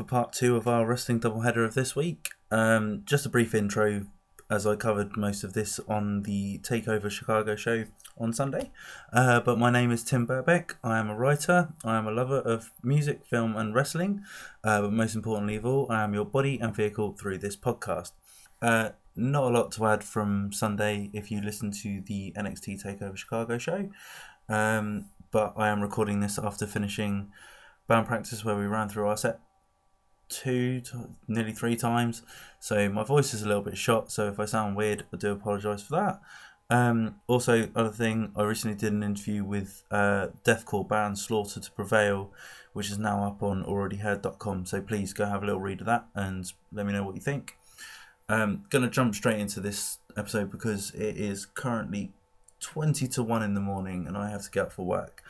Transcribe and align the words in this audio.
for 0.00 0.06
part 0.06 0.32
two 0.32 0.56
of 0.56 0.66
our 0.66 0.86
wrestling 0.86 1.20
doubleheader 1.20 1.62
of 1.62 1.74
this 1.74 1.94
week. 1.94 2.30
Um, 2.50 3.02
just 3.04 3.26
a 3.26 3.28
brief 3.28 3.54
intro, 3.54 4.06
as 4.48 4.66
I 4.66 4.74
covered 4.74 5.14
most 5.14 5.44
of 5.44 5.52
this 5.52 5.78
on 5.86 6.22
the 6.22 6.58
Takeover 6.60 7.10
Chicago 7.10 7.54
show 7.54 7.84
on 8.16 8.32
Sunday. 8.32 8.70
Uh, 9.12 9.40
but 9.40 9.58
my 9.58 9.70
name 9.70 9.90
is 9.90 10.02
Tim 10.02 10.26
Burbeck. 10.26 10.76
I 10.82 10.98
am 10.98 11.10
a 11.10 11.14
writer. 11.14 11.74
I 11.84 11.98
am 11.98 12.06
a 12.06 12.12
lover 12.12 12.38
of 12.38 12.70
music, 12.82 13.26
film, 13.26 13.56
and 13.56 13.74
wrestling. 13.74 14.24
Uh, 14.64 14.80
but 14.80 14.92
most 14.94 15.14
importantly 15.14 15.56
of 15.56 15.66
all, 15.66 15.86
I 15.90 16.02
am 16.02 16.14
your 16.14 16.24
body 16.24 16.58
and 16.58 16.74
vehicle 16.74 17.12
through 17.12 17.36
this 17.36 17.56
podcast. 17.56 18.12
Uh, 18.62 18.90
not 19.16 19.44
a 19.44 19.54
lot 19.54 19.70
to 19.72 19.84
add 19.84 20.02
from 20.02 20.50
Sunday 20.50 21.10
if 21.12 21.30
you 21.30 21.42
listen 21.42 21.72
to 21.72 22.00
the 22.06 22.32
NXT 22.38 22.82
Takeover 22.82 23.18
Chicago 23.18 23.58
show. 23.58 23.90
Um, 24.48 25.10
but 25.30 25.52
I 25.58 25.68
am 25.68 25.82
recording 25.82 26.20
this 26.20 26.38
after 26.38 26.66
finishing 26.66 27.32
band 27.86 28.06
practice 28.06 28.46
where 28.46 28.56
we 28.56 28.64
ran 28.64 28.88
through 28.88 29.06
our 29.06 29.18
set 29.18 29.40
two, 30.30 30.80
nearly 31.28 31.52
three 31.52 31.76
times. 31.76 32.22
So 32.58 32.88
my 32.88 33.04
voice 33.04 33.34
is 33.34 33.42
a 33.42 33.48
little 33.48 33.62
bit 33.62 33.76
shot. 33.76 34.10
So 34.10 34.28
if 34.28 34.40
I 34.40 34.46
sound 34.46 34.76
weird, 34.76 35.04
I 35.12 35.16
do 35.16 35.32
apologise 35.32 35.82
for 35.82 35.96
that. 35.96 36.20
Um, 36.70 37.16
also, 37.26 37.68
other 37.74 37.90
thing, 37.90 38.30
I 38.36 38.44
recently 38.44 38.76
did 38.76 38.92
an 38.92 39.02
interview 39.02 39.44
with 39.44 39.82
uh, 39.90 40.28
deathcore 40.44 40.88
band 40.88 41.18
Slaughter 41.18 41.58
to 41.58 41.70
Prevail, 41.72 42.30
which 42.72 42.90
is 42.90 42.98
now 42.98 43.24
up 43.24 43.42
on 43.42 43.64
alreadyheard.com. 43.64 44.66
So 44.66 44.80
please 44.80 45.12
go 45.12 45.26
have 45.26 45.42
a 45.42 45.46
little 45.46 45.60
read 45.60 45.80
of 45.80 45.86
that 45.86 46.06
and 46.14 46.50
let 46.72 46.86
me 46.86 46.92
know 46.92 47.02
what 47.02 47.16
you 47.16 47.20
think. 47.20 47.56
Um, 48.28 48.64
gonna 48.70 48.88
jump 48.88 49.16
straight 49.16 49.40
into 49.40 49.58
this 49.58 49.98
episode 50.16 50.52
because 50.52 50.92
it 50.92 51.16
is 51.16 51.44
currently 51.44 52.12
20 52.60 53.08
to 53.08 53.22
1 53.24 53.42
in 53.42 53.54
the 53.54 53.60
morning 53.60 54.06
and 54.06 54.16
I 54.16 54.30
have 54.30 54.42
to 54.42 54.50
get 54.50 54.66
up 54.66 54.72
for 54.72 54.86
work. 54.86 55.22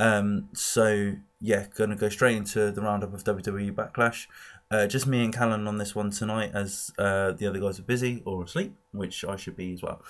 Um, 0.00 0.48
so 0.54 1.12
yeah, 1.40 1.66
gonna 1.76 1.94
go 1.94 2.08
straight 2.08 2.36
into 2.36 2.72
the 2.72 2.80
roundup 2.80 3.12
of 3.12 3.22
WWE 3.22 3.72
Backlash. 3.72 4.26
Uh, 4.70 4.86
just 4.86 5.06
me 5.06 5.22
and 5.24 5.34
Callum 5.34 5.68
on 5.68 5.78
this 5.78 5.94
one 5.94 6.10
tonight, 6.10 6.52
as 6.54 6.92
uh, 6.96 7.32
the 7.32 7.46
other 7.46 7.58
guys 7.58 7.78
are 7.78 7.82
busy 7.82 8.22
or 8.24 8.44
asleep, 8.44 8.72
which 8.92 9.24
I 9.24 9.36
should 9.36 9.56
be 9.56 9.74
as 9.74 9.82
well. 9.82 10.00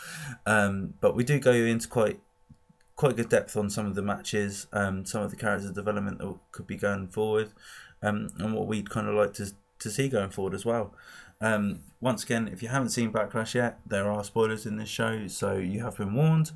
Um, 0.47 0.95
but 1.01 1.17
we 1.17 1.25
do 1.25 1.41
go 1.41 1.53
into 1.53 1.89
quite 1.89 2.21
quite 2.95 3.17
good 3.17 3.31
depth 3.31 3.57
on 3.57 3.69
some 3.71 3.87
of 3.87 3.95
the 3.95 4.03
matches, 4.03 4.67
um, 4.73 5.05
some 5.07 5.23
of 5.23 5.31
the 5.31 5.37
character 5.37 5.73
development 5.73 6.19
that 6.19 6.37
could 6.53 6.67
be 6.67 6.77
going 6.77 7.09
forward, 7.09 7.51
um, 8.03 8.29
and 8.39 8.55
what 8.55 8.67
we'd 8.69 8.91
kind 8.91 9.09
of 9.09 9.15
like 9.15 9.33
to 9.35 9.53
to 9.81 9.91
see 9.91 10.09
going 10.09 10.31
forward 10.31 10.55
as 10.55 10.65
well. 10.65 10.95
Um, 11.41 11.81
once 12.01 12.23
again, 12.23 12.49
if 12.53 12.63
you 12.63 12.69
haven't 12.69 12.91
seen 12.91 13.11
Backlash 13.11 13.55
yet, 13.55 13.79
there 13.87 14.11
are 14.11 14.23
spoilers 14.23 14.67
in 14.67 14.77
this 14.77 14.89
show, 14.89 15.27
so 15.27 15.57
you 15.57 15.83
have 15.83 15.97
been 15.97 16.15
warned. 16.15 16.53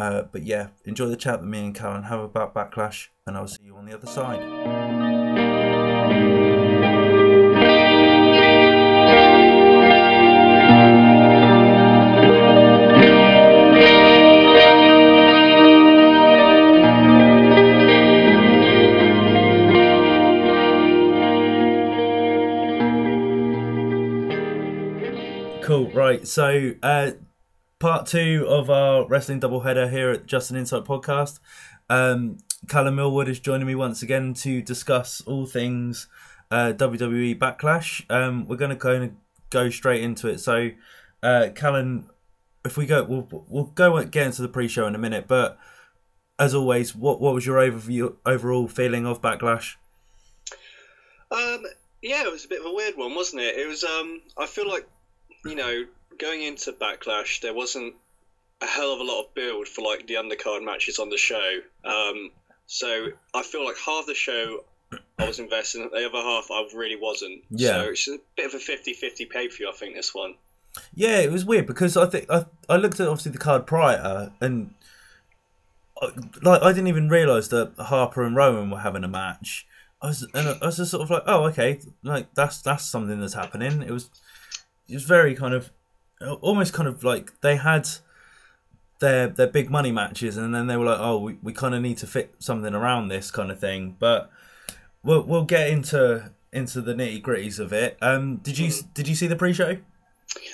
Uh, 0.00 0.22
but 0.32 0.42
yeah, 0.44 0.68
enjoy 0.86 1.06
the 1.06 1.16
chat 1.16 1.40
that 1.40 1.46
me 1.46 1.62
and 1.62 1.74
Callum 1.74 2.04
have 2.04 2.20
about 2.20 2.54
Backlash, 2.54 3.08
and 3.26 3.36
I'll 3.36 3.46
see 3.46 3.64
you 3.64 3.76
on 3.76 3.84
the 3.84 3.94
other 3.94 4.06
side. 4.06 4.40
Right. 25.92 26.26
So, 26.26 26.72
uh, 26.82 27.12
part 27.80 28.06
two 28.06 28.44
of 28.46 28.70
our 28.70 29.08
wrestling 29.08 29.40
doubleheader 29.40 29.90
here 29.90 30.10
at 30.10 30.26
Just 30.26 30.50
an 30.50 30.56
Insight 30.56 30.84
podcast. 30.84 31.40
Um, 31.88 32.38
Callum 32.68 32.94
Millwood 32.94 33.26
is 33.26 33.40
joining 33.40 33.66
me 33.66 33.74
once 33.74 34.02
again 34.02 34.34
to 34.34 34.62
discuss 34.62 35.22
all 35.22 35.46
things 35.46 36.06
uh, 36.50 36.74
WWE 36.76 37.38
Backlash. 37.38 38.04
Um, 38.10 38.46
we're 38.46 38.56
going 38.56 38.70
to 38.70 38.76
go 38.76 39.10
go 39.48 39.70
straight 39.70 40.02
into 40.02 40.28
it. 40.28 40.38
So, 40.38 40.70
uh, 41.22 41.48
Callum, 41.54 42.10
if 42.64 42.76
we 42.76 42.86
go, 42.86 43.02
we'll 43.02 43.46
we'll 43.48 43.64
go 43.64 44.04
get 44.04 44.26
into 44.26 44.42
the 44.42 44.48
pre-show 44.48 44.86
in 44.86 44.94
a 44.94 44.98
minute. 44.98 45.26
But 45.26 45.58
as 46.38 46.54
always, 46.54 46.94
what 46.94 47.20
what 47.20 47.34
was 47.34 47.46
your 47.46 47.56
overview 47.56 48.14
overall 48.26 48.68
feeling 48.68 49.06
of 49.06 49.22
Backlash? 49.22 49.76
Um, 51.32 51.64
yeah, 52.02 52.24
it 52.24 52.30
was 52.30 52.44
a 52.44 52.48
bit 52.48 52.60
of 52.60 52.66
a 52.66 52.74
weird 52.74 52.96
one, 52.96 53.14
wasn't 53.14 53.42
it? 53.42 53.56
It 53.56 53.66
was. 53.66 53.82
Um, 53.84 54.20
I 54.36 54.44
feel 54.44 54.68
like 54.68 54.86
you 55.46 55.54
know 55.54 55.84
going 56.20 56.42
into 56.42 56.72
Backlash, 56.72 57.40
there 57.40 57.54
wasn't 57.54 57.94
a 58.60 58.66
hell 58.66 58.92
of 58.92 59.00
a 59.00 59.04
lot 59.04 59.22
of 59.22 59.34
build 59.34 59.66
for 59.66 59.82
like 59.82 60.06
the 60.06 60.14
undercard 60.14 60.64
matches 60.64 60.98
on 60.98 61.08
the 61.08 61.16
show. 61.16 61.58
Um, 61.84 62.30
so 62.66 63.08
I 63.34 63.42
feel 63.42 63.64
like 63.64 63.76
half 63.78 64.06
the 64.06 64.14
show 64.14 64.64
I 65.18 65.26
was 65.26 65.38
invested 65.38 65.82
in, 65.82 65.90
the 65.90 66.06
other 66.06 66.18
half 66.18 66.50
I 66.50 66.66
really 66.74 66.96
wasn't. 67.00 67.42
Yeah. 67.50 67.82
So 67.82 67.88
it's 67.90 68.08
a 68.08 68.18
bit 68.36 68.46
of 68.46 68.54
a 68.54 68.58
50-50 68.58 69.30
pay 69.30 69.48
per 69.48 69.54
view, 69.54 69.70
I 69.72 69.76
think, 69.76 69.96
this 69.96 70.14
one. 70.14 70.34
Yeah, 70.94 71.18
it 71.18 71.32
was 71.32 71.44
weird 71.44 71.66
because 71.66 71.96
I 71.96 72.06
think 72.06 72.26
I 72.30 72.44
I 72.68 72.76
looked 72.76 73.00
at 73.00 73.08
obviously 73.08 73.32
the 73.32 73.38
card 73.38 73.66
prior 73.66 74.30
and 74.40 74.72
I, 76.00 76.10
like 76.42 76.62
I 76.62 76.72
didn't 76.72 76.86
even 76.86 77.08
realise 77.08 77.48
that 77.48 77.72
Harper 77.76 78.22
and 78.22 78.36
Rowan 78.36 78.70
were 78.70 78.78
having 78.78 79.02
a 79.02 79.08
match. 79.08 79.66
I 80.00 80.08
was 80.08 80.26
and 80.32 80.48
I 80.48 80.66
was 80.66 80.76
just 80.76 80.92
sort 80.92 81.02
of 81.02 81.10
like, 81.10 81.24
oh 81.26 81.44
okay, 81.46 81.80
like 82.04 82.32
that's 82.34 82.62
that's 82.62 82.84
something 82.84 83.18
that's 83.20 83.34
happening. 83.34 83.82
It 83.82 83.90
was 83.90 84.10
it 84.88 84.94
was 84.94 85.02
very 85.02 85.34
kind 85.34 85.54
of 85.54 85.72
almost 86.40 86.72
kind 86.72 86.88
of 86.88 87.02
like 87.02 87.40
they 87.40 87.56
had 87.56 87.88
their 89.00 89.28
their 89.28 89.46
big 89.46 89.70
money 89.70 89.90
matches 89.90 90.36
and 90.36 90.54
then 90.54 90.66
they 90.66 90.76
were 90.76 90.84
like 90.84 91.00
oh 91.00 91.18
we, 91.18 91.38
we 91.42 91.52
kind 91.52 91.74
of 91.74 91.82
need 91.82 91.96
to 91.98 92.06
fit 92.06 92.34
something 92.38 92.74
around 92.74 93.08
this 93.08 93.30
kind 93.30 93.50
of 93.50 93.58
thing. 93.58 93.96
But 93.98 94.30
we'll 95.02 95.22
we'll 95.22 95.44
get 95.44 95.68
into 95.68 96.30
into 96.52 96.80
the 96.80 96.94
nitty 96.94 97.22
gritties 97.22 97.58
of 97.58 97.72
it. 97.72 97.96
Um 98.00 98.36
did 98.36 98.58
you 98.58 98.68
mm. 98.68 98.94
did 98.94 99.08
you 99.08 99.14
see 99.14 99.26
the 99.26 99.36
pre-show? 99.36 99.78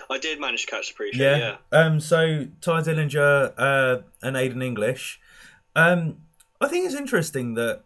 I 0.09 0.19
did 0.19 0.41
manage 0.41 0.65
to 0.65 0.71
catch 0.71 0.89
the 0.89 0.95
pre-show 0.95 1.23
yeah, 1.23 1.57
yeah. 1.73 1.79
um 1.79 2.01
so 2.01 2.47
Tye 2.61 2.81
Dillinger 2.81 3.53
uh 3.59 3.99
and 4.23 4.37
Aiden 4.37 4.65
English. 4.65 5.21
Um 5.75 6.19
I 6.61 6.69
think 6.69 6.87
it's 6.87 6.95
interesting 6.95 7.55
that 7.55 7.83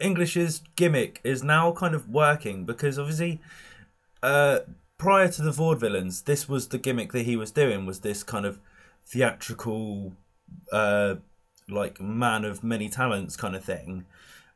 English's 0.00 0.62
gimmick 0.76 1.20
is 1.22 1.42
now 1.42 1.72
kind 1.72 1.94
of 1.94 2.08
working 2.08 2.64
because 2.64 2.98
obviously 2.98 3.40
uh 4.22 4.60
prior 4.98 5.28
to 5.28 5.42
the 5.42 5.50
Vaudevillains, 5.50 6.24
this 6.24 6.48
was 6.48 6.68
the 6.68 6.78
gimmick 6.78 7.12
that 7.12 7.22
he 7.22 7.36
was 7.36 7.50
doing. 7.50 7.86
Was 7.86 8.00
this 8.00 8.22
kind 8.22 8.46
of 8.46 8.58
theatrical, 9.04 10.14
uh, 10.72 11.16
like 11.68 12.00
man 12.00 12.44
of 12.44 12.64
many 12.64 12.88
talents 12.88 13.36
kind 13.36 13.54
of 13.54 13.64
thing. 13.64 14.06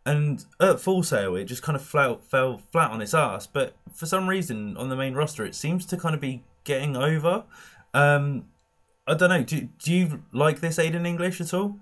And 0.06 0.44
at 0.58 0.80
Full 0.80 1.02
Sail, 1.02 1.36
it 1.36 1.44
just 1.44 1.62
kind 1.62 1.76
of 1.76 1.82
fell, 1.82 2.18
fell 2.18 2.62
flat 2.72 2.90
on 2.90 3.02
its 3.02 3.14
ass. 3.14 3.46
But 3.46 3.76
for 3.92 4.06
some 4.06 4.28
reason, 4.28 4.76
on 4.76 4.88
the 4.88 4.96
main 4.96 5.14
roster, 5.14 5.44
it 5.44 5.54
seems 5.54 5.84
to 5.86 5.96
kind 5.96 6.14
of 6.14 6.20
be 6.20 6.42
getting 6.64 6.96
over. 6.96 7.44
Um, 7.92 8.46
I 9.06 9.14
don't 9.14 9.28
know. 9.28 9.42
Do, 9.42 9.68
do 9.82 9.92
you 9.92 10.22
like 10.32 10.60
this 10.60 10.78
Aiden 10.78 11.06
English 11.06 11.40
at 11.40 11.52
all? 11.52 11.78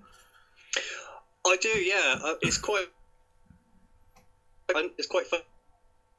I 1.47 1.57
do. 1.61 1.69
Yeah, 1.69 2.19
uh, 2.23 2.35
it's 2.41 2.57
quite. 2.57 2.87
It's 4.97 5.07
quite 5.07 5.25
fun 5.25 5.39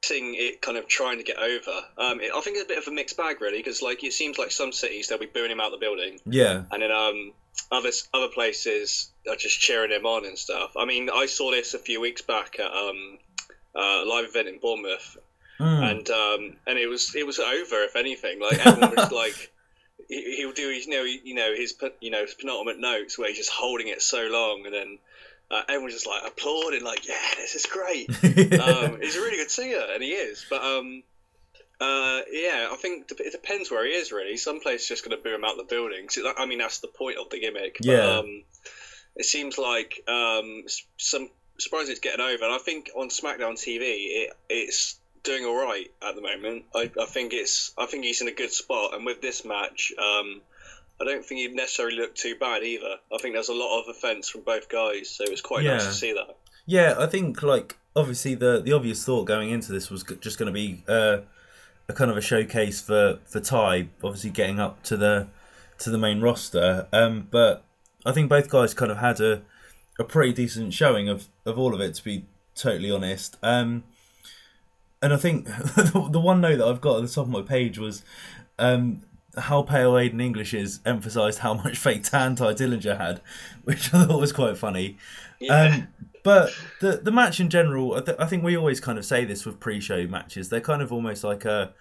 seeing 0.02 0.34
it 0.34 0.62
kind 0.62 0.78
of 0.78 0.86
trying 0.88 1.18
to 1.18 1.24
get 1.24 1.38
over. 1.38 1.70
Um, 1.98 2.20
it, 2.20 2.30
I 2.34 2.40
think 2.40 2.56
it's 2.56 2.64
a 2.64 2.68
bit 2.68 2.78
of 2.78 2.88
a 2.88 2.90
mixed 2.90 3.16
bag, 3.16 3.40
really, 3.40 3.58
because 3.58 3.82
like 3.82 4.02
it 4.04 4.12
seems 4.12 4.38
like 4.38 4.50
some 4.50 4.72
cities 4.72 5.08
they'll 5.08 5.18
be 5.18 5.26
booing 5.26 5.50
him 5.50 5.60
out 5.60 5.70
the 5.70 5.78
building, 5.78 6.18
yeah, 6.24 6.64
and 6.70 6.82
then 6.82 6.90
um, 6.90 7.32
other 7.70 7.90
other 8.14 8.28
places 8.28 9.10
are 9.28 9.36
just 9.36 9.60
cheering 9.60 9.90
him 9.90 10.06
on 10.06 10.24
and 10.24 10.38
stuff. 10.38 10.72
I 10.76 10.84
mean, 10.84 11.10
I 11.12 11.26
saw 11.26 11.50
this 11.50 11.74
a 11.74 11.78
few 11.78 12.00
weeks 12.00 12.22
back 12.22 12.58
at 12.58 12.70
um, 12.70 13.18
uh, 13.76 14.04
a 14.04 14.06
live 14.06 14.26
event 14.26 14.48
in 14.48 14.58
Bournemouth, 14.58 15.16
mm. 15.58 15.90
and 15.90 16.10
um, 16.10 16.56
and 16.66 16.78
it 16.78 16.88
was 16.88 17.14
it 17.14 17.26
was 17.26 17.38
over. 17.38 17.82
If 17.82 17.96
anything, 17.96 18.40
like 18.40 18.64
everyone 18.66 18.94
was 18.96 19.12
like. 19.12 19.52
He, 20.08 20.44
will 20.44 20.52
do 20.54 20.68
his, 20.70 20.86
you 20.86 20.92
know, 20.92 21.04
you 21.04 21.34
know 21.36 21.54
his, 21.54 21.76
you 22.00 22.10
know, 22.10 22.22
his 22.22 22.34
penultimate 22.34 22.80
notes 22.80 23.16
where 23.16 23.28
he's 23.28 23.36
just 23.36 23.50
holding 23.50 23.86
it 23.86 24.02
so 24.02 24.26
long, 24.28 24.62
and 24.64 24.74
then 24.74 24.98
uh, 25.50 25.62
everyone's 25.68 25.94
just 25.94 26.06
like 26.06 26.22
applauding, 26.26 26.84
like, 26.84 27.06
"Yeah, 27.08 27.34
this 27.36 27.54
is 27.54 27.66
great." 27.66 28.08
um, 28.60 29.00
he's 29.00 29.16
a 29.16 29.20
really 29.20 29.36
good 29.36 29.50
singer, 29.50 29.82
and 29.92 30.02
he 30.02 30.10
is. 30.10 30.46
But 30.48 30.62
um, 30.62 31.02
uh, 31.80 32.20
yeah, 32.30 32.68
I 32.70 32.76
think 32.76 33.10
it 33.10 33.32
depends 33.32 33.70
where 33.70 33.84
he 33.84 33.92
is. 33.92 34.12
Really, 34.12 34.36
some 34.36 34.60
place 34.60 34.86
just 34.86 35.04
going 35.04 35.16
to 35.16 35.22
boo 35.22 35.34
him 35.34 35.44
out 35.44 35.56
the 35.56 35.64
building. 35.64 36.08
I 36.38 36.46
mean, 36.46 36.58
that's 36.58 36.78
the 36.78 36.88
point 36.88 37.18
of 37.18 37.30
the 37.30 37.40
gimmick. 37.40 37.78
But, 37.78 37.86
yeah. 37.86 38.18
Um, 38.18 38.44
it 39.16 39.24
seems 39.24 39.58
like 39.58 40.02
um, 40.06 40.64
some 40.96 41.28
surprised 41.58 41.90
it's 41.90 42.00
getting 42.00 42.20
over, 42.20 42.44
and 42.44 42.54
I 42.54 42.58
think 42.58 42.90
on 42.96 43.08
SmackDown 43.08 43.54
TV, 43.54 43.80
it, 43.80 44.32
it's 44.48 45.00
doing 45.22 45.44
all 45.44 45.60
right 45.60 45.90
at 46.02 46.14
the 46.14 46.22
moment. 46.22 46.64
I, 46.74 46.90
I 47.00 47.06
think 47.06 47.32
it's 47.32 47.72
I 47.76 47.86
think 47.86 48.04
he's 48.04 48.20
in 48.20 48.28
a 48.28 48.32
good 48.32 48.52
spot, 48.52 48.94
and 48.94 49.04
with 49.04 49.20
this 49.20 49.44
match, 49.44 49.92
um, 49.98 50.42
I 51.00 51.04
don't 51.04 51.24
think 51.24 51.40
he'd 51.40 51.54
necessarily 51.54 51.96
looked 51.96 52.18
too 52.18 52.34
bad 52.38 52.62
either. 52.62 52.96
I 53.12 53.18
think 53.18 53.34
there's 53.34 53.48
a 53.48 53.54
lot 53.54 53.80
of 53.80 53.88
offence 53.88 54.28
from 54.28 54.42
both 54.42 54.68
guys, 54.68 55.08
so 55.08 55.24
it 55.24 55.30
was 55.30 55.40
quite 55.40 55.64
yeah. 55.64 55.72
nice 55.72 55.86
to 55.86 55.92
see 55.92 56.12
that. 56.12 56.36
Yeah, 56.66 56.94
I 56.98 57.06
think 57.06 57.42
like 57.42 57.78
obviously 57.96 58.34
the 58.34 58.60
the 58.60 58.72
obvious 58.72 59.04
thought 59.04 59.24
going 59.24 59.50
into 59.50 59.72
this 59.72 59.90
was 59.90 60.04
just 60.20 60.38
going 60.38 60.46
to 60.46 60.52
be 60.52 60.84
uh, 60.86 61.18
a 61.88 61.92
kind 61.92 62.10
of 62.10 62.16
a 62.16 62.20
showcase 62.20 62.80
for 62.80 63.18
for 63.24 63.40
Tye, 63.40 63.88
obviously 64.04 64.30
getting 64.30 64.60
up 64.60 64.82
to 64.84 64.96
the 64.96 65.28
to 65.78 65.90
the 65.90 65.98
main 65.98 66.20
roster. 66.20 66.86
Um, 66.92 67.28
but 67.30 67.64
I 68.04 68.12
think 68.12 68.28
both 68.28 68.50
guys 68.50 68.74
kind 68.74 68.92
of 68.92 68.98
had 68.98 69.20
a 69.20 69.42
a 69.98 70.04
pretty 70.04 70.32
decent 70.32 70.74
showing 70.74 71.08
of 71.08 71.28
of 71.46 71.58
all 71.58 71.74
of 71.74 71.80
it. 71.80 71.94
To 71.94 72.04
be 72.04 72.26
totally 72.54 72.90
honest, 72.90 73.36
um, 73.42 73.84
and 75.00 75.12
I 75.12 75.16
think 75.16 75.46
the 75.46 76.20
one 76.22 76.40
note 76.40 76.58
that 76.58 76.66
I've 76.66 76.80
got 76.80 76.98
at 76.98 77.02
the 77.02 77.12
top 77.12 77.24
of 77.24 77.30
my 77.30 77.42
page 77.42 77.78
was 77.78 78.04
um, 78.58 79.02
how 79.36 79.62
pale 79.62 79.92
Aiden 79.92 80.20
English 80.20 80.54
is 80.54 80.80
emphasised 80.84 81.38
how 81.40 81.54
much 81.54 81.78
fake 81.78 82.04
tan 82.04 82.34
Tye 82.34 82.54
Dillinger 82.54 82.98
had, 82.98 83.20
which 83.64 83.92
I 83.94 84.04
thought 84.04 84.20
was 84.20 84.32
quite 84.32 84.56
funny. 84.56 84.96
Yeah. 85.38 85.62
Um, 85.62 85.88
but 86.22 86.52
the 86.80 86.98
the 86.98 87.12
match 87.12 87.40
in 87.40 87.48
general, 87.48 87.94
I, 87.94 88.00
th- 88.00 88.18
I, 88.18 88.26
think 88.26 88.42
we 88.42 88.56
always 88.56 88.80
kind 88.80 88.98
of 88.98 89.04
say 89.04 89.24
this 89.24 89.46
with 89.46 89.60
pre-show 89.60 90.06
matches. 90.06 90.48
They're 90.48 90.60
kind 90.60 90.82
of 90.82 90.92
almost 90.92 91.24
like 91.24 91.44
a 91.44 91.72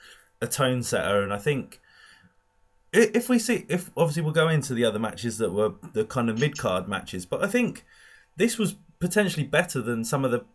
a 0.42 0.48
tone 0.48 0.84
setter, 0.84 1.22
and 1.22 1.34
I 1.34 1.38
think 1.38 1.82
if 2.92 3.30
we 3.30 3.38
see 3.38 3.66
if 3.68 3.92
obviously 3.98 4.24
we'll 4.24 4.34
go 4.34 4.48
into 4.48 4.74
the 4.74 4.86
other 4.86 5.00
matches 5.00 5.38
that 5.38 5.52
were 5.52 5.74
the 5.94 6.06
kind 6.06 6.30
of 6.30 6.40
mid 6.40 6.58
card 6.58 6.88
matches, 6.88 7.26
but 7.26 7.44
I 7.44 7.48
think 7.48 7.86
this 8.38 8.58
was 8.58 8.76
potentially 9.00 9.46
better 9.46 9.82
than 9.82 10.04
some 10.04 10.24
of 10.24 10.32
the 10.32 10.46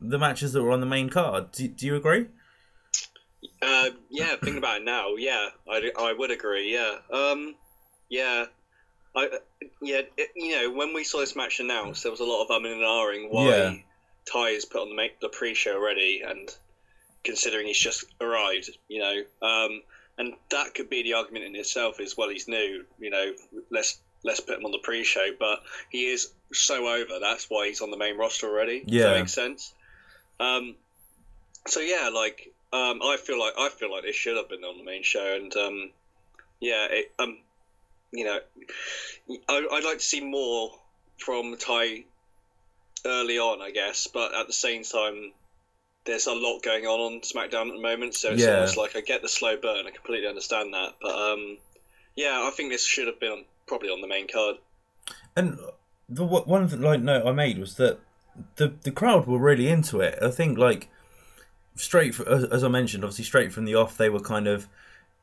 the 0.00 0.18
matches 0.18 0.52
that 0.52 0.62
were 0.62 0.72
on 0.72 0.80
the 0.80 0.86
main 0.86 1.08
card. 1.08 1.52
Do, 1.52 1.68
do 1.68 1.86
you 1.86 1.96
agree? 1.96 2.26
Uh, 3.60 3.90
yeah, 4.10 4.36
thinking 4.36 4.58
about 4.58 4.80
it 4.80 4.84
now, 4.84 5.16
yeah, 5.16 5.48
I, 5.68 5.90
I 5.98 6.12
would 6.12 6.30
agree. 6.30 6.72
Yeah, 6.72 6.96
um, 7.12 7.54
yeah, 8.08 8.46
I 9.16 9.38
yeah, 9.80 10.02
it, 10.16 10.30
you 10.36 10.52
know, 10.52 10.70
when 10.70 10.94
we 10.94 11.04
saw 11.04 11.18
this 11.18 11.36
match 11.36 11.60
announced, 11.60 12.02
there 12.02 12.12
was 12.12 12.20
a 12.20 12.24
lot 12.24 12.42
of 12.42 12.48
umming 12.48 12.72
and 12.72 12.82
ahhing 12.82 13.30
why 13.30 13.48
yeah. 13.48 13.74
Tye 14.30 14.50
is 14.50 14.64
put 14.64 14.82
on 14.82 14.90
the 14.90 14.94
make 14.94 15.20
the 15.20 15.28
pre-show 15.28 15.74
already, 15.74 16.22
and 16.26 16.48
considering 17.24 17.66
he's 17.66 17.78
just 17.78 18.04
arrived, 18.20 18.70
you 18.88 19.00
know, 19.00 19.46
um, 19.46 19.82
and 20.18 20.34
that 20.50 20.74
could 20.74 20.88
be 20.88 21.02
the 21.02 21.14
argument 21.14 21.44
in 21.44 21.56
itself 21.56 22.00
as 22.00 22.16
well. 22.16 22.28
He's 22.28 22.48
new, 22.48 22.84
you 23.00 23.10
know, 23.10 23.32
let's 23.70 23.98
let's 24.24 24.40
put 24.40 24.58
him 24.58 24.64
on 24.64 24.70
the 24.70 24.78
pre-show, 24.78 25.26
but 25.38 25.62
he 25.90 26.06
is 26.06 26.32
so 26.52 26.86
over. 26.86 27.18
That's 27.20 27.46
why 27.48 27.68
he's 27.68 27.80
on 27.80 27.90
the 27.90 27.96
main 27.96 28.16
roster 28.16 28.48
already. 28.48 28.84
Yeah, 28.86 29.04
that 29.04 29.18
makes 29.20 29.32
sense. 29.32 29.72
Um, 30.38 30.76
so 31.66 31.80
yeah, 31.80 32.10
like 32.12 32.51
um, 32.72 33.00
I 33.02 33.16
feel 33.18 33.38
like 33.38 33.54
I 33.58 33.68
feel 33.68 33.90
like 33.90 34.04
they 34.04 34.12
should 34.12 34.36
have 34.36 34.48
been 34.48 34.64
on 34.64 34.78
the 34.78 34.84
main 34.84 35.02
show, 35.02 35.36
and 35.36 35.54
um, 35.56 35.90
yeah, 36.60 36.86
it, 36.90 37.12
um, 37.18 37.38
you 38.12 38.24
know, 38.24 38.38
I, 39.48 39.66
would 39.70 39.84
like 39.84 39.98
to 39.98 40.04
see 40.04 40.20
more 40.20 40.72
from 41.18 41.56
Tye 41.58 42.04
early 43.04 43.38
on, 43.38 43.60
I 43.60 43.70
guess, 43.70 44.06
but 44.06 44.34
at 44.34 44.46
the 44.46 44.52
same 44.52 44.84
time, 44.84 45.32
there's 46.04 46.26
a 46.26 46.32
lot 46.32 46.62
going 46.62 46.86
on 46.86 47.14
on 47.14 47.20
SmackDown 47.20 47.68
at 47.68 47.74
the 47.74 47.82
moment, 47.82 48.14
so 48.14 48.30
it's 48.30 48.42
yeah. 48.42 48.54
almost 48.54 48.76
like 48.76 48.96
I 48.96 49.00
get 49.00 49.22
the 49.22 49.28
slow 49.28 49.56
burn. 49.56 49.86
I 49.86 49.90
completely 49.90 50.28
understand 50.28 50.72
that, 50.72 50.94
but 51.00 51.14
um, 51.14 51.58
yeah, 52.16 52.42
I 52.46 52.50
think 52.50 52.70
this 52.70 52.86
should 52.86 53.06
have 53.06 53.20
been 53.20 53.44
probably 53.66 53.88
on 53.88 54.00
the 54.00 54.08
main 54.08 54.28
card. 54.28 54.56
And 55.36 55.58
the 56.08 56.24
one 56.24 56.68
like 56.80 57.00
note 57.00 57.26
I 57.26 57.32
made 57.32 57.58
was 57.58 57.76
that 57.76 57.98
the 58.56 58.72
the 58.82 58.90
crowd 58.90 59.26
were 59.26 59.38
really 59.38 59.68
into 59.68 60.00
it. 60.00 60.18
I 60.22 60.30
think 60.30 60.58
like 60.58 60.88
straight 61.74 62.14
for, 62.14 62.28
as, 62.28 62.64
I 62.64 62.68
mentioned, 62.68 63.04
obviously 63.04 63.24
straight 63.24 63.52
from 63.52 63.64
the 63.64 63.74
off, 63.74 63.96
they 63.96 64.08
were 64.08 64.20
kind 64.20 64.46
of 64.46 64.68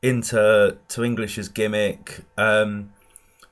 into 0.02 0.76
to 0.88 1.04
English's 1.04 1.48
gimmick. 1.48 2.20
Um, 2.36 2.92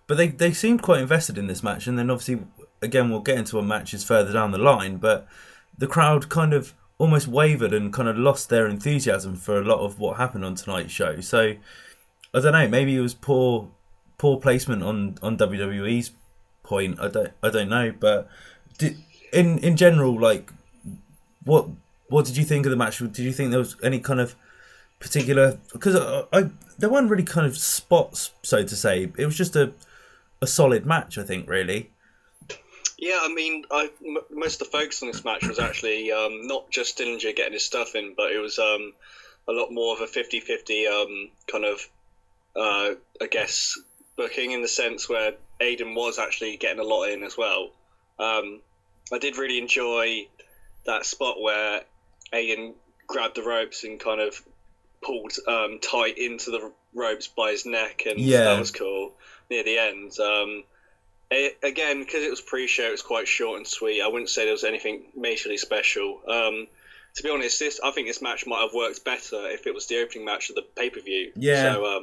but 0.07 0.17
they 0.17 0.29
they 0.29 0.53
seemed 0.53 0.83
quite 0.83 1.01
invested 1.01 1.39
in 1.39 1.47
this 1.47 1.63
match, 1.63 1.87
and 1.87 1.99
then 1.99 2.11
obviously 2.11 2.47
again 2.81 3.11
we'll 3.11 3.21
get 3.21 3.39
into 3.39 3.57
what 3.57 3.65
matches 3.65 4.05
further 4.05 4.33
down 4.33 4.51
the 4.51 4.59
line, 4.59 4.97
but 4.97 5.29
the 5.77 5.87
crowd 5.87 6.29
kind 6.29 6.53
of 6.53 6.75
almost 6.97 7.29
wavered 7.29 7.73
and 7.73 7.93
kind 7.93 8.09
of 8.09 8.19
lost 8.19 8.49
their 8.49 8.67
enthusiasm 8.67 9.37
for 9.37 9.59
a 9.59 9.65
lot 9.65 9.79
of 9.79 10.01
what 10.01 10.17
happened 10.17 10.45
on 10.45 10.55
tonight's 10.55 10.93
show. 10.93 11.21
So 11.21 11.55
I 12.35 12.41
don't 12.41 12.53
know, 12.53 12.69
maybe 12.69 12.97
it 12.97 13.01
was 13.01 13.15
poor 13.15 13.71
poor 14.17 14.39
placement 14.41 14.83
on 14.83 15.19
on 15.23 15.37
WWE's 15.37 16.13
point. 16.63 16.99
I 17.01 17.09
don't 17.09 17.33
I 17.43 17.51
don't 17.51 17.69
know, 17.69 17.93
but 17.99 18.29
did, 18.79 18.97
in 19.33 19.59
in 19.59 19.77
general, 19.77 20.19
like 20.19 20.53
what 21.45 21.69
what 22.09 22.25
did 22.27 22.37
you 22.37 22.45
think 22.45 22.67
of 22.67 22.71
the 22.71 22.77
match? 22.77 22.99
Did 22.99 23.19
you 23.19 23.33
think 23.33 23.51
there 23.51 23.59
was 23.59 23.77
any 23.83 24.01
kind 24.01 24.21
of 24.21 24.35
particular 24.99 25.59
because 25.73 25.97
I, 25.97 26.25
I, 26.39 26.51
there 26.79 26.89
weren't 26.89 27.11
really 27.11 27.25
kind 27.25 27.47
of 27.47 27.57
spots, 27.57 28.33
so 28.43 28.63
to 28.63 28.77
say. 28.77 29.11
It 29.17 29.27
was 29.27 29.37
just 29.37 29.57
a 29.57 29.73
a 30.41 30.47
solid 30.47 30.87
match, 30.87 31.19
I 31.19 31.25
think, 31.25 31.49
really. 31.49 31.91
Yeah, 32.97 33.21
I 33.23 33.33
mean, 33.33 33.65
I, 33.71 33.91
m- 34.05 34.19
most 34.31 34.61
of 34.61 34.71
the 34.71 34.79
focus 34.79 35.03
on 35.03 35.09
this 35.09 35.25
match 35.25 35.47
was 35.47 35.59
actually 35.59 36.11
um, 36.13 36.47
not 36.47 36.71
just 36.71 36.99
Dillinger 36.99 37.35
getting 37.35 37.53
his 37.53 37.65
stuff 37.65 37.95
in, 37.95 38.15
but 38.17 38.33
it 38.33 38.39
was 38.39 38.59
um, 38.59 38.93
a 39.49 39.53
lot 39.53 39.71
more 39.71 39.95
of 39.95 40.01
a 40.01 40.07
50-50 40.07 40.89
um, 40.89 41.31
kind 41.51 41.65
of, 41.65 41.89
uh, 42.57 42.95
I 43.21 43.27
guess, 43.31 43.79
booking 44.17 44.51
in 44.51 44.63
the 44.63 44.69
sense 44.69 45.09
where 45.09 45.33
Aiden 45.61 45.95
was 45.95 46.19
actually 46.19 46.57
getting 46.57 46.81
a 46.81 46.85
lot 46.85 47.05
in 47.05 47.23
as 47.23 47.37
well. 47.37 47.71
Um, 48.19 48.61
I 49.13 49.19
did 49.19 49.39
really 49.39 49.59
enjoy 49.59 50.27
that 50.87 51.07
spot 51.07 51.41
where 51.41 51.83
Aiden 52.33 52.75
grabbed 53.07 53.37
the 53.37 53.43
ropes 53.43 53.85
and 53.85 53.99
kind 53.99 54.21
of 54.21 54.41
pulled 55.03 55.33
um, 55.47 55.79
Tye 55.81 56.13
into 56.17 56.51
the 56.51 56.73
ropes 56.95 57.29
by 57.29 57.53
his 57.53 57.67
neck, 57.67 58.03
and 58.07 58.19
yeah. 58.19 58.45
that 58.45 58.59
was 58.59 58.71
cool 58.71 59.13
near 59.51 59.65
the 59.65 59.79
end. 59.79 60.19
Um, 60.19 60.65
it, 61.31 61.59
again, 61.63 62.01
because 62.01 62.23
it 62.23 62.31
was 62.31 62.41
pre-show, 62.41 62.85
it 62.85 62.93
was 62.93 63.03
quite 63.03 63.29
short 63.29 63.59
and 63.59 63.67
sweet. 63.67 64.03
I 64.03 64.09
wouldn't 64.09 64.31
say 64.31 64.45
there 64.45 64.53
was 64.53 64.65
anything 64.65 65.03
majorly 65.19 65.59
special. 65.59 66.21
Um, 66.29 66.67
to 67.15 67.23
be 67.23 67.31
honest, 67.31 67.59
this 67.59 67.81
I 67.83 67.91
think 67.91 68.07
this 68.09 68.23
match 68.23 68.47
might 68.47 68.63
have 68.63 68.75
worked 68.75 69.05
better 69.05 69.49
if 69.49 69.67
it 69.67 69.75
was 69.75 69.87
the 69.87 70.01
opening 70.01 70.25
match 70.25 70.51
of 70.51 70.57
the 70.57 70.63
pay-per-view. 70.63 71.33
Yeah. 71.37 71.75
So, 71.75 72.03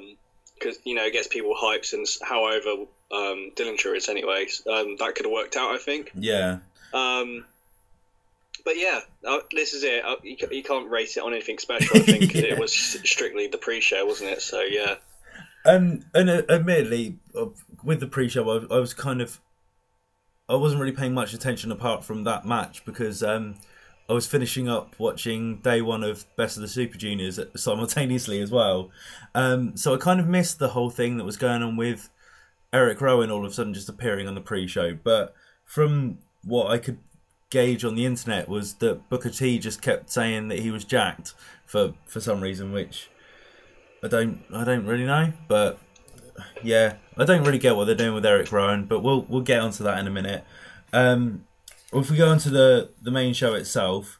because 0.55 0.75
um, 0.77 0.81
you 0.83 0.95
know, 0.95 1.05
it 1.05 1.13
gets 1.13 1.27
people 1.27 1.55
hyped, 1.59 1.93
and 1.93 2.07
however 2.21 2.85
um, 3.11 3.51
Dillinger 3.55 3.95
is 3.95 4.09
anyway. 4.09 4.47
Um, 4.71 4.97
that 4.99 5.15
could 5.15 5.25
have 5.25 5.31
worked 5.33 5.55
out, 5.55 5.73
I 5.73 5.77
think. 5.77 6.11
Yeah. 6.15 6.59
Um, 6.93 7.45
but 8.65 8.77
yeah, 8.77 9.01
uh, 9.25 9.39
this 9.51 9.73
is 9.73 9.83
it. 9.83 10.03
Uh, 10.03 10.15
you, 10.23 10.35
you, 10.51 10.63
can't 10.63 10.89
rate 10.89 11.15
it 11.15 11.19
on 11.19 11.33
anything 11.33 11.59
special. 11.59 11.97
I 11.97 11.99
think 11.99 12.33
yeah. 12.33 12.41
it 12.41 12.59
was 12.59 12.73
strictly 12.73 13.47
the 13.47 13.59
pre-show, 13.59 14.05
wasn't 14.05 14.31
it? 14.31 14.41
So 14.41 14.61
yeah. 14.61 14.95
Um, 15.63 16.03
and 16.13 16.29
uh, 16.29 16.41
admittedly, 16.49 17.19
uh, 17.39 17.47
with 17.83 17.99
the 17.99 18.07
pre-show, 18.07 18.49
I, 18.49 18.75
I, 18.75 18.79
was 18.79 18.95
kind 18.95 19.21
of, 19.21 19.39
I 20.49 20.55
wasn't 20.55 20.81
really 20.81 20.95
paying 20.95 21.13
much 21.13 21.33
attention 21.33 21.71
apart 21.71 22.03
from 22.03 22.23
that 22.23 22.45
match 22.45 22.83
because 22.85 23.21
um, 23.21 23.55
I 24.09 24.13
was 24.13 24.25
finishing 24.25 24.67
up 24.67 24.95
watching 24.99 25.57
day 25.57 25.81
one 25.81 26.03
of 26.03 26.25
Best 26.35 26.57
of 26.57 26.61
the 26.61 26.67
Super 26.67 26.97
Juniors 26.97 27.39
simultaneously 27.55 28.41
as 28.41 28.51
well. 28.51 28.89
Um, 29.35 29.77
so 29.77 29.93
I 29.93 29.97
kind 29.97 30.19
of 30.19 30.27
missed 30.27 30.57
the 30.57 30.69
whole 30.69 30.89
thing 30.89 31.17
that 31.17 31.23
was 31.23 31.37
going 31.37 31.61
on 31.61 31.77
with 31.77 32.09
Eric 32.73 32.99
Rowan 32.99 33.29
all 33.29 33.45
of 33.45 33.51
a 33.51 33.53
sudden 33.53 33.75
just 33.75 33.89
appearing 33.89 34.27
on 34.27 34.33
the 34.33 34.41
pre-show. 34.41 34.95
But 34.95 35.35
from 35.65 36.17
what 36.43 36.71
I 36.71 36.79
could 36.79 36.97
gauge 37.49 37.85
on 37.85 37.95
the 37.95 38.05
internet 38.05 38.49
was 38.49 38.75
that 38.75 39.07
Booker 39.09 39.29
T 39.29 39.59
just 39.59 39.81
kept 39.81 40.09
saying 40.09 40.47
that 40.49 40.59
he 40.59 40.71
was 40.71 40.83
jacked 40.83 41.33
for 41.65 41.93
for 42.05 42.19
some 42.19 42.41
reason, 42.41 42.71
which 42.71 43.09
I 44.03 44.07
don't 44.07 44.43
I 44.53 44.63
don't 44.63 44.85
really 44.85 45.05
know, 45.05 45.33
but 45.47 45.79
yeah, 46.63 46.95
I 47.17 47.25
don't 47.25 47.43
really 47.43 47.57
get 47.57 47.75
what 47.75 47.85
they're 47.85 47.95
doing 47.95 48.13
with 48.13 48.25
Eric 48.25 48.51
Rowan, 48.51 48.85
but 48.85 49.01
we'll 49.01 49.21
we'll 49.23 49.41
get 49.41 49.61
onto 49.61 49.83
that 49.83 49.99
in 49.99 50.07
a 50.07 50.11
minute. 50.11 50.43
Um, 50.93 51.45
if 51.93 52.11
we 52.11 52.17
go 52.17 52.31
into 52.31 52.49
the 52.49 52.89
the 53.01 53.11
main 53.11 53.33
show 53.33 53.53
itself, 53.53 54.19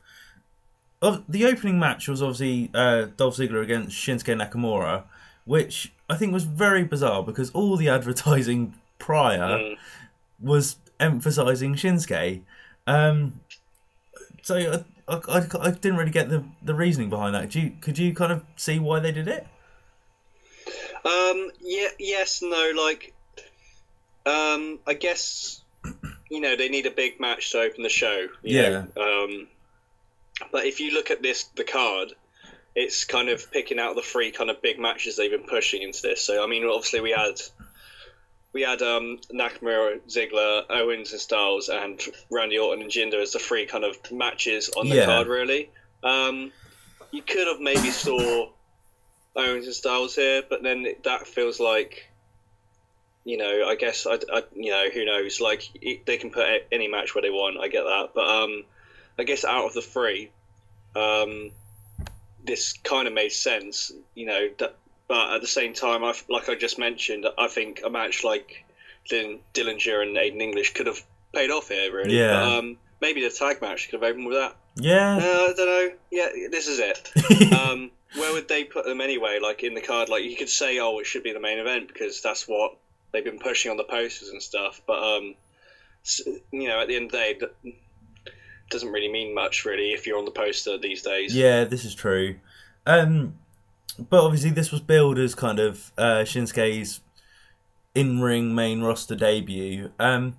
the 1.01 1.45
opening 1.45 1.79
match 1.79 2.07
was 2.07 2.21
obviously 2.21 2.71
uh, 2.73 3.07
Dolph 3.17 3.37
Ziggler 3.37 3.61
against 3.61 3.95
Shinsuke 3.95 4.39
Nakamura, 4.39 5.03
which 5.45 5.93
I 6.09 6.15
think 6.15 6.33
was 6.33 6.45
very 6.45 6.83
bizarre 6.83 7.23
because 7.23 7.49
all 7.51 7.77
the 7.77 7.89
advertising 7.97 8.75
prior 8.99 9.59
mm. 9.59 9.77
was 10.41 10.77
emphasizing 10.99 11.75
Shinsuke. 11.75 12.41
Um, 12.87 13.39
so 14.41 14.83
I, 15.07 15.13
I, 15.13 15.47
I, 15.59 15.71
didn't 15.71 15.97
really 15.97 16.11
get 16.11 16.29
the, 16.29 16.43
the 16.61 16.75
reasoning 16.75 17.09
behind 17.09 17.33
that. 17.35 17.43
Could 17.43 17.55
you, 17.55 17.71
could 17.81 17.97
you 17.97 18.13
kind 18.13 18.31
of 18.31 18.43
see 18.55 18.79
why 18.79 18.99
they 18.99 19.11
did 19.11 19.27
it? 19.27 19.47
Um, 21.03 21.51
yeah, 21.61 21.89
yes, 21.99 22.41
no, 22.41 22.71
like, 22.75 23.13
um, 24.25 24.79
I 24.87 24.93
guess, 24.93 25.61
you 26.29 26.39
know, 26.39 26.55
they 26.55 26.69
need 26.69 26.85
a 26.85 26.91
big 26.91 27.19
match 27.19 27.51
to 27.51 27.59
open 27.59 27.83
the 27.83 27.89
show. 27.89 28.27
yeah. 28.43 28.85
Um, 28.97 29.47
but 30.51 30.65
if 30.65 30.79
you 30.79 30.93
look 30.93 31.11
at 31.11 31.21
this, 31.21 31.43
the 31.55 31.63
card, 31.63 32.13
it's 32.75 33.05
kind 33.05 33.29
of 33.29 33.51
picking 33.51 33.79
out 33.79 33.95
the 33.95 34.01
three 34.01 34.31
kind 34.31 34.49
of 34.49 34.61
big 34.61 34.79
matches 34.79 35.15
they've 35.15 35.31
been 35.31 35.43
pushing 35.43 35.81
into 35.81 36.01
this. 36.01 36.21
So, 36.21 36.43
I 36.43 36.47
mean, 36.47 36.65
obviously 36.65 36.99
we 37.01 37.11
had 37.11 37.41
we 38.55 38.61
had 38.61 38.81
um, 38.81 39.19
Nakamura, 39.33 39.99
Ziggler, 40.07 40.63
Owens, 40.69 41.11
and 41.11 41.19
Styles, 41.19 41.67
and 41.67 41.99
Randy 42.31 42.57
Orton 42.57 42.83
and 42.83 42.89
Jinder 42.89 43.21
as 43.21 43.33
the 43.33 43.39
three 43.39 43.65
kind 43.65 43.83
of 43.83 43.97
matches 44.13 44.69
on 44.77 44.87
the 44.87 44.95
yeah. 44.95 45.05
card. 45.05 45.27
Really, 45.27 45.69
um, 46.03 46.53
you 47.11 47.21
could 47.21 47.47
have 47.47 47.59
maybe 47.59 47.91
saw 47.91 48.49
Owens 49.35 49.65
and 49.65 49.75
Styles 49.75 50.15
here, 50.15 50.41
but 50.49 50.63
then 50.63 50.87
that 51.03 51.27
feels 51.27 51.59
like, 51.59 52.09
you 53.25 53.35
know, 53.35 53.67
I 53.67 53.75
guess 53.75 54.07
I, 54.07 54.19
I 54.31 54.43
you 54.55 54.71
know, 54.71 54.87
who 54.89 55.03
knows? 55.03 55.41
Like 55.41 55.69
they 56.05 56.15
can 56.15 56.31
put 56.31 56.47
any 56.71 56.87
match 56.87 57.13
where 57.13 57.23
they 57.23 57.31
want. 57.31 57.59
I 57.59 57.67
get 57.67 57.83
that, 57.83 58.11
but 58.15 58.25
um, 58.25 58.63
I 59.19 59.25
guess 59.25 59.43
out 59.43 59.65
of 59.65 59.73
the 59.73 59.81
three, 59.81 60.31
um, 60.95 61.51
this 62.45 62.71
kind 62.71 63.05
of 63.05 63.13
made 63.13 63.33
sense. 63.33 63.91
You 64.13 64.27
know 64.27 64.49
that 64.59 64.77
but 65.07 65.35
at 65.35 65.41
the 65.41 65.47
same 65.47 65.73
time, 65.73 66.03
I 66.03 66.13
like 66.29 66.49
I 66.49 66.55
just 66.55 66.79
mentioned, 66.79 67.25
I 67.37 67.47
think 67.47 67.81
a 67.85 67.89
match 67.89 68.23
like 68.23 68.65
Dylan, 69.09 69.39
Dillinger 69.53 70.01
and 70.01 70.15
Aiden 70.17 70.41
English 70.41 70.73
could 70.73 70.87
have 70.87 71.01
paid 71.33 71.51
off 71.51 71.69
here, 71.69 71.93
really. 71.93 72.17
Yeah. 72.17 72.31
But, 72.31 72.57
um, 72.57 72.77
maybe 73.01 73.21
the 73.21 73.29
tag 73.29 73.61
match 73.61 73.89
could 73.89 74.01
have 74.01 74.09
opened 74.09 74.25
with 74.25 74.37
that. 74.37 74.55
Yeah. 74.75 75.15
Uh, 75.17 75.19
I 75.19 75.53
don't 75.55 75.57
know. 75.57 75.91
Yeah, 76.11 76.27
this 76.49 76.67
is 76.67 76.79
it. 76.79 77.53
um, 77.59 77.91
where 78.15 78.33
would 78.33 78.47
they 78.47 78.63
put 78.63 78.85
them 78.85 79.01
anyway? 79.01 79.39
Like 79.41 79.63
in 79.63 79.73
the 79.73 79.81
card, 79.81 80.09
like 80.09 80.23
you 80.23 80.35
could 80.35 80.49
say, 80.49 80.79
oh, 80.79 80.99
it 80.99 81.05
should 81.05 81.23
be 81.23 81.33
the 81.33 81.39
main 81.39 81.59
event 81.59 81.87
because 81.87 82.21
that's 82.21 82.47
what 82.47 82.75
they've 83.11 83.23
been 83.23 83.39
pushing 83.39 83.71
on 83.71 83.77
the 83.77 83.83
posters 83.83 84.29
and 84.29 84.41
stuff. 84.41 84.81
But 84.87 85.03
um, 85.03 85.35
you 86.51 86.67
know, 86.67 86.81
at 86.81 86.87
the 86.87 86.95
end 86.95 87.05
of 87.05 87.11
the 87.11 87.17
day, 87.17 87.37
it 87.65 87.75
doesn't 88.69 88.91
really 88.91 89.11
mean 89.11 89.33
much, 89.33 89.65
really, 89.65 89.91
if 89.91 90.07
you're 90.07 90.17
on 90.17 90.25
the 90.25 90.31
poster 90.31 90.77
these 90.77 91.01
days. 91.01 91.35
Yeah, 91.35 91.65
this 91.65 91.85
is 91.85 91.95
true. 91.95 92.35
Um, 92.85 93.35
but 93.97 94.23
obviously, 94.23 94.51
this 94.51 94.71
was 94.71 94.81
billed 94.81 95.17
as 95.19 95.35
kind 95.35 95.59
of 95.59 95.91
uh, 95.97 96.23
Shinsuke's 96.23 97.01
in-ring 97.93 98.53
main 98.53 98.81
roster 98.81 99.15
debut. 99.15 99.91
Um, 99.99 100.37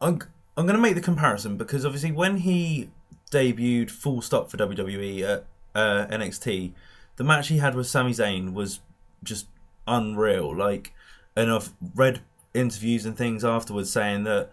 I'm 0.00 0.20
I'm 0.56 0.66
going 0.66 0.76
to 0.76 0.82
make 0.82 0.94
the 0.94 1.00
comparison 1.00 1.56
because 1.56 1.84
obviously 1.84 2.12
when 2.12 2.38
he 2.38 2.90
debuted 3.32 3.90
full 3.90 4.22
stop 4.22 4.50
for 4.50 4.56
WWE 4.56 5.22
at 5.22 5.46
uh, 5.74 6.06
NXT, 6.06 6.72
the 7.16 7.24
match 7.24 7.48
he 7.48 7.58
had 7.58 7.74
with 7.74 7.88
Sami 7.88 8.12
Zayn 8.12 8.52
was 8.52 8.80
just 9.24 9.48
unreal. 9.88 10.56
Like, 10.56 10.92
and 11.34 11.50
I've 11.50 11.72
read 11.94 12.20
interviews 12.52 13.04
and 13.04 13.16
things 13.16 13.44
afterwards 13.44 13.90
saying 13.90 14.24
that 14.24 14.50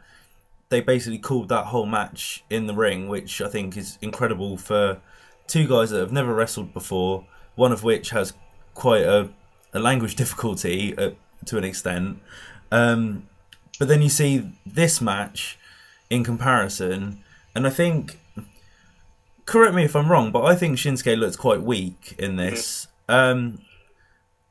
they 0.69 0.81
basically 0.81 1.19
called 1.19 1.49
that 1.49 1.67
whole 1.67 1.85
match 1.85 2.43
in 2.49 2.65
the 2.65 2.73
ring, 2.73 3.07
which 3.07 3.41
I 3.41 3.49
think 3.49 3.77
is 3.77 3.99
incredible 4.01 4.57
for 4.57 5.01
two 5.45 5.67
guys 5.67 5.91
that 5.91 5.99
have 5.99 6.11
never 6.11 6.33
wrestled 6.33 6.73
before. 6.73 7.27
One 7.55 7.72
of 7.72 7.84
which 7.84 8.12
has 8.12 8.34
quite 8.74 9.03
a, 9.03 9.29
a 9.74 9.79
language 9.79 10.15
difficulty 10.24 10.98
uh, 10.98 11.12
to 11.46 11.58
an 11.58 11.63
extent. 11.63 12.20
Um, 12.72 13.27
but 13.79 13.88
then 13.88 14.01
you 14.01 14.10
see 14.10 14.51
this 14.65 15.01
match 15.01 15.58
in 16.10 16.24
comparison, 16.24 17.24
and 17.55 17.65
I 17.65 17.70
think 17.70 18.20
correct 19.46 19.75
me 19.75 19.84
if 19.84 19.96
I'm 19.96 20.10
wrong, 20.10 20.31
but 20.31 20.46
I 20.46 20.55
think 20.55 20.77
Shinsuke 20.77 21.17
looked 21.17 21.38
quite 21.38 21.62
weak 21.62 22.15
in 22.17 22.38
this. 22.38 22.88
Um, 23.10 23.62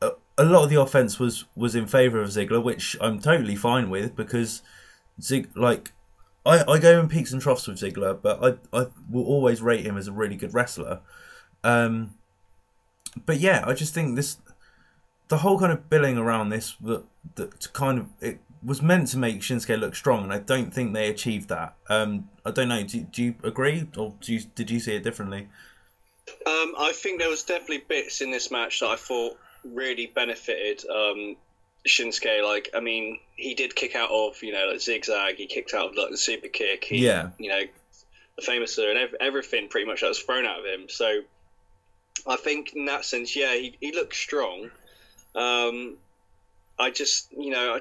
a, 0.02 0.10
a 0.36 0.44
lot 0.44 0.64
of 0.64 0.70
the 0.70 0.80
offense 0.80 1.18
was 1.18 1.44
was 1.56 1.74
in 1.74 1.86
favor 1.86 2.20
of 2.20 2.30
Ziggler, 2.30 2.62
which 2.62 2.96
I'm 3.00 3.20
totally 3.20 3.56
fine 3.56 3.88
with 3.88 4.14
because 4.16 4.62
Zig 5.20 5.50
like 5.56 5.92
I, 6.44 6.64
I 6.66 6.78
go 6.78 7.00
in 7.00 7.08
peaks 7.08 7.32
and 7.32 7.40
troughs 7.40 7.66
with 7.66 7.78
Ziggler, 7.78 8.20
but 8.20 8.44
I 8.44 8.78
I 8.78 8.86
will 9.10 9.24
always 9.24 9.62
rate 9.62 9.86
him 9.86 9.96
as 9.96 10.08
a 10.08 10.12
really 10.12 10.36
good 10.36 10.54
wrestler. 10.54 11.00
Um, 11.62 12.14
but 13.26 13.38
yeah, 13.40 13.64
I 13.66 13.74
just 13.74 13.94
think 13.94 14.16
this 14.16 14.38
the 15.28 15.38
whole 15.38 15.58
kind 15.58 15.72
of 15.72 15.88
billing 15.88 16.18
around 16.18 16.50
this 16.50 16.76
that 16.80 17.04
that 17.36 17.72
kind 17.72 17.98
of 17.98 18.06
it 18.20 18.40
was 18.62 18.82
meant 18.82 19.08
to 19.08 19.18
make 19.18 19.40
Shinsuke 19.40 19.78
look 19.78 19.94
strong, 19.94 20.22
and 20.24 20.32
I 20.32 20.38
don't 20.38 20.72
think 20.72 20.92
they 20.92 21.08
achieved 21.08 21.48
that. 21.48 21.74
Um, 21.88 22.28
I 22.44 22.50
don't 22.50 22.68
know. 22.68 22.82
Do, 22.82 23.00
do 23.00 23.22
you 23.22 23.34
agree, 23.42 23.88
or 23.96 24.14
do 24.20 24.34
you, 24.34 24.40
did 24.54 24.70
you 24.70 24.80
see 24.80 24.94
it 24.94 25.02
differently? 25.02 25.48
Um, 26.46 26.74
I 26.78 26.92
think 26.94 27.20
there 27.20 27.30
was 27.30 27.42
definitely 27.42 27.84
bits 27.88 28.20
in 28.20 28.30
this 28.30 28.50
match 28.50 28.80
that 28.80 28.88
I 28.88 28.96
thought 28.96 29.38
really 29.64 30.06
benefited 30.14 30.84
um, 30.90 31.36
Shinsuke. 31.88 32.44
Like, 32.44 32.68
I 32.74 32.80
mean, 32.80 33.18
he 33.36 33.54
did 33.54 33.74
kick 33.74 33.94
out 33.94 34.10
of 34.10 34.42
you 34.42 34.52
know 34.52 34.68
like 34.70 34.80
zigzag. 34.80 35.36
He 35.36 35.46
kicked 35.46 35.72
out 35.74 35.90
of 35.90 35.96
like 35.96 36.10
the 36.10 36.18
super 36.18 36.48
kick. 36.48 36.84
He, 36.84 37.04
Yeah. 37.04 37.30
You 37.38 37.48
know, 37.48 37.62
the 38.36 38.42
famous 38.42 38.76
and 38.78 38.98
ev- 38.98 39.14
everything 39.20 39.68
pretty 39.68 39.86
much 39.86 40.02
that 40.02 40.08
was 40.08 40.18
thrown 40.18 40.46
out 40.46 40.60
of 40.60 40.66
him. 40.66 40.88
So, 40.88 41.20
I 42.26 42.36
think 42.36 42.72
in 42.74 42.86
that 42.86 43.04
sense, 43.04 43.34
yeah, 43.36 43.54
he 43.54 43.76
he 43.80 43.92
looked 43.92 44.14
strong. 44.14 44.70
Um, 45.34 45.96
I 46.78 46.90
just 46.90 47.26
you 47.36 47.50
know. 47.50 47.74
I, 47.76 47.80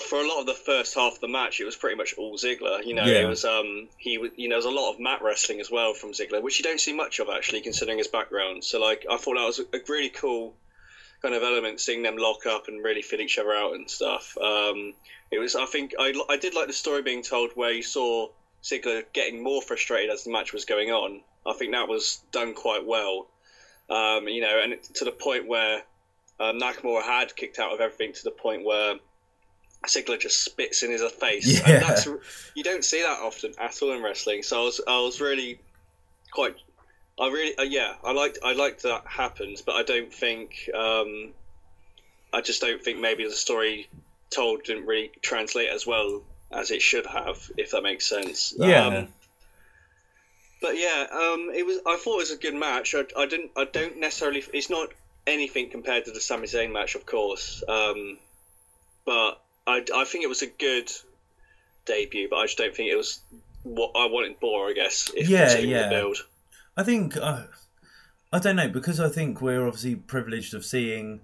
for 0.00 0.20
a 0.20 0.28
lot 0.28 0.38
of 0.38 0.46
the 0.46 0.54
first 0.54 0.94
half 0.94 1.14
of 1.14 1.20
the 1.20 1.26
match, 1.26 1.58
it 1.60 1.64
was 1.64 1.74
pretty 1.74 1.96
much 1.96 2.14
all 2.14 2.38
Ziggler. 2.38 2.84
You 2.84 2.94
know, 2.94 3.04
Yeah. 3.04 3.22
it 3.22 3.28
was 3.28 3.44
um 3.44 3.88
he 3.98 4.14
w- 4.14 4.32
you 4.36 4.48
know 4.48 4.54
there's 4.54 4.64
a 4.64 4.70
lot 4.70 4.92
of 4.92 5.00
mat 5.00 5.20
wrestling 5.22 5.60
as 5.60 5.70
well 5.72 5.92
from 5.92 6.12
Ziggler, 6.12 6.40
which 6.40 6.58
you 6.58 6.62
don't 6.62 6.80
see 6.80 6.92
much 6.92 7.18
of 7.18 7.28
actually, 7.28 7.62
considering 7.62 7.98
his 7.98 8.06
background. 8.06 8.64
So 8.64 8.78
like 8.78 9.06
I 9.10 9.16
thought 9.16 9.34
that 9.34 9.44
was 9.44 9.58
a, 9.58 9.80
really 9.88 10.08
cool 10.10 10.54
kind 11.20 11.34
of 11.34 11.42
element, 11.42 11.80
seeing 11.80 12.02
them 12.02 12.16
lock 12.16 12.46
up 12.46 12.68
and 12.68 12.84
really 12.84 13.02
fit 13.02 13.20
each 13.20 13.38
other 13.38 13.52
out 13.52 13.74
and 13.74 13.90
stuff. 13.90 14.36
Um, 14.40 14.94
it 15.32 15.38
was 15.40 15.56
I 15.56 15.66
think 15.66 15.94
I 15.98 16.14
I 16.28 16.36
did 16.36 16.54
like 16.54 16.68
the 16.68 16.72
story 16.72 17.02
being 17.02 17.22
told 17.22 17.50
where 17.54 17.72
you 17.72 17.82
saw 17.82 18.28
Ziggler 18.62 19.02
getting 19.12 19.42
more 19.42 19.62
frustrated 19.62 20.10
as 20.10 20.22
the 20.22 20.30
match 20.30 20.52
was 20.52 20.64
going 20.64 20.92
on. 20.92 21.22
I 21.48 21.54
think 21.54 21.72
that 21.72 21.88
was 21.88 22.20
done 22.30 22.54
quite 22.54 22.86
well. 22.86 23.28
Um, 23.90 24.28
you 24.28 24.42
know, 24.42 24.60
and 24.62 24.74
to 24.94 25.04
the 25.04 25.12
point 25.12 25.48
where 25.48 25.82
um, 26.38 26.60
Nakamura 26.60 27.02
had 27.02 27.34
kicked 27.34 27.58
out 27.58 27.72
of 27.72 27.80
everything 27.80 28.12
to 28.12 28.24
the 28.24 28.30
point 28.30 28.64
where 28.64 28.96
Ziggler 29.86 30.20
just 30.20 30.44
spits 30.44 30.82
in 30.82 30.90
his 30.90 31.02
face. 31.12 31.60
Yeah. 31.60 31.70
And 31.70 31.82
that's, 31.82 32.06
you 32.54 32.62
don't 32.62 32.84
see 32.84 33.00
that 33.00 33.20
often 33.20 33.54
at 33.58 33.80
all 33.80 33.92
in 33.92 34.02
wrestling. 34.02 34.42
So 34.42 34.60
I 34.60 34.64
was, 34.64 34.80
I 34.86 35.00
was 35.00 35.20
really 35.20 35.58
quite, 36.32 36.56
I 37.18 37.28
really, 37.28 37.56
uh, 37.56 37.62
yeah, 37.62 37.94
I 38.04 38.12
liked, 38.12 38.38
I 38.44 38.52
liked 38.52 38.82
that 38.82 39.06
happens, 39.06 39.62
but 39.62 39.76
I 39.76 39.82
don't 39.84 40.12
think, 40.12 40.68
um, 40.74 41.30
I 42.32 42.42
just 42.42 42.60
don't 42.60 42.82
think 42.82 43.00
maybe 43.00 43.24
the 43.24 43.30
story 43.30 43.88
told 44.30 44.64
didn't 44.64 44.84
really 44.84 45.12
translate 45.22 45.70
as 45.70 45.86
well 45.86 46.22
as 46.52 46.70
it 46.70 46.82
should 46.82 47.06
have, 47.06 47.50
if 47.56 47.70
that 47.70 47.82
makes 47.82 48.06
sense. 48.06 48.52
Yeah. 48.58 48.86
Um, 48.86 49.08
but 50.60 50.76
yeah, 50.76 51.06
um, 51.12 51.50
it 51.54 51.64
was. 51.64 51.78
I 51.86 51.96
thought 51.96 52.16
it 52.16 52.18
was 52.18 52.30
a 52.30 52.36
good 52.36 52.54
match. 52.54 52.94
I, 52.94 53.04
I 53.16 53.26
didn't. 53.26 53.52
I 53.56 53.64
don't 53.64 53.98
necessarily. 53.98 54.42
It's 54.52 54.70
not 54.70 54.88
anything 55.26 55.70
compared 55.70 56.04
to 56.06 56.10
the 56.10 56.20
Sami 56.20 56.46
Zayn 56.46 56.72
match, 56.72 56.94
of 56.94 57.06
course. 57.06 57.62
Um, 57.68 58.18
but 59.04 59.40
I, 59.66 59.84
I 59.94 60.04
think 60.04 60.24
it 60.24 60.28
was 60.28 60.42
a 60.42 60.46
good 60.46 60.90
debut. 61.86 62.28
But 62.28 62.36
I 62.36 62.46
just 62.46 62.58
don't 62.58 62.74
think 62.74 62.90
it 62.90 62.96
was 62.96 63.20
what 63.62 63.92
I 63.94 64.06
wanted 64.06 64.36
more. 64.42 64.68
I 64.68 64.72
guess. 64.72 65.10
If 65.14 65.28
Yeah, 65.28 65.56
yeah. 65.58 65.88
Build. 65.88 66.18
I 66.76 66.82
think 66.82 67.16
uh, 67.16 67.44
I 68.32 68.38
don't 68.38 68.56
know 68.56 68.68
because 68.68 69.00
I 69.00 69.08
think 69.08 69.40
we're 69.40 69.66
obviously 69.66 69.96
privileged 69.96 70.54
of 70.54 70.64
seeing 70.64 71.20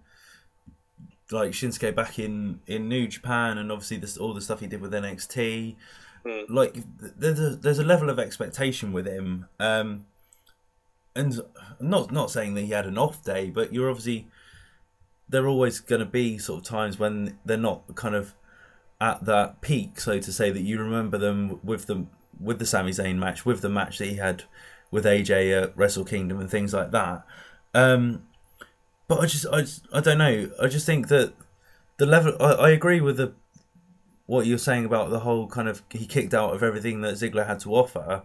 like 1.31 1.53
Shinsuke 1.53 1.95
back 1.95 2.19
in 2.19 2.61
in 2.67 2.89
New 2.89 3.09
Japan 3.09 3.59
and 3.59 3.73
obviously 3.73 3.97
this, 3.97 4.17
all 4.17 4.35
the 4.35 4.41
stuff 4.41 4.61
he 4.61 4.67
did 4.67 4.81
with 4.81 4.93
NXT. 4.93 5.77
Mm. 6.25 6.47
Like 6.49 6.77
there's 6.99 7.41
a, 7.41 7.51
there's 7.51 7.79
a 7.79 7.85
level 7.85 8.11
of 8.11 8.19
expectation 8.19 8.93
with 8.93 9.07
him, 9.07 9.47
um, 9.61 10.07
and 11.15 11.41
not 11.81 12.13
not 12.13 12.31
saying 12.31 12.55
that 12.55 12.63
he 12.63 12.71
had 12.71 12.87
an 12.87 12.99
off 12.99 13.23
day, 13.23 13.51
but 13.51 13.73
you're 13.73 13.91
obviously 13.91 14.29
there 15.29 15.45
are 15.45 15.49
always 15.49 15.81
going 15.81 16.01
to 16.01 16.07
be 16.07 16.39
sort 16.39 16.61
of 16.61 16.67
times 16.67 16.99
when 16.99 17.39
they're 17.45 17.57
not 17.57 17.95
kind 17.95 18.15
of 18.15 18.35
at 19.01 19.25
that 19.25 19.61
peak, 19.61 20.01
so 20.01 20.19
to 20.19 20.33
say, 20.33 20.51
that 20.51 20.63
you 20.63 20.79
remember 20.79 21.19
them 21.19 21.61
with 21.63 21.87
the 21.87 22.07
with 22.41 22.59
the 22.59 22.67
Sami 22.67 22.91
Zayn 22.91 23.17
match, 23.17 23.45
with 23.45 23.61
the 23.61 23.69
match 23.69 23.99
that 23.99 24.07
he 24.07 24.17
had 24.17 24.45
with 24.91 25.05
AJ 25.05 25.63
at 25.63 25.77
Wrestle 25.77 26.05
Kingdom 26.05 26.41
and 26.41 26.51
things 26.51 26.73
like 26.73 26.91
that. 26.93 27.25
Um, 27.75 28.27
but 29.09 29.21
I 29.21 29.27
just, 29.27 29.47
I 29.53 29.61
just, 29.61 29.87
I 29.93 30.01
don't 30.01 30.19
know. 30.19 30.51
I 30.63 30.69
just 30.69 30.87
think 30.87 31.09
that 31.09 31.35
the 31.99 32.07
level. 32.07 32.37
I, 32.41 32.53
I 32.53 32.71
agree 32.71 33.01
with 33.01 33.17
the 33.17 33.35
what 34.27 34.47
you're 34.47 34.59
saying 34.59 34.85
about 34.85 35.11
the 35.11 35.21
whole 35.21 35.47
kind 35.47 35.69
of 35.69 35.83
he 35.91 36.07
kicked 36.07 36.35
out 36.35 36.55
of 36.55 36.63
everything 36.63 37.01
that 37.03 37.15
Ziggler 37.15 37.47
had 37.47 37.61
to 37.61 37.75
offer, 37.75 38.23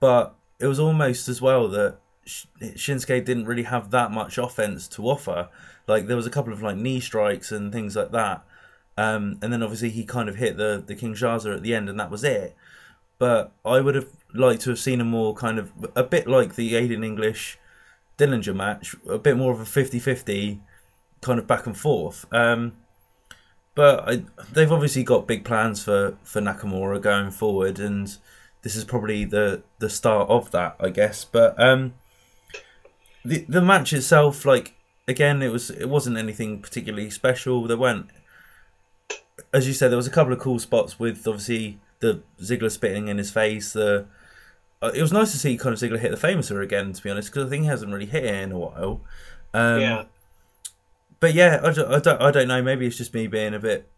but 0.00 0.34
it 0.58 0.66
was 0.66 0.80
almost 0.80 1.28
as 1.28 1.40
well 1.40 1.68
that 1.68 1.98
Sh- 2.24 2.46
Shinsuke 2.60 3.24
didn't 3.24 3.46
really 3.46 3.64
have 3.64 3.90
that 3.90 4.10
much 4.10 4.38
offense 4.38 4.88
to 4.88 5.08
offer. 5.08 5.48
Like 5.86 6.06
there 6.06 6.16
was 6.16 6.26
a 6.26 6.30
couple 6.30 6.52
of 6.52 6.62
like 6.62 6.76
knee 6.76 7.00
strikes 7.00 7.52
and 7.52 7.72
things 7.72 7.96
like 7.96 8.12
that. 8.12 8.44
Um, 8.96 9.38
and 9.40 9.52
then 9.52 9.62
obviously 9.62 9.90
he 9.90 10.04
kind 10.04 10.28
of 10.28 10.36
hit 10.36 10.56
the 10.56 10.82
the 10.84 10.94
Kinshasa 10.94 11.56
at 11.56 11.62
the 11.62 11.74
end, 11.74 11.88
and 11.88 11.98
that 11.98 12.10
was 12.10 12.24
it. 12.24 12.54
But 13.18 13.52
I 13.64 13.80
would 13.80 13.94
have 13.94 14.08
liked 14.34 14.62
to 14.62 14.70
have 14.70 14.78
seen 14.78 15.00
a 15.00 15.04
more 15.04 15.34
kind 15.34 15.58
of 15.58 15.72
a 15.94 16.02
bit 16.02 16.26
like 16.26 16.54
the 16.54 16.72
Aiden 16.72 17.04
English 17.04 17.58
Dillinger 18.18 18.54
match, 18.54 18.94
a 19.08 19.18
bit 19.18 19.36
more 19.36 19.52
of 19.52 19.60
a 19.60 19.64
50-50 19.64 20.60
kind 21.20 21.38
of 21.38 21.46
back 21.46 21.66
and 21.66 21.76
forth. 21.76 22.26
Um, 22.32 22.72
but 23.74 24.08
I, 24.08 24.24
they've 24.52 24.72
obviously 24.72 25.02
got 25.02 25.26
big 25.26 25.44
plans 25.44 25.82
for 25.82 26.16
for 26.22 26.40
Nakamura 26.40 27.00
going 27.00 27.30
forward, 27.30 27.78
and 27.78 28.16
this 28.62 28.76
is 28.76 28.84
probably 28.84 29.24
the 29.24 29.62
the 29.78 29.90
start 29.90 30.28
of 30.28 30.50
that, 30.50 30.76
I 30.80 30.90
guess. 30.90 31.24
But 31.24 31.60
um, 31.60 31.94
the 33.24 33.44
the 33.48 33.62
match 33.62 33.92
itself, 33.92 34.44
like 34.44 34.74
again, 35.06 35.42
it 35.42 35.50
was 35.52 35.70
it 35.70 35.88
wasn't 35.88 36.16
anything 36.16 36.60
particularly 36.60 37.10
special. 37.10 37.66
There 37.66 37.76
weren't, 37.76 38.10
as 39.52 39.66
you 39.66 39.74
said, 39.74 39.90
there 39.90 39.96
was 39.96 40.06
a 40.06 40.10
couple 40.10 40.32
of 40.32 40.38
cool 40.38 40.58
spots 40.58 40.98
with 40.98 41.26
obviously 41.26 41.78
the 42.00 42.22
Ziggler 42.40 42.70
spitting 42.70 43.08
in 43.08 43.18
his 43.18 43.30
face. 43.30 43.72
The 43.72 44.06
uh, 44.82 44.90
it 44.94 45.02
was 45.02 45.12
nice 45.12 45.32
to 45.32 45.38
see 45.38 45.56
kind 45.56 45.72
of 45.72 45.78
Ziggler 45.78 45.98
hit 45.98 46.10
the 46.10 46.26
Famouser 46.26 46.62
again, 46.62 46.92
to 46.92 47.02
be 47.02 47.10
honest, 47.10 47.30
because 47.30 47.46
I 47.46 47.50
think 47.50 47.64
he 47.64 47.68
hasn't 47.68 47.92
really 47.92 48.06
hit 48.06 48.24
it 48.24 48.34
in 48.34 48.52
a 48.52 48.58
while. 48.58 49.00
Um, 49.52 49.80
yeah. 49.80 50.04
But 51.20 51.34
yeah, 51.34 51.60
I 51.62 51.72
don't, 51.72 51.92
I 51.92 51.98
don't, 51.98 52.20
I 52.22 52.30
don't 52.30 52.48
know. 52.48 52.62
Maybe 52.62 52.86
it's 52.86 52.96
just 52.96 53.12
me 53.14 53.26
being 53.26 53.54
a 53.54 53.58
bit, 53.58 53.88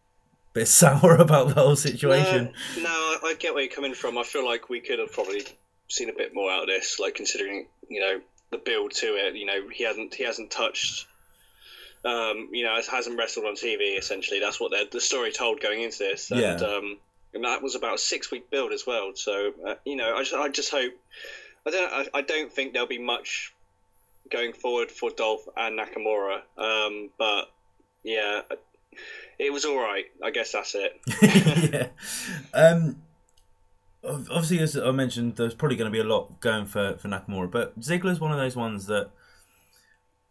bit 0.53 0.67
sour 0.81 1.17
about 1.17 1.49
the 1.49 1.55
whole 1.55 1.77
situation. 1.77 2.53
No, 2.77 2.83
no, 2.83 2.89
I 2.91 3.19
I 3.25 3.35
get 3.39 3.55
where 3.55 3.63
you're 3.63 3.73
coming 3.73 3.95
from. 3.95 4.19
I 4.19 4.25
feel 4.25 4.45
like 4.45 4.69
we 4.69 4.81
could 4.81 4.99
have 4.99 5.13
probably 5.13 5.45
seen 5.89 6.09
a 6.11 6.13
bit 6.13 6.35
more 6.35 6.51
out 6.51 6.63
of 6.63 6.69
this, 6.69 6.99
like 6.99 7.15
considering 7.15 7.67
you 7.89 8.01
know 8.01 8.21
the 8.51 8.59
build 8.59 8.93
to 8.97 9.07
it. 9.07 9.35
You 9.37 9.47
know, 9.47 9.69
he 9.73 9.85
hasn't 9.85 10.15
he 10.15 10.25
hasn't 10.25 10.51
touched. 10.51 11.07
Um, 12.05 12.49
you 12.51 12.65
know, 12.65 12.75
hasn't 12.91 13.17
wrestled 13.17 13.47
on 13.47 13.55
TV. 13.55 13.97
Essentially, 13.97 14.41
that's 14.41 14.59
what 14.59 14.73
the 14.91 15.01
story 15.01 15.31
told 15.31 15.61
going 15.61 15.83
into 15.83 15.99
this. 15.99 16.33
And 16.33 16.41
Yeah. 16.41 16.55
um, 16.57 16.99
and 17.33 17.45
that 17.45 17.63
was 17.63 17.77
about 17.77 17.95
a 17.95 17.99
six 17.99 18.31
week 18.33 18.51
build 18.51 18.73
as 18.73 18.85
well. 18.87 19.13
So 19.15 19.53
uh, 19.67 19.75
you 19.85 19.95
know, 19.97 20.15
I 20.17 20.23
just, 20.23 20.35
I 20.35 20.49
just 20.49 20.71
hope. 20.73 20.93
I 21.65 21.71
don't. 21.71 21.93
I, 21.93 22.19
I 22.19 22.23
don't 22.23 22.53
think 22.53 22.73
there'll 22.73 22.89
be 22.89 22.99
much 22.99 23.55
going 24.33 24.53
forward 24.53 24.91
for 24.91 25.11
Dolph 25.11 25.47
and 25.57 25.79
Nakamura. 25.79 26.41
Um, 26.57 27.11
but 27.19 27.53
yeah, 28.03 28.43
it 29.39 29.53
was 29.53 29.65
all 29.65 29.79
right. 29.79 30.07
I 30.23 30.31
guess 30.31 30.53
that's 30.53 30.75
it. 30.75 31.01
yeah. 31.73 31.89
Um, 32.55 33.03
obviously, 34.05 34.61
as 34.61 34.77
I 34.77 34.91
mentioned, 34.91 35.37
there's 35.37 35.55
probably 35.55 35.77
going 35.77 35.91
to 35.91 35.97
be 35.97 36.01
a 36.01 36.05
lot 36.05 36.41
going 36.41 36.67
for 36.67 36.97
for 36.97 37.09
Nakamura, 37.09 37.51
but 37.51 37.79
Ziggler's 37.81 38.21
one 38.21 38.33
of 38.33 38.39
those 38.39 38.57
ones 38.57 38.87
that 38.87 39.11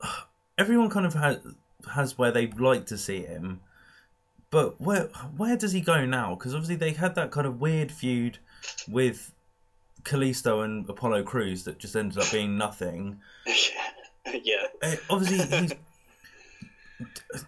everyone 0.57 0.89
kind 0.89 1.05
of 1.05 1.13
has 1.13 1.39
has 1.93 2.17
where 2.17 2.31
they'd 2.31 2.59
like 2.59 2.85
to 2.87 2.97
see 2.97 3.21
him, 3.21 3.61
but 4.49 4.79
where 4.81 5.05
where 5.37 5.57
does 5.57 5.71
he 5.71 5.81
go 5.81 6.05
now? 6.05 6.35
Because 6.35 6.53
obviously 6.53 6.75
they 6.75 6.91
had 6.91 7.15
that 7.15 7.31
kind 7.31 7.47
of 7.47 7.59
weird 7.59 7.91
feud 7.91 8.39
with 8.87 9.33
Kalisto 10.03 10.63
and 10.63 10.89
Apollo 10.89 11.23
Crews 11.23 11.63
that 11.65 11.79
just 11.79 11.95
ended 11.95 12.17
up 12.17 12.31
being 12.31 12.57
nothing. 12.57 13.19
yeah. 13.45 14.67
Uh, 14.81 14.95
obviously, 15.09 15.59
he's. 15.59 15.73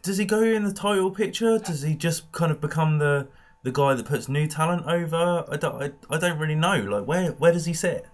Does 0.02 0.18
he 0.18 0.26
go 0.26 0.42
in 0.42 0.64
the 0.64 0.74
title 0.74 1.12
picture? 1.12 1.60
Does 1.60 1.84
he 1.84 1.96
just 1.96 2.32
kind 2.32 2.52
of 2.52 2.60
become 2.60 2.98
the 3.00 3.28
the 3.64 3.72
guy 3.72 3.94
that 3.94 4.06
puts 4.06 4.28
new 4.28 4.48
talent 4.48 4.88
over? 4.88 5.46
I 5.50 5.58
don't. 5.58 5.82
I, 5.82 5.92
I 6.10 6.18
don't 6.18 6.40
really 6.40 6.56
know. 6.56 6.78
Like, 6.78 7.06
where 7.06 7.32
where 7.34 7.52
does 7.52 7.66
he 7.66 7.74
sit? 7.74 8.06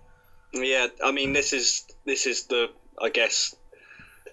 Yeah, 0.53 0.87
I 1.03 1.11
mean, 1.11 1.33
this 1.33 1.53
is 1.53 1.85
this 2.05 2.25
is 2.25 2.45
the 2.45 2.71
I 3.01 3.09
guess 3.09 3.55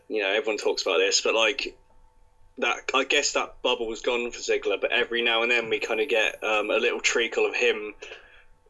you 0.08 0.22
know 0.22 0.30
everyone 0.30 0.58
talks 0.58 0.82
about 0.82 0.98
this, 0.98 1.20
but 1.20 1.34
like 1.34 1.76
that 2.58 2.90
I 2.94 3.04
guess 3.04 3.32
that 3.34 3.62
bubble 3.62 3.86
was 3.86 4.00
gone 4.00 4.30
for 4.30 4.38
Ziggler, 4.38 4.80
but 4.80 4.92
every 4.92 5.22
now 5.22 5.42
and 5.42 5.50
then 5.50 5.68
we 5.68 5.78
kind 5.78 6.00
of 6.00 6.08
get 6.08 6.42
um, 6.42 6.70
a 6.70 6.78
little 6.78 7.00
treacle 7.00 7.46
of 7.46 7.54
him 7.54 7.94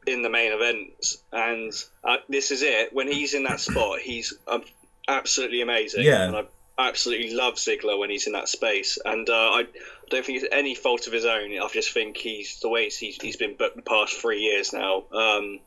in 0.07 0.21
the 0.21 0.29
main 0.29 0.51
events, 0.51 1.17
and 1.31 1.71
uh, 2.03 2.17
this 2.29 2.51
is 2.51 2.61
it. 2.61 2.93
When 2.93 3.11
he's 3.11 3.33
in 3.33 3.43
that 3.43 3.59
spot, 3.59 3.99
he's 3.99 4.33
um, 4.47 4.63
absolutely 5.07 5.61
amazing. 5.61 6.03
Yeah. 6.03 6.23
And 6.23 6.35
I 6.35 6.43
absolutely 6.77 7.33
love 7.33 7.55
Ziggler 7.55 7.97
when 7.97 8.09
he's 8.09 8.27
in 8.27 8.33
that 8.33 8.49
space, 8.49 8.97
and 9.03 9.29
uh, 9.29 9.33
I 9.33 9.65
don't 10.09 10.25
think 10.25 10.41
it's 10.41 10.53
any 10.53 10.75
fault 10.75 11.07
of 11.07 11.13
his 11.13 11.25
own. 11.25 11.51
I 11.51 11.67
just 11.73 11.91
think 11.91 12.17
he's 12.17 12.59
the 12.59 12.69
way 12.69 12.89
he's 12.89 13.21
he's 13.21 13.37
been 13.37 13.55
booked 13.55 13.75
the 13.75 13.81
past 13.81 14.13
three 14.13 14.39
years 14.39 14.73
now. 14.73 15.03
Um, 15.11 15.59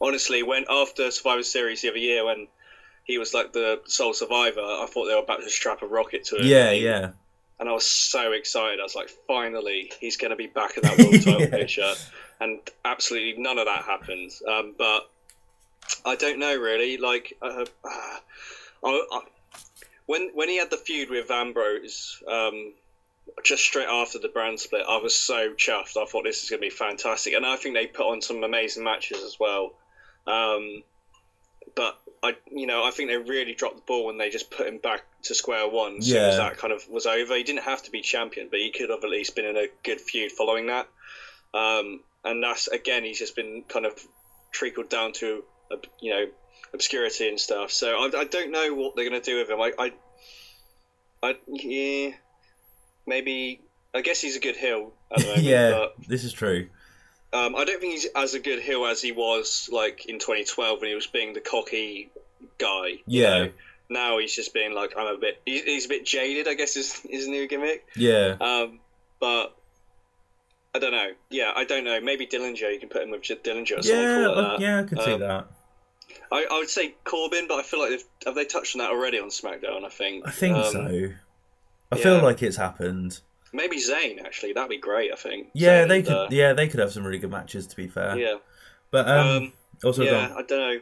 honestly, 0.00 0.42
when 0.42 0.64
after 0.68 1.10
Survivor 1.10 1.42
Series 1.42 1.82
the 1.82 1.90
other 1.90 1.98
year, 1.98 2.24
when 2.24 2.48
he 3.04 3.18
was 3.18 3.34
like 3.34 3.52
the 3.52 3.80
sole 3.86 4.12
survivor, 4.12 4.60
I 4.60 4.86
thought 4.90 5.06
they 5.06 5.14
were 5.14 5.22
about 5.22 5.40
to 5.40 5.50
strap 5.50 5.82
a 5.82 5.86
rocket 5.86 6.24
to 6.26 6.36
him. 6.36 6.46
Yeah, 6.46 6.72
yeah. 6.72 7.10
And 7.58 7.68
I 7.68 7.72
was 7.72 7.86
so 7.86 8.32
excited. 8.32 8.80
I 8.80 8.82
was 8.82 8.94
like, 8.94 9.08
finally, 9.26 9.90
he's 9.98 10.18
going 10.18 10.30
to 10.30 10.36
be 10.36 10.46
back 10.46 10.76
in 10.76 10.82
that 10.82 10.98
world 10.98 11.22
title 11.22 11.40
yeah. 11.40 11.48
picture. 11.48 11.94
And 12.40 12.60
absolutely 12.84 13.42
none 13.42 13.58
of 13.58 13.66
that 13.66 13.84
happens. 13.84 14.42
Um, 14.46 14.74
but 14.76 15.08
I 16.04 16.16
don't 16.16 16.38
know 16.38 16.56
really. 16.56 16.98
Like, 16.98 17.36
uh, 17.40 17.64
uh, 17.84 18.18
I, 18.84 19.06
I, 19.12 19.20
when 20.06 20.30
when 20.34 20.48
he 20.48 20.56
had 20.56 20.70
the 20.70 20.76
feud 20.76 21.10
with 21.10 21.30
Ambrose, 21.30 22.22
um, 22.30 22.72
just 23.44 23.64
straight 23.64 23.88
after 23.88 24.18
the 24.18 24.28
brand 24.28 24.60
split, 24.60 24.84
I 24.88 24.98
was 24.98 25.14
so 25.14 25.54
chuffed. 25.54 25.96
I 25.96 26.04
thought 26.06 26.24
this 26.24 26.42
is 26.42 26.50
going 26.50 26.60
to 26.60 26.66
be 26.66 26.70
fantastic, 26.70 27.34
and 27.34 27.44
I 27.44 27.56
think 27.56 27.74
they 27.74 27.86
put 27.86 28.10
on 28.10 28.22
some 28.22 28.42
amazing 28.44 28.84
matches 28.84 29.22
as 29.22 29.38
well. 29.38 29.74
Um, 30.26 30.82
but 31.74 31.98
I, 32.22 32.36
you 32.50 32.66
know, 32.66 32.84
I 32.84 32.90
think 32.90 33.10
they 33.10 33.16
really 33.16 33.54
dropped 33.54 33.76
the 33.76 33.82
ball 33.82 34.06
when 34.06 34.18
they 34.18 34.30
just 34.30 34.50
put 34.50 34.66
him 34.66 34.78
back 34.78 35.02
to 35.24 35.34
square 35.34 35.68
one. 35.68 35.98
Yeah. 36.00 36.30
that 36.36 36.56
kind 36.56 36.72
of 36.72 36.88
was 36.88 37.06
over, 37.06 37.36
he 37.36 37.42
didn't 37.42 37.62
have 37.62 37.82
to 37.84 37.90
be 37.90 38.00
champion, 38.00 38.48
but 38.50 38.60
he 38.60 38.72
could 38.72 38.90
have 38.90 39.04
at 39.04 39.10
least 39.10 39.36
been 39.36 39.44
in 39.44 39.56
a 39.56 39.68
good 39.82 40.00
feud 40.00 40.32
following 40.32 40.66
that. 40.66 40.88
Um, 41.54 42.00
and 42.24 42.42
that's 42.42 42.68
again, 42.68 43.04
he's 43.04 43.18
just 43.18 43.36
been 43.36 43.64
kind 43.68 43.86
of 43.86 43.92
trickled 44.50 44.88
down 44.88 45.12
to, 45.14 45.44
you 46.00 46.10
know, 46.10 46.26
obscurity 46.72 47.28
and 47.28 47.38
stuff. 47.38 47.70
So 47.70 47.88
I, 47.88 48.10
I 48.20 48.24
don't 48.24 48.50
know 48.50 48.74
what 48.74 48.96
they're 48.96 49.08
going 49.08 49.20
to 49.20 49.24
do 49.24 49.38
with 49.38 49.50
him. 49.50 49.60
I, 49.60 49.72
I, 49.78 49.92
I, 51.22 51.36
yeah, 51.48 52.10
maybe. 53.06 53.60
I 53.94 54.02
guess 54.02 54.20
he's 54.20 54.36
a 54.36 54.40
good 54.40 54.56
heel 54.56 54.92
at 55.10 55.20
the 55.20 55.24
moment. 55.26 55.44
yeah, 55.44 55.70
but, 55.70 55.94
this 56.06 56.24
is 56.24 56.32
true. 56.32 56.68
Um, 57.32 57.56
I 57.56 57.64
don't 57.64 57.80
think 57.80 57.92
he's 57.92 58.06
as 58.14 58.34
a 58.34 58.40
good 58.40 58.60
heel 58.60 58.84
as 58.86 59.00
he 59.00 59.12
was 59.12 59.68
like 59.72 60.06
in 60.06 60.18
2012 60.18 60.80
when 60.80 60.88
he 60.88 60.94
was 60.94 61.06
being 61.06 61.32
the 61.32 61.40
cocky 61.40 62.10
guy. 62.58 62.98
Yeah. 63.06 63.38
Know? 63.38 63.52
Now 63.88 64.18
he's 64.18 64.34
just 64.34 64.52
being 64.52 64.74
like 64.74 64.94
I'm 64.96 65.14
a 65.14 65.18
bit. 65.18 65.40
He's, 65.46 65.62
he's 65.62 65.86
a 65.86 65.88
bit 65.88 66.04
jaded. 66.04 66.48
I 66.48 66.54
guess 66.54 66.76
is 66.76 66.94
his 67.08 67.26
new 67.28 67.46
gimmick. 67.46 67.86
Yeah. 67.96 68.36
Um, 68.40 68.80
but 69.20 69.56
I 70.76 70.78
don't 70.78 70.92
know. 70.92 71.08
Yeah, 71.30 71.52
I 71.56 71.64
don't 71.64 71.84
know. 71.84 71.98
Maybe 72.02 72.26
Dillinger. 72.26 72.70
You 72.70 72.78
can 72.78 72.90
put 72.90 73.02
him 73.02 73.10
with 73.10 73.22
Dillinger. 73.22 73.78
Or 73.78 73.88
yeah, 73.88 74.28
like 74.28 74.60
yeah, 74.60 74.80
I 74.80 74.82
could 74.82 74.98
um, 74.98 75.04
see 75.04 75.16
that. 75.16 75.46
I, 76.30 76.46
I 76.50 76.58
would 76.58 76.68
say 76.68 76.94
Corbin, 77.04 77.46
but 77.48 77.54
I 77.54 77.62
feel 77.62 77.80
like 77.80 78.02
have 78.26 78.34
they 78.34 78.44
touched 78.44 78.76
on 78.76 78.80
that 78.80 78.90
already 78.90 79.18
on 79.18 79.30
SmackDown? 79.30 79.86
I 79.86 79.88
think. 79.88 80.28
I 80.28 80.30
think 80.30 80.56
um, 80.56 80.64
so. 80.72 80.80
I 81.92 81.96
yeah. 81.96 82.02
feel 82.02 82.22
like 82.22 82.42
it's 82.42 82.58
happened. 82.58 83.20
Maybe 83.54 83.78
Zayn 83.78 84.22
actually. 84.22 84.52
That'd 84.52 84.68
be 84.68 84.76
great. 84.76 85.12
I 85.12 85.16
think. 85.16 85.48
Yeah, 85.54 85.84
Zayn 85.84 85.88
they 85.88 86.02
could. 86.02 86.12
uh, 86.12 86.28
yeah, 86.30 86.52
they 86.52 86.68
could 86.68 86.80
have 86.80 86.92
some 86.92 87.04
really 87.04 87.18
good 87.18 87.30
matches. 87.30 87.66
To 87.68 87.76
be 87.76 87.88
fair. 87.88 88.18
Yeah. 88.18 88.34
But 88.90 89.08
um, 89.08 89.28
um 89.28 89.52
also 89.82 90.02
yeah, 90.02 90.34
I 90.36 90.42
don't 90.42 90.60
know. 90.60 90.80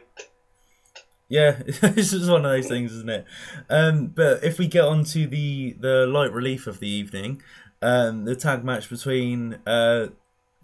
Yeah, 1.29 1.51
this 1.81 2.11
is 2.11 2.29
one 2.29 2.45
of 2.45 2.51
those 2.51 2.67
things, 2.67 2.91
isn't 2.91 3.09
it? 3.09 3.25
Um, 3.69 4.07
but 4.07 4.43
if 4.43 4.59
we 4.59 4.67
get 4.67 4.83
on 4.83 5.05
to 5.05 5.25
the 5.25 5.77
the 5.79 6.05
light 6.05 6.33
relief 6.33 6.67
of 6.67 6.79
the 6.79 6.89
evening, 6.89 7.41
um, 7.85 8.25
the 8.25 8.35
tag 8.35 8.63
match 8.63 8.89
between 8.89 9.59
uh, 9.67 10.07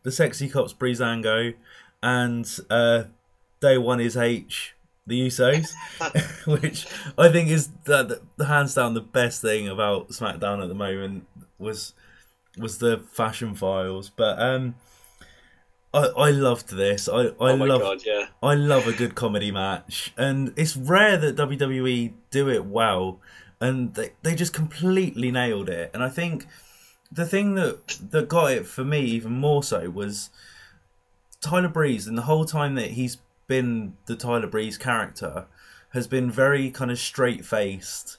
the 0.01 0.12
sexy 0.12 0.49
cops 0.49 0.73
Breezango 0.73 1.53
and 2.01 2.60
uh, 2.69 3.03
Day 3.60 3.77
One 3.77 4.01
Ish, 4.01 4.75
the 5.05 5.27
Usos, 5.27 5.73
which 6.62 6.88
I 7.19 7.29
think 7.29 7.49
is 7.49 7.69
the, 7.84 8.21
the 8.38 8.45
hands 8.45 8.73
down 8.73 8.95
the 8.95 9.01
best 9.01 9.39
thing 9.39 9.67
about 9.67 10.10
SmackDown 10.10 10.63
at 10.63 10.67
the 10.67 10.75
moment 10.75 11.27
was 11.60 11.93
was 12.57 12.79
the 12.79 12.97
fashion 12.97 13.53
files. 13.53 14.10
But 14.10 14.41
um, 14.41 14.73
I 15.93 16.07
I 16.17 16.31
loved 16.31 16.69
this. 16.75 17.07
I 17.07 17.25
I 17.25 17.34
oh 17.39 17.55
love 17.55 17.81
God, 17.81 18.01
yeah. 18.03 18.25
I 18.41 18.55
love 18.55 18.88
a 18.88 18.93
good 18.93 19.13
comedy 19.13 19.51
match, 19.51 20.12
and 20.17 20.53
it's 20.55 20.75
rare 20.75 21.17
that 21.17 21.36
WWE 21.36 22.13
do 22.31 22.49
it 22.49 22.65
well, 22.65 23.19
and 23.60 23.93
they 23.93 24.13
they 24.23 24.34
just 24.34 24.53
completely 24.53 25.29
nailed 25.29 25.69
it. 25.69 25.91
And 25.93 26.01
I 26.01 26.10
think 26.10 26.47
the 27.12 27.26
thing 27.26 27.56
that 27.56 27.97
that 28.12 28.30
got 28.30 28.52
it 28.52 28.65
for 28.65 28.84
me 28.84 29.02
even 29.02 29.34
more 29.34 29.63
so 29.63 29.89
was 29.89 30.30
Tyler 31.41 31.67
Breeze, 31.67 32.08
and 32.08 32.17
the 32.17 32.24
whole 32.24 32.45
time 32.45 32.76
that 32.76 32.91
he's 32.91 33.17
been 33.47 33.97
the 34.06 34.15
Tyler 34.15 34.47
Breeze 34.47 34.78
character 34.78 35.47
has 35.89 36.08
been 36.08 36.32
very 36.32 36.71
kind 36.71 36.89
of 36.89 37.00
straight 37.00 37.43
faced. 37.43 38.17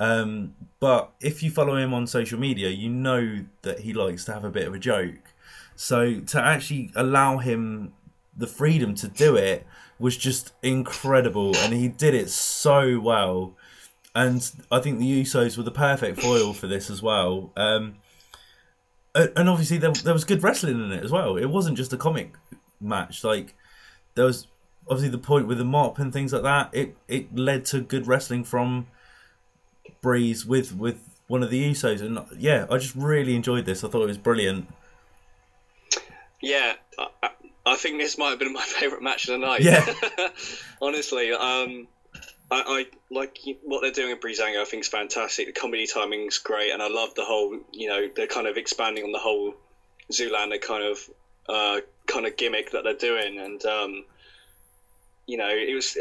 Um, 0.00 0.54
but 0.80 1.12
if 1.20 1.42
you 1.42 1.50
follow 1.50 1.76
him 1.76 1.92
on 1.92 2.06
social 2.06 2.38
media, 2.38 2.70
you 2.70 2.88
know 2.88 3.44
that 3.62 3.80
he 3.80 3.92
likes 3.92 4.24
to 4.24 4.32
have 4.32 4.44
a 4.44 4.50
bit 4.50 4.66
of 4.66 4.74
a 4.74 4.78
joke. 4.78 5.34
So 5.76 6.20
to 6.20 6.40
actually 6.40 6.90
allow 6.96 7.38
him 7.38 7.92
the 8.36 8.46
freedom 8.46 8.94
to 8.96 9.08
do 9.08 9.36
it 9.36 9.66
was 9.98 10.16
just 10.16 10.52
incredible, 10.62 11.56
and 11.58 11.72
he 11.72 11.88
did 11.88 12.14
it 12.14 12.30
so 12.30 12.98
well. 12.98 13.54
And 14.14 14.50
I 14.70 14.80
think 14.80 14.98
the 14.98 15.22
Usos 15.22 15.56
were 15.56 15.62
the 15.62 15.70
perfect 15.70 16.20
foil 16.20 16.52
for 16.52 16.66
this 16.66 16.90
as 16.90 17.02
well. 17.02 17.52
Um, 17.56 17.96
and 19.14 19.48
obviously 19.48 19.78
there, 19.78 19.92
there 19.92 20.14
was 20.14 20.24
good 20.24 20.42
wrestling 20.42 20.82
in 20.82 20.92
it 20.92 21.04
as 21.04 21.10
well. 21.10 21.36
It 21.36 21.46
wasn't 21.46 21.76
just 21.76 21.92
a 21.92 21.96
comic 21.96 22.34
match. 22.80 23.24
Like 23.24 23.54
there 24.14 24.24
was 24.24 24.46
obviously 24.88 25.10
the 25.10 25.18
point 25.18 25.46
with 25.46 25.58
the 25.58 25.64
mop 25.64 25.98
and 25.98 26.12
things 26.12 26.32
like 26.32 26.42
that. 26.42 26.70
It 26.72 26.96
it 27.08 27.36
led 27.36 27.64
to 27.66 27.80
good 27.80 28.06
wrestling 28.06 28.44
from 28.44 28.86
Breeze 30.00 30.46
with 30.46 30.74
with 30.74 30.98
one 31.28 31.42
of 31.42 31.50
the 31.50 31.70
Usos, 31.70 32.00
and 32.00 32.18
yeah, 32.36 32.66
I 32.70 32.78
just 32.78 32.94
really 32.94 33.34
enjoyed 33.34 33.64
this. 33.64 33.84
I 33.84 33.88
thought 33.88 34.02
it 34.02 34.08
was 34.08 34.18
brilliant. 34.18 34.68
Yeah, 36.40 36.74
I, 36.98 37.30
I 37.64 37.76
think 37.76 37.98
this 37.98 38.18
might 38.18 38.30
have 38.30 38.38
been 38.38 38.52
my 38.52 38.62
favourite 38.66 39.02
match 39.02 39.28
of 39.28 39.40
the 39.40 39.46
night. 39.46 39.62
Yeah, 39.62 39.94
honestly, 40.82 41.32
um, 41.32 41.86
I, 42.52 42.62
I, 42.66 42.86
like 43.10 43.38
what 43.64 43.80
they're 43.80 43.92
doing 43.92 44.10
in 44.10 44.18
Breezango. 44.18 44.60
I 44.60 44.64
think 44.66 44.82
is 44.82 44.88
fantastic. 44.88 45.46
The 45.46 45.52
comedy 45.52 45.86
timing's 45.86 46.36
great, 46.38 46.70
and 46.70 46.82
I 46.82 46.88
love 46.88 47.14
the 47.14 47.24
whole. 47.24 47.58
You 47.72 47.88
know, 47.88 48.08
they're 48.14 48.26
kind 48.26 48.46
of 48.46 48.58
expanding 48.58 49.04
on 49.04 49.12
the 49.12 49.18
whole 49.18 49.54
Zoolander 50.12 50.60
kind 50.60 50.84
of 50.84 51.10
uh, 51.48 51.80
kind 52.06 52.26
of 52.26 52.36
gimmick 52.36 52.72
that 52.72 52.84
they're 52.84 52.94
doing, 52.94 53.38
and 53.38 53.64
um, 53.64 54.04
you 55.26 55.38
know, 55.38 55.48
it 55.48 55.74
was. 55.74 55.96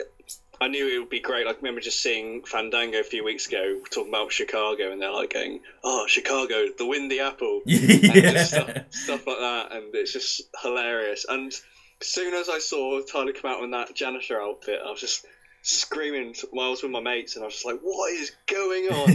I 0.59 0.67
knew 0.67 0.87
it 0.87 0.99
would 0.99 1.09
be 1.09 1.21
great. 1.21 1.47
Like, 1.47 1.55
I 1.55 1.59
remember 1.59 1.81
just 1.81 2.03
seeing 2.03 2.43
Fandango 2.43 2.99
a 2.99 3.03
few 3.03 3.23
weeks 3.23 3.47
ago 3.47 3.79
talking 3.89 4.09
about 4.09 4.31
Chicago, 4.31 4.91
and 4.91 5.01
they're 5.01 5.11
like 5.11 5.33
going, 5.33 5.61
"Oh, 5.85 6.05
Chicago, 6.07 6.67
the 6.77 6.85
windy 6.85 7.21
apple," 7.21 7.61
yeah. 7.65 8.43
stuff, 8.43 8.77
stuff 8.89 9.25
like 9.25 9.39
that, 9.39 9.71
and 9.71 9.95
it's 9.95 10.11
just 10.11 10.41
hilarious. 10.61 11.25
And 11.29 11.53
as 12.01 12.07
soon 12.07 12.33
as 12.33 12.49
I 12.49 12.59
saw 12.59 13.01
Tyler 13.01 13.31
come 13.31 13.51
out 13.51 13.63
in 13.63 13.71
that 13.71 13.95
janitor 13.95 14.41
outfit, 14.41 14.81
I 14.85 14.91
was 14.91 14.99
just 14.99 15.25
screaming 15.61 16.35
while 16.51 16.67
I 16.67 16.69
was 16.71 16.83
with 16.83 16.91
my 16.91 16.99
mates, 17.01 17.35
and 17.35 17.43
I 17.43 17.47
was 17.47 17.55
just 17.55 17.65
like, 17.65 17.79
"What 17.81 18.11
is 18.13 18.31
going 18.47 18.85
on?" 18.87 19.09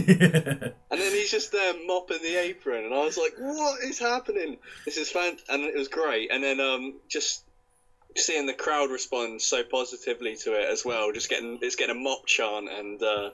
and 0.89 1.01
then 1.01 1.11
he's 1.13 1.31
just 1.31 1.51
there 1.51 1.73
mopping 1.85 2.21
the 2.21 2.35
apron, 2.35 2.85
and 2.85 2.93
I 2.93 3.03
was 3.03 3.17
like, 3.17 3.33
"What 3.37 3.83
is 3.83 3.99
happening? 3.99 4.57
This 4.85 4.97
is 4.97 5.09
fan," 5.09 5.37
and 5.49 5.63
it 5.63 5.75
was 5.75 5.87
great. 5.87 6.31
And 6.31 6.43
then 6.43 6.59
um, 6.59 6.95
just 7.09 7.43
seeing 8.15 8.45
the 8.47 8.53
crowd 8.53 8.89
respond 8.89 9.41
so 9.41 9.63
positively 9.63 10.35
to 10.37 10.53
it 10.59 10.69
as 10.69 10.83
well, 10.85 11.11
just 11.11 11.29
getting 11.29 11.59
it's 11.61 11.75
getting 11.75 11.95
a 11.95 11.99
mop 11.99 12.25
chant, 12.25 12.69
and 12.69 13.01
uh, 13.03 13.29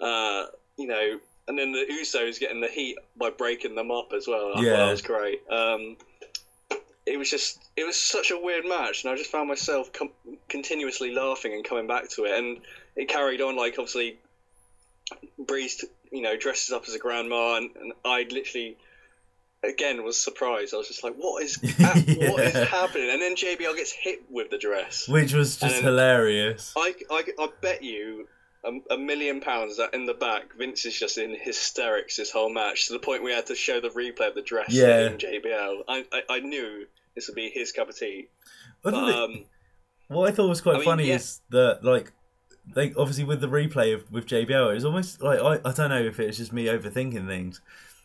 uh, 0.00 0.46
you 0.76 0.86
know, 0.86 1.20
and 1.48 1.58
then 1.58 1.72
the 1.72 1.86
Usos 1.90 2.38
getting 2.40 2.60
the 2.60 2.68
heat 2.68 2.96
by 3.16 3.30
breaking 3.30 3.74
them 3.74 3.90
up 3.90 4.12
as 4.14 4.26
well. 4.26 4.52
I 4.56 4.62
Yeah. 4.62 4.70
thought 4.70 4.86
that 4.86 4.90
was 4.90 5.02
great. 5.02 5.40
Um, 5.50 5.96
it 7.10 7.18
was 7.18 7.30
just 7.30 7.58
it 7.76 7.84
was 7.84 7.96
such 7.96 8.30
a 8.30 8.38
weird 8.38 8.64
match, 8.66 9.04
and 9.04 9.12
I 9.12 9.16
just 9.16 9.30
found 9.30 9.48
myself 9.48 9.92
com- 9.92 10.12
continuously 10.48 11.12
laughing 11.12 11.52
and 11.54 11.64
coming 11.64 11.86
back 11.86 12.08
to 12.10 12.24
it, 12.24 12.38
and 12.38 12.58
it 12.96 13.08
carried 13.08 13.40
on 13.40 13.56
like 13.56 13.74
obviously 13.78 14.18
Breeze, 15.38 15.84
you 16.12 16.22
know, 16.22 16.36
dresses 16.36 16.70
up 16.72 16.84
as 16.86 16.94
a 16.94 16.98
grandma, 16.98 17.56
and, 17.56 17.70
and 17.76 17.92
I 18.04 18.26
literally 18.30 18.76
again 19.64 20.04
was 20.04 20.16
surprised. 20.20 20.72
I 20.72 20.76
was 20.78 20.88
just 20.88 21.02
like, 21.02 21.14
"What 21.16 21.42
is 21.42 21.56
what 21.78 22.40
is 22.40 22.54
Yeah. 22.54 22.64
happening?" 22.64 23.10
And 23.10 23.20
then 23.20 23.34
JBL 23.34 23.74
gets 23.76 23.92
hit 23.92 24.22
with 24.30 24.50
the 24.50 24.58
dress. 24.58 25.08
Which 25.08 25.32
was 25.32 25.56
just 25.56 25.82
hilarious. 25.82 26.72
I, 26.76 26.94
I, 27.10 27.24
I 27.38 27.48
bet 27.60 27.82
you 27.82 28.28
a, 28.64 28.94
a 28.94 28.98
million 28.98 29.40
pounds 29.40 29.78
that 29.78 29.94
in 29.94 30.06
the 30.06 30.14
back 30.14 30.54
Vince 30.56 30.84
is 30.84 30.98
just 30.98 31.18
in 31.18 31.34
hysterics 31.40 32.16
this 32.16 32.30
whole 32.30 32.50
match 32.52 32.86
to 32.86 32.92
the 32.92 32.98
point 32.98 33.24
we 33.24 33.32
had 33.32 33.46
to 33.46 33.54
show 33.54 33.80
the 33.80 33.88
replay 33.88 34.28
of 34.28 34.34
the 34.34 34.42
dress 34.42 34.70
Yeah. 34.72 35.06
in 35.08 35.18
JBL. 35.18 35.78
I, 35.88 36.04
I, 36.12 36.22
I 36.30 36.40
knew 36.40 36.86
this 37.14 37.28
would 37.28 37.36
be 37.36 37.50
his 37.52 37.72
cup 37.72 37.88
of 37.88 37.96
tea. 37.96 38.28
What, 38.82 38.92
But, 38.92 39.14
um, 39.14 39.44
what 40.08 40.28
I 40.28 40.32
thought 40.32 40.48
was 40.48 40.60
quite 40.60 40.76
I 40.76 40.78
mean, 40.78 40.84
funny 40.84 41.08
yeah. 41.08 41.16
is 41.16 41.40
that 41.50 41.84
like 41.84 42.12
they 42.74 42.92
obviously 42.94 43.24
with 43.24 43.40
the 43.40 43.48
replay 43.48 43.94
of 43.94 44.10
with 44.10 44.26
JBL, 44.26 44.70
it 44.70 44.74
was 44.74 44.84
almost 44.84 45.22
like 45.22 45.40
I, 45.40 45.68
I 45.68 45.72
don't 45.72 45.90
know 45.90 46.02
if 46.02 46.18
it's 46.18 46.38
just 46.38 46.52
me 46.52 46.66
overthinking 46.66 47.26
things, 47.26 47.60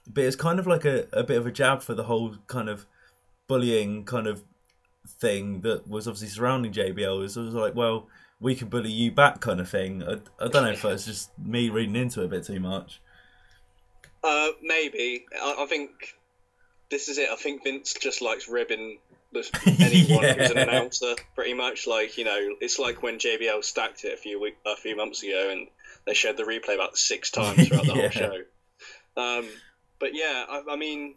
but 0.07 0.23
it's 0.23 0.35
kind 0.35 0.59
of 0.59 0.67
like 0.67 0.85
a, 0.85 1.07
a 1.13 1.23
bit 1.23 1.37
of 1.37 1.47
a 1.47 1.51
jab 1.51 1.81
for 1.81 1.93
the 1.93 2.03
whole 2.03 2.35
kind 2.47 2.69
of 2.69 2.85
bullying 3.47 4.05
kind 4.05 4.27
of 4.27 4.43
thing 5.07 5.61
that 5.61 5.87
was 5.87 6.07
obviously 6.07 6.29
surrounding 6.29 6.71
JBL. 6.71 7.17
It 7.17 7.19
was, 7.19 7.37
it 7.37 7.41
was 7.41 7.53
like, 7.53 7.75
well, 7.75 8.07
we 8.39 8.55
can 8.55 8.69
bully 8.69 8.91
you 8.91 9.11
back 9.11 9.41
kind 9.41 9.59
of 9.59 9.69
thing. 9.69 10.03
I, 10.03 10.13
I 10.43 10.47
don't 10.47 10.63
know 10.63 10.71
if 10.71 10.81
that's 10.81 11.05
just 11.05 11.37
me 11.37 11.69
reading 11.69 11.95
into 11.95 12.21
it 12.21 12.25
a 12.25 12.29
bit 12.29 12.43
too 12.45 12.59
much. 12.59 13.01
uh, 14.23 14.49
maybe. 14.61 15.25
I, 15.41 15.55
I 15.59 15.65
think 15.67 16.15
this 16.91 17.07
is 17.09 17.17
it. 17.17 17.29
I 17.29 17.35
think 17.35 17.63
Vince 17.63 17.93
just 17.93 18.21
likes 18.21 18.47
ribbing 18.47 18.99
the, 19.31 19.43
anyone 19.79 20.23
who's 20.37 20.51
an 20.51 20.57
announcer, 20.57 21.15
pretty 21.35 21.53
much. 21.53 21.87
Like, 21.87 22.17
you 22.17 22.25
know, 22.25 22.55
it's 22.61 22.79
like 22.79 23.01
when 23.03 23.17
JBL 23.19 23.63
stacked 23.63 24.03
it 24.05 24.13
a 24.13 24.17
few 24.17 24.39
week, 24.39 24.57
a 24.65 24.75
few 24.75 24.95
months 24.95 25.23
ago 25.23 25.49
and 25.51 25.67
they 26.05 26.13
showed 26.13 26.37
the 26.37 26.43
replay 26.43 26.75
about 26.75 26.97
six 26.97 27.31
times 27.31 27.67
throughout 27.67 27.85
the 27.85 27.93
Yeah. 27.95 28.01
whole 28.01 28.09
show. 28.09 28.41
Um, 29.17 29.47
but 29.99 30.13
yeah, 30.13 30.45
I, 30.49 30.61
I 30.71 30.75
mean, 30.75 31.15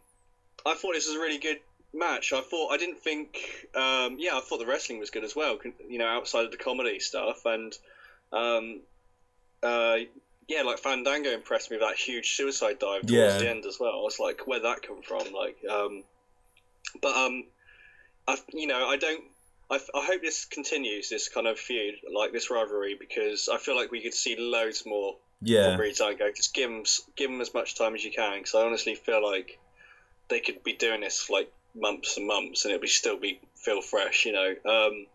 I 0.65 0.75
thought 0.75 0.95
this 0.95 1.07
was 1.07 1.17
a 1.17 1.21
really 1.21 1.39
good 1.39 1.59
match. 1.93 2.33
I 2.33 2.41
thought 2.41 2.73
I 2.73 2.77
didn't 2.77 2.99
think, 3.01 3.39
um, 3.75 4.17
yeah, 4.19 4.37
I 4.37 4.41
thought 4.41 4.59
the 4.59 4.67
wrestling 4.67 4.99
was 4.99 5.11
good 5.11 5.25
as 5.25 5.35
well. 5.37 5.59
You 5.89 5.99
know, 5.99 6.07
outside 6.07 6.45
of 6.45 6.51
the 6.51 6.57
comedy 6.57 7.01
stuff, 7.01 7.45
and 7.45 7.77
um, 8.33 8.81
uh, 9.63 9.97
yeah, 10.49 10.63
like 10.63 10.79
Fandango 10.79 11.31
impressed 11.31 11.71
me 11.71 11.77
with 11.77 11.87
that 11.87 11.97
huge 11.97 12.31
suicide 12.35 12.79
dive 12.79 13.03
towards 13.03 13.13
Yeah. 13.13 13.39
the 13.39 13.49
end 13.51 13.67
as 13.67 13.79
well. 13.79 13.93
I 13.93 14.03
was 14.03 14.19
like, 14.19 14.47
where'd 14.47 14.65
that 14.65 14.83
come 14.83 15.03
from? 15.03 15.33
Like, 15.33 15.57
um, 15.69 16.03
but 17.03 17.15
um, 17.15 17.45
I, 18.27 18.37
you 18.53 18.67
know, 18.67 18.87
I 18.87 18.97
don't. 18.97 19.23
I, 19.71 19.79
I 19.95 20.03
hope 20.03 20.23
this 20.23 20.47
continues 20.47 21.11
this 21.11 21.29
kind 21.29 21.47
of 21.47 21.59
feud, 21.59 21.97
like 22.15 22.33
this 22.33 22.51
rivalry, 22.51 22.97
because 22.99 23.51
I 23.53 23.59
feel 23.59 23.77
like 23.77 23.91
we 23.91 24.03
could 24.03 24.15
see 24.15 24.35
loads 24.37 24.83
more 24.87 25.17
Yeah, 25.43 25.77
for 25.77 25.83
Breezango. 25.83 26.35
Just 26.35 26.55
give 26.55 26.71
them, 26.71 26.85
give 27.17 27.31
them 27.31 27.43
as 27.43 27.53
much 27.53 27.75
time 27.75 27.95
as 27.95 28.03
you 28.03 28.11
can, 28.11 28.39
because 28.39 28.55
I 28.55 28.63
honestly 28.65 28.95
feel 28.95 29.23
like 29.23 29.59
they 30.31 30.41
could 30.41 30.63
be 30.65 30.73
doing 30.73 31.01
this 31.03 31.21
for 31.21 31.35
like 31.35 31.49
months 31.75 32.17
and 32.17 32.27
months, 32.27 32.65
and 32.65 32.73
it'd 32.73 32.81
be 32.81 32.89
still 32.89 33.19
be 33.19 33.39
feel 33.57 33.83
fresh. 33.83 34.25
You 34.25 34.33
know, 34.33 34.55
um, 34.65 35.07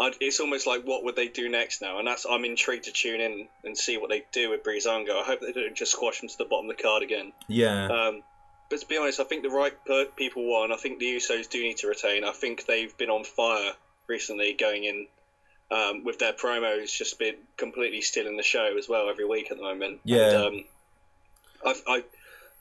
I'd, 0.00 0.14
it's 0.20 0.40
almost 0.40 0.66
like 0.66 0.82
what 0.84 1.04
would 1.04 1.14
they 1.14 1.28
do 1.28 1.48
next 1.48 1.82
now, 1.82 1.98
and 1.98 2.08
that's 2.08 2.26
I'm 2.28 2.44
intrigued 2.44 2.84
to 2.84 2.92
tune 2.92 3.20
in 3.20 3.48
and 3.64 3.76
see 3.76 3.98
what 3.98 4.08
they 4.08 4.24
do 4.32 4.50
with 4.50 4.64
Breezango. 4.64 5.20
I 5.20 5.24
hope 5.24 5.40
they 5.40 5.52
don't 5.52 5.76
just 5.76 5.92
squash 5.92 6.20
them 6.20 6.28
to 6.28 6.38
the 6.38 6.46
bottom 6.46 6.70
of 6.70 6.76
the 6.76 6.82
card 6.82 7.02
again. 7.02 7.32
yeah, 7.48 7.86
Um, 7.86 8.22
but 8.70 8.80
to 8.80 8.86
be 8.86 8.96
honest, 8.96 9.20
I 9.20 9.24
think 9.24 9.42
the 9.42 9.50
right 9.50 9.74
per- 9.84 10.06
people 10.06 10.44
won. 10.44 10.72
I 10.72 10.76
think 10.76 11.00
the 11.00 11.16
Usos 11.16 11.50
do 11.50 11.60
need 11.60 11.76
to 11.78 11.88
retain. 11.88 12.24
I 12.24 12.32
think 12.32 12.66
they've 12.66 12.96
been 12.96 13.10
on 13.10 13.24
fire 13.24 13.72
recently, 14.06 14.54
going 14.54 14.84
in 14.84 15.06
um, 15.70 16.04
with 16.04 16.18
their 16.18 16.32
promos, 16.32 16.96
just 16.96 17.18
been 17.18 17.36
completely 17.56 18.00
stealing 18.00 18.36
the 18.36 18.42
show 18.42 18.76
as 18.78 18.88
well 18.88 19.08
every 19.10 19.26
week 19.26 19.50
at 19.50 19.56
the 19.56 19.62
moment. 19.62 20.00
Yeah. 20.04 20.28
And, 20.28 20.36
um, 20.36 20.64
I, 21.64 21.74
I, 21.86 22.04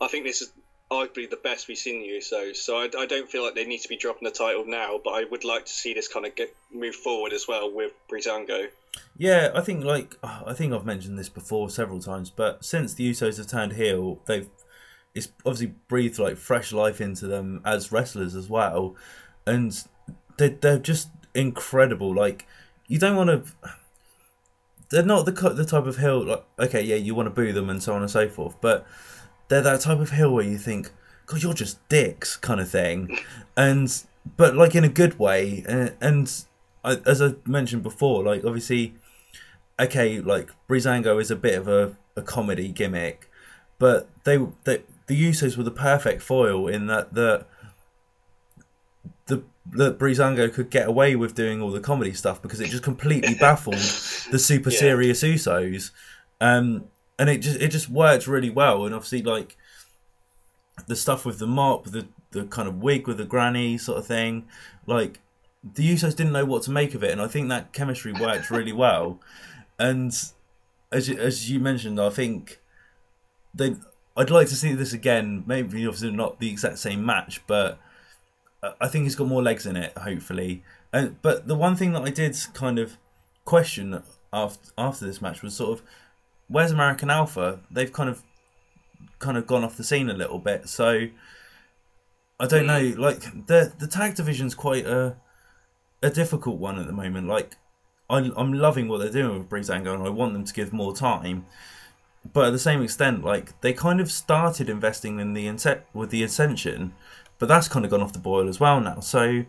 I 0.02 0.08
think 0.10 0.26
this 0.26 0.42
is 0.42 0.52
arguably 0.92 1.30
the 1.30 1.40
best 1.44 1.68
we've 1.68 1.78
seen 1.78 2.02
the 2.02 2.08
Usos. 2.08 2.58
So 2.58 2.78
I, 2.78 2.90
I 2.98 3.06
don't 3.06 3.30
feel 3.30 3.44
like 3.44 3.56
they 3.56 3.66
need 3.66 3.82
to 3.82 3.90
be 3.90 3.98
dropping 3.98 4.26
the 4.26 4.32
title 4.32 4.66
now, 4.66 5.00
but 5.04 5.12
I 5.12 5.24
would 5.26 5.44
like 5.44 5.66
to 5.66 5.72
see 5.72 5.94
this 5.94 6.08
kind 6.08 6.26
of 6.26 6.36
get 6.36 6.56
move 6.74 6.96
forward 6.96 7.34
as 7.34 7.48
well 7.48 7.72
with 7.72 7.92
Breezango. 8.12 8.70
Yeah, 9.18 9.52
I 9.54 9.62
think 9.62 9.84
like 9.84 10.16
oh, 10.24 10.44
I 10.48 10.54
think 10.54 10.74
I've 10.74 10.86
mentioned 10.86 11.20
this 11.20 11.30
before 11.30 11.70
several 11.70 12.00
times, 12.00 12.30
but 12.30 12.66
since 12.66 12.94
the 12.94 13.10
Usos 13.10 13.38
have 13.38 13.48
turned 13.48 13.74
heel, 13.74 14.20
they've 14.26 14.50
it's 15.14 15.30
obviously 15.46 15.74
breathed 15.88 16.20
like 16.20 16.38
fresh 16.38 16.72
life 16.72 17.02
into 17.02 17.28
them 17.28 17.62
as 17.66 17.92
wrestlers 17.92 18.36
as 18.36 18.50
well, 18.50 18.96
and 19.46 19.84
they 20.38 20.50
they're 20.50 20.80
just 20.80 21.10
incredible. 21.36 22.14
Like 22.14 22.48
you 22.88 22.98
don't 22.98 23.16
want 23.16 23.30
to. 23.30 23.52
They're 24.90 25.04
not 25.04 25.26
the 25.26 25.32
the 25.32 25.66
type 25.66 25.86
of 25.86 25.98
heel 25.98 26.26
like 26.26 26.46
okay 26.58 26.82
yeah 26.82 26.96
you 26.96 27.14
want 27.14 27.28
to 27.28 27.30
boo 27.30 27.54
them 27.54 27.70
and 27.70 27.84
so 27.84 27.94
on 27.94 28.02
and 28.02 28.10
so 28.10 28.28
forth, 28.28 28.56
but 28.60 28.88
they're 29.50 29.62
that 29.62 29.82
type 29.82 30.00
of 30.00 30.12
heel 30.12 30.32
where 30.34 30.46
you 30.46 30.58
think 30.58 30.92
God 31.26 31.44
you're 31.44 31.54
just 31.54 31.86
dicks 31.90 32.38
kind 32.38 32.60
of 32.62 32.70
thing, 32.70 33.18
and 33.58 34.04
but 34.38 34.56
like 34.56 34.74
in 34.76 34.84
a 34.84 34.90
good 34.90 35.20
way 35.20 35.64
and. 35.68 35.94
and 36.02 36.46
I, 36.82 36.94
as 37.06 37.22
I 37.22 37.34
mentioned 37.46 37.84
before, 37.84 38.24
like 38.24 38.46
obviously, 38.46 38.94
okay, 39.78 40.22
like 40.22 40.48
Breezango 40.70 41.20
is 41.20 41.30
a 41.30 41.36
bit 41.36 41.58
of 41.58 41.68
a, 41.68 41.98
a 42.16 42.22
comedy 42.22 42.70
gimmick, 42.70 43.30
but 43.78 44.08
they, 44.24 44.38
they 44.64 44.84
the 45.08 45.30
Usos 45.30 45.58
were 45.58 45.64
the 45.64 45.72
perfect 45.72 46.22
foil 46.22 46.70
in 46.70 46.88
that 46.88 47.14
the 47.16 47.46
the 49.26 49.44
that 49.74 50.00
Breezango 50.00 50.52
could 50.54 50.70
get 50.70 50.88
away 50.88 51.18
with 51.18 51.36
doing 51.36 51.62
all 51.62 51.70
the 51.70 51.82
comedy 51.82 52.14
stuff 52.14 52.42
because 52.42 52.62
it 52.62 52.70
just 52.70 52.82
completely 52.84 53.36
baffled 53.36 53.76
the 54.32 54.40
super 54.40 54.70
Yeah. 54.72 54.80
serious 54.80 55.22
Usos, 55.22 55.92
um, 56.40 56.86
and 57.20 57.30
it 57.30 57.40
just 57.40 57.60
it 57.62 57.68
just 57.68 57.90
worked 57.90 58.26
really 58.26 58.50
well. 58.50 58.86
And 58.86 58.96
obviously, 58.96 59.22
like 59.22 59.58
the 60.88 60.96
stuff 60.96 61.26
with 61.26 61.38
the 61.38 61.46
mop, 61.46 61.86
the 61.86 62.08
the 62.32 62.46
kind 62.46 62.68
of 62.68 62.82
wig 62.82 63.08
with 63.08 63.18
the 63.18 63.26
granny 63.26 63.78
sort 63.78 64.00
of 64.00 64.08
thing, 64.08 64.48
like 64.88 65.20
the 65.62 65.88
Usos 65.94 66.16
didn't 66.16 66.32
know 66.32 66.46
what 66.46 66.64
to 66.64 66.72
make 66.72 66.96
of 66.96 67.04
it, 67.04 67.12
and 67.12 67.22
I 67.22 67.28
think 67.28 67.50
that 67.50 67.74
chemistry 67.74 68.14
worked 68.14 68.50
really 68.50 68.72
well. 68.72 69.20
And 69.78 70.14
as 70.92 71.10
you, 71.10 71.18
as 71.18 71.52
you 71.52 71.60
mentioned, 71.60 72.00
I 72.00 72.10
think 72.10 72.60
they. 73.54 73.76
I'd 74.18 74.30
like 74.30 74.48
to 74.50 74.56
see 74.56 74.74
this 74.74 74.92
again. 74.92 75.44
Maybe 75.46 75.86
obviously 75.86 76.12
not 76.12 76.40
the 76.40 76.50
exact 76.50 76.80
same 76.80 77.06
match, 77.06 77.42
but 77.48 77.80
I- 78.82 78.88
think 78.88 79.06
he's 79.06 79.16
got 79.16 79.28
more 79.28 79.42
legs 79.44 79.66
in 79.66 79.78
it. 79.78 79.98
Hopefully, 79.98 80.64
and 80.92 81.22
but 81.22 81.48
the 81.48 81.56
one 81.56 81.76
thing 81.76 81.94
that 81.94 82.04
I 82.04 82.10
did 82.10 82.38
kind 82.54 82.80
of 82.80 82.98
question 83.46 84.04
after 84.32 84.72
after 84.78 85.06
this 85.06 85.22
match 85.22 85.42
was 85.42 85.56
sort 85.56 85.80
of 85.80 85.86
where's 86.50 86.72
American 86.72 87.10
Alpha? 87.10 87.60
They've 87.72 87.92
kind 87.92 88.10
of 88.10 88.24
kind 89.20 89.38
of 89.38 89.48
gone 89.48 89.64
off 89.64 89.78
the 89.78 89.84
scene 89.84 90.10
a 90.10 90.14
little 90.14 90.40
bit. 90.40 90.68
So 90.68 91.08
I 92.40 92.48
don't 92.48 92.66
know. 92.66 92.90
Hmm. 92.90 93.00
Like 93.00 93.48
the 93.48 93.72
the 93.78 93.88
tag 93.88 94.16
division's 94.16 94.56
quite 94.56 94.86
a 94.86 95.16
a 96.02 96.10
difficult 96.10 96.58
one 96.58 96.80
at 96.80 96.88
the 96.88 96.94
moment. 96.94 97.28
Like 97.28 97.58
I, 98.10 98.32
I'm 98.36 98.54
loving 98.54 98.88
what 98.88 99.00
they're 99.00 99.12
doing 99.12 99.38
with 99.38 99.50
Breezango, 99.50 99.94
and 99.94 100.04
I 100.04 100.10
want 100.10 100.34
them 100.34 100.44
to 100.44 100.54
give 100.54 100.74
more 100.74 100.96
time. 100.96 101.46
But 102.34 102.48
at 102.48 102.52
the 102.52 102.60
same 102.60 102.82
extent, 102.82 103.24
like 103.24 103.60
they 103.62 103.72
kind 103.72 104.02
of 104.02 104.12
started 104.12 104.70
investing 104.70 105.20
in 105.20 105.34
the 105.34 105.48
inset 105.48 105.88
with 105.94 106.10
the 106.10 106.24
Ascension, 106.24 106.94
but 107.38 107.48
that's 107.48 107.68
kind 107.68 107.86
of 107.86 107.92
gone 107.92 108.02
off 108.02 108.14
the 108.14 108.20
boil 108.20 108.50
as 108.50 108.60
well 108.60 108.82
now. 108.82 109.00
So 109.00 109.46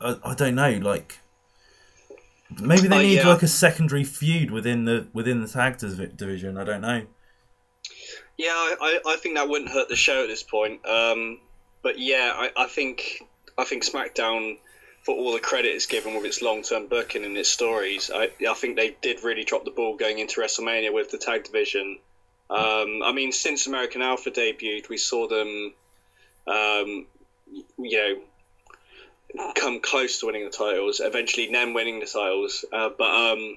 I, 0.00 0.16
I 0.24 0.34
don't 0.34 0.54
know. 0.54 0.78
Like 0.82 1.20
maybe 2.60 2.88
they 2.88 3.02
need 3.02 3.16
yeah. 3.16 3.28
like 3.28 3.42
a 3.42 3.48
secondary 3.48 4.04
feud 4.04 4.50
within 4.50 4.84
the 4.84 5.06
within 5.12 5.40
the 5.40 5.48
tag 5.48 5.78
division. 5.78 6.58
I 6.58 6.64
don't 6.64 6.80
know. 6.80 7.06
Yeah, 8.36 8.48
I, 8.50 9.00
I, 9.06 9.12
I 9.12 9.16
think 9.16 9.36
that 9.36 9.48
wouldn't 9.48 9.70
hurt 9.70 9.88
the 9.88 9.96
show 9.96 10.22
at 10.22 10.28
this 10.28 10.42
point. 10.42 10.84
Um, 10.86 11.40
but 11.82 11.98
yeah, 11.98 12.32
I, 12.34 12.50
I 12.56 12.66
think 12.66 13.22
I 13.56 13.64
think 13.64 13.84
SmackDown, 13.84 14.58
for 15.02 15.14
all 15.14 15.32
the 15.32 15.40
credit 15.40 15.74
it's 15.74 15.86
given 15.86 16.14
with 16.14 16.24
its 16.24 16.42
long 16.42 16.62
term 16.62 16.88
booking 16.88 17.24
and 17.24 17.36
its 17.36 17.48
stories, 17.48 18.10
I, 18.12 18.30
I 18.48 18.54
think 18.54 18.76
they 18.76 18.96
did 19.02 19.22
really 19.22 19.44
drop 19.44 19.64
the 19.64 19.70
ball 19.70 19.96
going 19.96 20.18
into 20.18 20.40
WrestleMania 20.40 20.92
with 20.92 21.10
the 21.10 21.18
tag 21.18 21.44
division. 21.44 21.98
Um, 22.50 23.02
I 23.02 23.12
mean, 23.12 23.32
since 23.32 23.66
American 23.66 24.02
Alpha 24.02 24.30
debuted, 24.30 24.88
we 24.88 24.98
saw 24.98 25.26
them, 25.28 25.74
um, 26.46 27.06
you 27.78 27.98
know, 27.98 28.16
come 29.54 29.80
close 29.80 30.20
to 30.20 30.26
winning 30.26 30.44
the 30.44 30.50
titles. 30.50 31.00
Eventually, 31.00 31.50
them 31.50 31.74
winning 31.74 32.00
the 32.00 32.06
titles, 32.06 32.64
uh, 32.72 32.90
but 32.96 33.10
um, 33.10 33.56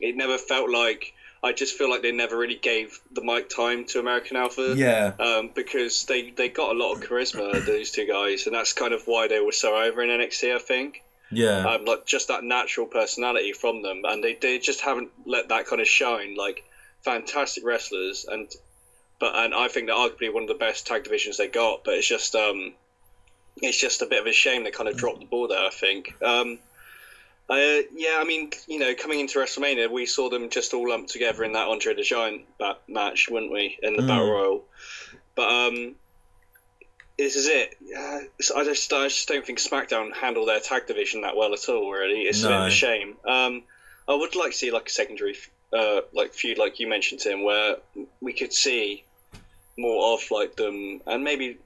it 0.00 0.16
never 0.16 0.38
felt 0.38 0.70
like. 0.70 1.12
I 1.40 1.52
just 1.52 1.74
feel 1.78 1.88
like 1.88 2.02
they 2.02 2.10
never 2.10 2.36
really 2.36 2.56
gave 2.56 2.98
the 3.12 3.22
mic 3.22 3.48
time 3.48 3.84
to 3.86 4.00
American 4.00 4.36
Alpha. 4.36 4.74
Yeah. 4.76 5.12
Um, 5.20 5.50
because 5.54 6.04
they, 6.06 6.30
they 6.30 6.48
got 6.48 6.74
a 6.74 6.76
lot 6.76 6.94
of 6.94 7.00
charisma, 7.00 7.64
those 7.64 7.92
two 7.92 8.08
guys, 8.08 8.46
and 8.46 8.56
that's 8.56 8.72
kind 8.72 8.92
of 8.92 9.02
why 9.06 9.28
they 9.28 9.38
were 9.38 9.52
so 9.52 9.76
over 9.76 10.02
in 10.02 10.08
NXT, 10.08 10.52
I 10.52 10.58
think. 10.58 11.04
Yeah. 11.30 11.64
Um, 11.64 11.84
like 11.84 12.06
just 12.06 12.26
that 12.26 12.42
natural 12.42 12.86
personality 12.86 13.52
from 13.52 13.82
them, 13.82 14.02
and 14.04 14.22
they, 14.24 14.34
they 14.34 14.58
just 14.58 14.80
haven't 14.80 15.10
let 15.26 15.48
that 15.50 15.66
kind 15.66 15.80
of 15.80 15.86
shine. 15.86 16.34
Like 16.34 16.64
fantastic 17.02 17.64
wrestlers, 17.64 18.24
and 18.26 18.48
but 19.20 19.34
and 19.34 19.54
I 19.54 19.68
think 19.68 19.86
they're 19.86 19.96
arguably 19.96 20.32
one 20.32 20.44
of 20.44 20.48
the 20.48 20.54
best 20.54 20.86
tag 20.86 21.04
divisions 21.04 21.36
they 21.36 21.48
got. 21.48 21.84
But 21.84 21.94
it's 21.94 22.08
just 22.08 22.34
um, 22.34 22.74
it's 23.62 23.78
just 23.78 24.02
a 24.02 24.06
bit 24.06 24.20
of 24.20 24.26
a 24.26 24.32
shame 24.32 24.64
they 24.64 24.70
kind 24.70 24.88
of 24.88 24.96
dropped 24.96 25.20
the 25.20 25.26
ball 25.26 25.48
there. 25.48 25.64
I 25.64 25.70
think. 25.70 26.14
Um, 26.22 26.58
uh, 27.50 27.80
yeah, 27.94 28.18
I 28.20 28.24
mean, 28.26 28.50
you 28.66 28.78
know, 28.78 28.94
coming 28.94 29.20
into 29.20 29.38
WrestleMania, 29.38 29.90
we 29.90 30.04
saw 30.04 30.28
them 30.28 30.50
just 30.50 30.74
all 30.74 30.86
lumped 30.90 31.10
together 31.10 31.44
in 31.44 31.52
that 31.52 31.66
Andre 31.66 31.94
the 31.94 32.02
Giant 32.02 32.42
bat- 32.58 32.82
match, 32.88 33.30
wouldn't 33.30 33.50
we, 33.50 33.78
in 33.82 33.96
the 33.96 34.02
Mm. 34.02 34.06
Battle 34.08 34.30
Royal? 34.30 34.64
But 35.34 35.48
um, 35.50 35.94
this 37.16 37.36
is 37.36 37.46
it. 37.46 37.74
Uh, 37.96 38.20
I 38.54 38.64
just, 38.64 38.92
I 38.92 39.08
just 39.08 39.26
don't 39.28 39.46
think 39.46 39.60
SmackDown 39.60 40.12
handle 40.12 40.44
their 40.44 40.60
tag 40.60 40.86
division 40.86 41.22
that 41.22 41.36
well 41.36 41.54
at 41.54 41.66
all. 41.70 41.90
Really, 41.90 42.20
it's 42.22 42.42
a 42.44 42.48
bit 42.48 42.56
of 42.60 42.66
a 42.66 42.70
shame. 42.70 43.16
Um, 43.24 43.62
I 44.06 44.14
would 44.14 44.36
like 44.36 44.50
to 44.52 44.56
see 44.58 44.70
like 44.70 44.88
a 44.88 44.90
secondary, 44.90 45.36
uh, 45.72 46.02
like 46.12 46.34
feud, 46.34 46.58
like 46.58 46.78
you 46.80 46.86
mentioned, 46.86 47.20
Tim, 47.20 47.44
where 47.44 47.76
we 48.20 48.34
could 48.34 48.52
see 48.52 49.04
more 49.78 50.12
of 50.12 50.30
like 50.30 50.56
them, 50.56 51.00
and 51.06 51.24
maybe. 51.24 51.56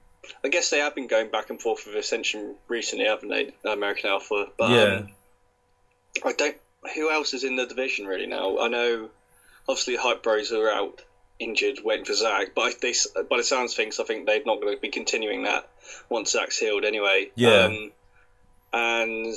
I 0.43 0.49
guess 0.49 0.69
they 0.69 0.79
have 0.79 0.95
been 0.95 1.07
going 1.07 1.29
back 1.29 1.49
and 1.49 1.61
forth 1.61 1.85
with 1.85 1.95
Ascension 1.95 2.55
recently, 2.67 3.05
haven't 3.05 3.29
they? 3.29 3.53
American 3.65 4.09
Alpha, 4.09 4.47
but 4.57 4.71
yeah. 4.71 4.95
um, 4.95 5.09
I 6.25 6.33
don't. 6.33 6.57
Who 6.95 7.09
else 7.09 7.33
is 7.33 7.43
in 7.43 7.55
the 7.55 7.65
division 7.65 8.05
really 8.05 8.27
now? 8.27 8.59
I 8.59 8.67
know, 8.67 9.09
obviously, 9.67 9.95
Hype 9.95 10.21
Bros 10.21 10.51
are 10.51 10.69
out 10.69 11.01
injured, 11.39 11.79
waiting 11.83 12.05
for 12.05 12.13
Zack. 12.13 12.53
But 12.55 12.61
I, 12.61 12.71
they, 12.81 12.93
by 13.29 13.37
the 13.37 13.43
sounds 13.43 13.71
of 13.71 13.77
things, 13.77 13.99
I 13.99 14.03
think 14.03 14.25
they're 14.25 14.43
not 14.45 14.61
going 14.61 14.75
to 14.75 14.81
be 14.81 14.89
continuing 14.89 15.43
that 15.43 15.69
once 16.09 16.31
Zack's 16.31 16.57
healed 16.57 16.85
anyway. 16.85 17.31
Yeah. 17.35 17.65
Um, 17.65 17.91
and 18.73 19.35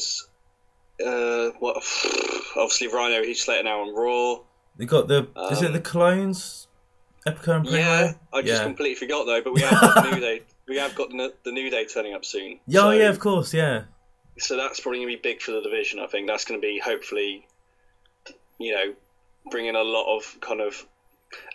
uh, 1.04 1.50
what? 1.58 1.76
Obviously, 2.56 2.88
Rhino. 2.88 3.22
He's 3.22 3.42
slated 3.42 3.66
now 3.66 3.82
on 3.82 3.94
Raw. 3.94 4.42
they 4.76 4.86
got 4.86 5.08
the. 5.08 5.28
is 5.50 5.62
it 5.62 5.66
um, 5.66 5.72
the 5.72 5.80
clones? 5.80 6.66
Epico 7.26 7.56
and 7.56 7.64
Primo? 7.64 7.78
Yeah, 7.78 8.12
I 8.32 8.42
just 8.42 8.60
yeah. 8.60 8.64
completely 8.64 8.94
forgot 8.94 9.26
though. 9.26 9.42
But 9.42 9.54
we 9.54 9.60
the 9.62 10.10
New 10.12 10.20
Day. 10.20 10.42
We 10.68 10.78
have 10.78 10.94
got 10.94 11.10
the, 11.10 11.32
the 11.44 11.52
New 11.52 11.70
Day 11.70 11.84
turning 11.84 12.14
up 12.14 12.24
soon. 12.24 12.58
Yeah, 12.66 12.80
So- 12.80 12.88
oh, 12.88 12.90
yeah, 12.92 13.08
of 13.08 13.18
course, 13.20 13.54
yeah. 13.54 13.84
so 14.38 14.56
that's 14.56 14.80
probably 14.80 14.98
going 15.00 15.10
to 15.10 15.16
be 15.16 15.22
big 15.22 15.40
for 15.40 15.52
the 15.52 15.62
division. 15.62 16.00
I 16.00 16.06
think 16.06 16.26
that's 16.26 16.44
going 16.44 16.60
to 16.60 16.66
be 16.66 16.78
hopefully, 16.84 17.46
you 18.58 18.74
know, 18.74 18.94
bringing 19.50 19.76
a 19.76 19.82
lot 19.82 20.16
of 20.16 20.36
kind 20.40 20.60
of. 20.60 20.86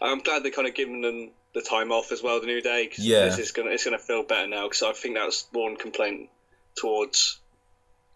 I'm 0.01 0.19
glad 0.19 0.43
they're 0.43 0.51
kind 0.51 0.67
of 0.67 0.75
giving 0.75 1.01
them 1.01 1.31
the 1.53 1.61
time 1.61 1.91
off 1.91 2.11
as 2.11 2.21
well. 2.23 2.39
The 2.39 2.45
new 2.47 2.61
day, 2.61 2.87
'cause 2.87 2.99
Yeah. 3.05 3.25
this 3.25 3.37
is 3.39 3.51
gonna 3.51 3.71
it's 3.71 3.83
gonna 3.83 3.99
feel 3.99 4.23
better 4.23 4.47
now 4.47 4.63
because 4.67 4.83
I 4.83 4.93
think 4.93 5.15
that's 5.15 5.47
one 5.51 5.75
complaint 5.75 6.29
towards 6.75 7.39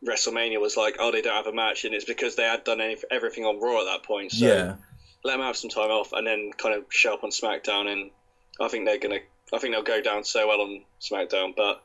WrestleMania 0.05 0.59
was 0.61 0.77
like, 0.77 0.97
oh, 0.99 1.11
they 1.11 1.21
don't 1.21 1.35
have 1.35 1.47
a 1.47 1.53
match, 1.53 1.83
and 1.85 1.93
it's 1.95 2.05
because 2.05 2.35
they 2.35 2.43
had 2.43 2.63
done 2.63 2.79
any, 2.81 2.97
everything 3.11 3.43
on 3.45 3.59
Raw 3.59 3.79
at 3.81 3.85
that 3.85 4.03
point. 4.03 4.31
So 4.31 4.45
yeah. 4.45 4.75
let 5.23 5.33
them 5.33 5.41
have 5.41 5.57
some 5.57 5.69
time 5.69 5.89
off 5.91 6.13
and 6.13 6.25
then 6.27 6.51
kind 6.57 6.75
of 6.75 6.85
show 6.89 7.13
up 7.15 7.23
on 7.23 7.31
SmackDown, 7.31 7.87
and 7.91 8.11
I 8.59 8.67
think 8.69 8.85
they're 8.85 8.99
gonna. 8.99 9.19
I 9.53 9.59
think 9.59 9.73
they'll 9.73 9.83
go 9.83 10.01
down 10.01 10.23
so 10.23 10.47
well 10.47 10.61
on 10.61 10.81
SmackDown, 10.99 11.55
but 11.55 11.83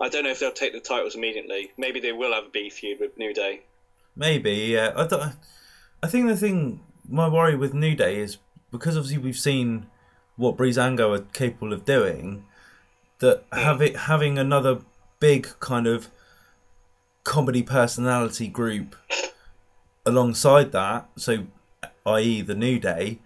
I 0.00 0.08
don't 0.08 0.24
know 0.24 0.30
if 0.30 0.40
they'll 0.40 0.52
take 0.52 0.72
the 0.72 0.80
titles 0.80 1.14
immediately. 1.14 1.72
Maybe 1.76 2.00
they 2.00 2.12
will 2.12 2.32
have 2.32 2.46
a 2.46 2.50
beef 2.50 2.74
feud 2.74 3.00
with 3.00 3.16
New 3.18 3.34
Day. 3.34 3.60
Maybe, 4.16 4.52
yeah. 4.52 4.92
I, 4.96 5.06
th- 5.06 5.22
I 6.02 6.06
think 6.06 6.28
the 6.28 6.36
thing, 6.36 6.80
my 7.08 7.28
worry 7.28 7.56
with 7.56 7.74
New 7.74 7.94
Day 7.94 8.16
is 8.16 8.38
because 8.70 8.96
obviously 8.96 9.18
we've 9.18 9.38
seen 9.38 9.86
what 10.36 10.56
Breezango 10.56 11.16
are 11.16 11.22
capable 11.32 11.72
of 11.72 11.84
doing, 11.84 12.44
that 13.20 13.44
hmm. 13.52 13.58
have 13.58 13.80
it 13.80 13.96
having 13.96 14.38
another 14.38 14.80
big 15.20 15.48
kind 15.60 15.86
of 15.86 16.08
comedy 17.22 17.62
personality 17.62 18.48
group 18.48 18.96
alongside 20.04 20.72
that, 20.72 21.08
so 21.16 21.46
i.e. 22.06 22.42
the 22.42 22.54
New 22.54 22.78
Day, 22.78 23.18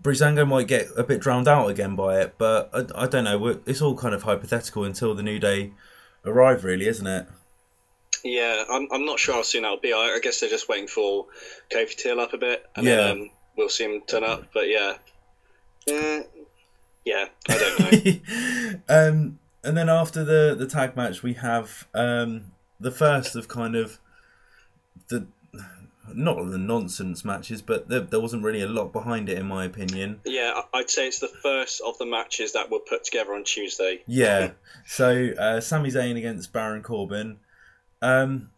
Breezango 0.00 0.46
might 0.48 0.68
get 0.68 0.86
a 0.96 1.04
bit 1.04 1.20
drowned 1.20 1.48
out 1.48 1.68
again 1.68 1.94
by 1.94 2.20
it, 2.20 2.34
but 2.38 2.70
I, 2.72 3.04
I 3.04 3.06
don't 3.06 3.24
know. 3.24 3.60
It's 3.66 3.82
all 3.82 3.96
kind 3.96 4.14
of 4.14 4.22
hypothetical 4.22 4.84
until 4.84 5.14
the 5.14 5.22
New 5.22 5.38
Day 5.38 5.72
arrive, 6.24 6.64
really, 6.64 6.86
isn't 6.86 7.06
it? 7.06 7.26
Yeah, 8.24 8.64
I'm, 8.70 8.88
I'm 8.92 9.04
not 9.04 9.18
sure 9.18 9.34
how 9.34 9.42
soon 9.42 9.62
that'll 9.62 9.78
be. 9.80 9.92
I, 9.92 9.96
I 10.16 10.20
guess 10.22 10.40
they're 10.40 10.48
just 10.48 10.68
waiting 10.68 10.86
for 10.88 11.26
Kofi 11.70 11.96
to 11.96 12.08
heal 12.08 12.20
up 12.20 12.32
a 12.32 12.38
bit, 12.38 12.64
and 12.76 12.86
Yeah. 12.86 12.96
then 12.96 13.10
um, 13.10 13.30
we'll 13.56 13.68
see 13.68 13.84
him 13.84 14.00
turn 14.06 14.24
up. 14.24 14.44
But 14.54 14.68
yeah, 14.68 14.94
uh, 15.90 16.20
yeah, 17.04 17.26
I 17.48 17.58
don't 17.58 17.80
know. 17.80 18.80
um, 18.88 19.38
and 19.64 19.76
then 19.76 19.88
after 19.88 20.24
the 20.24 20.54
the 20.56 20.66
tag 20.66 20.96
match, 20.96 21.22
we 21.22 21.34
have 21.34 21.86
um, 21.94 22.52
the 22.80 22.92
first 22.92 23.34
of 23.36 23.48
kind 23.48 23.74
of 23.76 23.98
not 26.16 26.36
the 26.50 26.58
nonsense 26.58 27.24
matches, 27.24 27.62
but 27.62 27.88
there, 27.88 28.00
there 28.00 28.20
wasn't 28.20 28.44
really 28.44 28.62
a 28.62 28.68
lot 28.68 28.92
behind 28.92 29.28
it, 29.28 29.38
in 29.38 29.46
my 29.46 29.64
opinion. 29.64 30.20
yeah, 30.24 30.60
I'd 30.74 30.90
say 30.90 31.06
it's 31.06 31.18
the 31.18 31.28
first 31.28 31.80
of 31.84 31.98
the 31.98 32.06
matches 32.06 32.52
that 32.52 32.70
were 32.70 32.80
put 32.80 33.04
together 33.04 33.34
on 33.34 33.44
Tuesday. 33.44 34.02
Yeah. 34.06 34.52
So 34.84 35.30
uh, 35.38 35.60
Sami 35.60 35.90
Zayn 35.90 36.18
against 36.18 36.52
Baron 36.52 36.82
Corbin. 36.82 37.38
Um, 38.00 38.50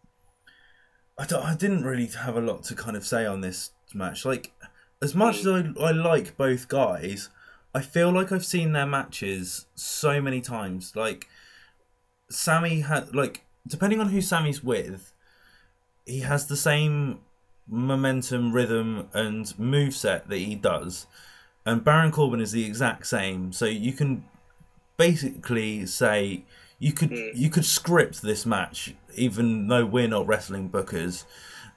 I, 1.19 1.25
don't, 1.25 1.43
I 1.43 1.55
didn't 1.55 1.83
really 1.83 2.07
have 2.07 2.35
a 2.35 2.41
lot 2.41 2.63
to 2.63 2.75
kind 2.75 2.97
of 2.97 3.05
say 3.05 3.27
on 3.27 3.41
this 3.41 3.69
match. 3.93 4.25
Like, 4.25 4.51
as 5.03 5.13
much 5.13 5.39
as 5.39 5.47
I, 5.47 5.71
I 5.79 5.91
like 5.91 6.35
both 6.35 6.67
guys, 6.67 7.29
I 7.75 7.81
feel 7.81 8.11
like 8.11 8.31
I've 8.31 8.45
seen 8.45 8.71
their 8.71 8.87
matches 8.87 9.67
so 9.75 10.19
many 10.19 10.41
times. 10.41 10.95
Like, 10.95 11.27
Sami 12.29 12.81
had 12.81 13.13
like 13.13 13.45
depending 13.67 13.99
on 13.99 14.09
who 14.09 14.21
Sami's 14.21 14.63
with, 14.63 15.13
he 16.05 16.19
has 16.19 16.47
the 16.47 16.57
same 16.57 17.19
momentum, 17.67 18.53
rhythm, 18.53 19.09
and 19.13 19.57
move 19.57 19.95
set 19.95 20.29
that 20.29 20.37
he 20.37 20.55
does. 20.55 21.07
And 21.65 21.83
Baron 21.83 22.11
Corbin 22.11 22.41
is 22.41 22.51
the 22.51 22.65
exact 22.65 23.07
same. 23.07 23.51
So 23.51 23.65
you 23.65 23.91
can 23.93 24.25
basically 24.97 25.85
say 25.85 26.43
you 26.79 26.93
could 26.93 27.09
hmm. 27.09 27.29
you 27.33 27.49
could 27.49 27.65
script 27.65 28.21
this 28.21 28.45
match 28.45 28.93
even 29.15 29.67
though 29.67 29.85
we're 29.85 30.07
not 30.07 30.27
wrestling 30.27 30.69
bookers. 30.69 31.25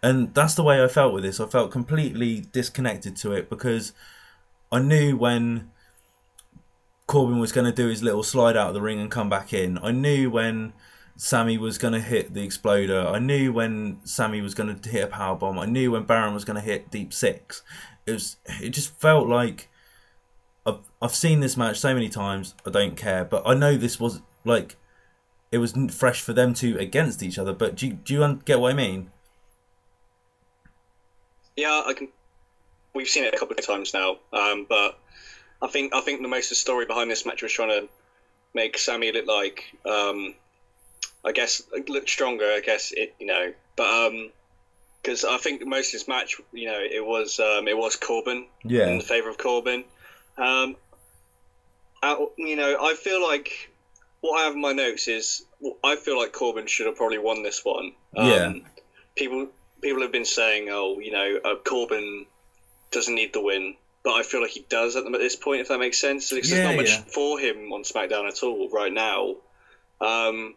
And 0.02 0.32
that's 0.34 0.54
the 0.54 0.62
way 0.62 0.82
I 0.82 0.88
felt 0.88 1.12
with 1.12 1.24
this. 1.24 1.40
I 1.40 1.46
felt 1.46 1.72
completely 1.72 2.46
disconnected 2.52 3.16
to 3.16 3.32
it 3.32 3.50
because 3.50 3.92
I 4.70 4.78
knew 4.78 5.16
when 5.16 5.70
Corbin 7.06 7.38
was 7.38 7.52
going 7.52 7.64
to 7.64 7.72
do 7.72 7.88
his 7.88 8.02
little 8.02 8.22
slide 8.22 8.56
out 8.56 8.68
of 8.68 8.74
the 8.74 8.82
ring 8.82 9.00
and 9.00 9.10
come 9.10 9.28
back 9.28 9.52
in. 9.52 9.78
I 9.78 9.90
knew 9.90 10.30
when 10.30 10.72
Sami 11.20 11.58
was 11.58 11.78
going 11.78 11.94
to 11.94 12.00
hit 12.00 12.32
the 12.32 12.44
exploder. 12.44 13.06
I 13.06 13.18
knew 13.18 13.52
when 13.52 13.98
Sami 14.04 14.40
was 14.40 14.54
going 14.54 14.78
to 14.78 14.88
hit 14.88 15.02
a 15.02 15.08
power 15.08 15.34
bomb. 15.34 15.58
I 15.58 15.66
knew 15.66 15.90
when 15.90 16.04
Baron 16.04 16.32
was 16.32 16.44
going 16.44 16.54
to 16.54 16.62
hit 16.62 16.90
deep 16.90 17.12
six. 17.12 17.62
It 18.06 18.12
was. 18.12 18.36
It 18.62 18.70
just 18.70 18.98
felt 19.00 19.26
like 19.28 19.68
I've 20.64 20.78
I've 21.02 21.14
seen 21.14 21.40
this 21.40 21.56
match 21.56 21.78
so 21.78 21.92
many 21.92 22.08
times. 22.08 22.54
I 22.64 22.70
don't 22.70 22.96
care, 22.96 23.24
but 23.24 23.42
I 23.44 23.54
know 23.54 23.76
this 23.76 23.98
was 23.98 24.22
like 24.44 24.76
it 25.50 25.58
was 25.58 25.74
fresh 25.90 26.20
for 26.20 26.32
them 26.32 26.54
two 26.54 26.78
against 26.78 27.20
each 27.22 27.36
other. 27.36 27.52
But 27.52 27.74
do 27.74 27.88
you, 27.88 27.92
do 27.94 28.14
you 28.14 28.40
get 28.44 28.60
what 28.60 28.70
I 28.70 28.74
mean? 28.74 29.10
Yeah, 31.56 31.82
I 31.84 31.94
can. 31.94 32.08
We've 32.94 33.08
seen 33.08 33.24
it 33.24 33.34
a 33.34 33.38
couple 33.38 33.56
of 33.58 33.66
times 33.66 33.92
now, 33.92 34.18
um, 34.32 34.66
but 34.68 35.00
I 35.60 35.66
think 35.66 35.92
I 35.92 36.00
think 36.00 36.22
the 36.22 36.28
most 36.28 36.46
of 36.46 36.50
the 36.50 36.54
story 36.54 36.86
behind 36.86 37.10
this 37.10 37.26
match 37.26 37.42
was 37.42 37.52
trying 37.52 37.70
to 37.70 37.88
make 38.54 38.78
Sami 38.78 39.10
look 39.10 39.26
like, 39.26 39.64
um, 39.84 40.34
I 41.24 41.32
guess, 41.32 41.62
look 41.88 42.08
stronger. 42.08 42.44
I 42.46 42.60
guess 42.60 42.92
it, 42.92 43.14
you 43.18 43.26
know, 43.26 43.52
but 43.76 43.86
um, 44.06 44.30
because 45.02 45.24
I 45.24 45.38
think 45.38 45.64
most 45.66 45.88
of 45.88 45.92
this 45.92 46.08
match, 46.08 46.40
you 46.52 46.66
know, 46.66 46.78
it 46.80 47.04
was 47.04 47.40
um, 47.40 47.68
it 47.68 47.76
was 47.76 47.96
Corbin 47.96 48.46
Yeah. 48.64 48.88
in 48.88 49.00
favour 49.00 49.28
of 49.28 49.38
Corbin. 49.38 49.84
Um, 50.36 50.76
uh, 52.02 52.16
you 52.36 52.56
know, 52.56 52.76
I 52.80 52.94
feel 52.94 53.22
like 53.22 53.70
what 54.20 54.40
I 54.40 54.44
have 54.44 54.54
in 54.54 54.60
my 54.60 54.72
notes 54.72 55.08
is 55.08 55.44
I 55.84 55.96
feel 55.96 56.18
like 56.18 56.32
Corbin 56.32 56.66
should 56.66 56.86
have 56.86 56.96
probably 56.96 57.18
won 57.18 57.42
this 57.42 57.64
one. 57.64 57.92
Um, 58.16 58.26
Yeah. 58.28 58.52
People 59.16 59.48
people 59.80 60.02
have 60.02 60.12
been 60.12 60.24
saying, 60.24 60.68
oh, 60.70 60.98
you 61.00 61.10
know, 61.12 61.40
uh, 61.44 61.56
Corbin 61.64 62.26
doesn't 62.90 63.14
need 63.14 63.32
the 63.32 63.40
win, 63.40 63.74
but 64.04 64.12
I 64.12 64.22
feel 64.22 64.40
like 64.40 64.50
he 64.50 64.64
does 64.68 64.96
at, 64.96 65.04
this 65.12 65.36
point. 65.36 65.60
If 65.60 65.68
that 65.68 65.78
makes 65.78 66.00
sense, 66.00 66.30
because 66.30 66.50
Yeah, 66.50 66.56
there's 66.58 66.68
not 66.68 66.76
much 66.76 66.90
yeah. 66.90 67.12
for 67.12 67.38
him 67.38 67.72
on 67.72 67.82
SmackDown 67.82 68.28
at 68.28 68.42
all 68.42 68.68
right 68.70 68.92
now. 68.92 69.36
Um, 70.00 70.54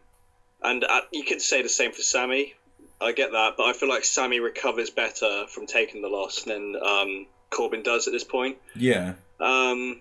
and 0.64 0.84
uh, 0.84 1.00
you 1.12 1.24
could 1.24 1.40
say 1.40 1.62
the 1.62 1.68
same 1.68 1.92
for 1.92 2.02
Sami. 2.02 2.54
I 3.00 3.12
get 3.12 3.32
that, 3.32 3.54
but 3.56 3.64
I 3.64 3.72
feel 3.72 3.88
like 3.88 4.04
Sami 4.04 4.40
recovers 4.40 4.90
better 4.90 5.46
from 5.48 5.66
taking 5.66 6.02
the 6.02 6.08
loss 6.08 6.44
than 6.44 6.76
um, 6.76 7.26
Corbin 7.50 7.82
does 7.82 8.06
at 8.06 8.12
this 8.12 8.24
point. 8.24 8.58
Yeah. 8.76 9.14
Um, 9.40 10.00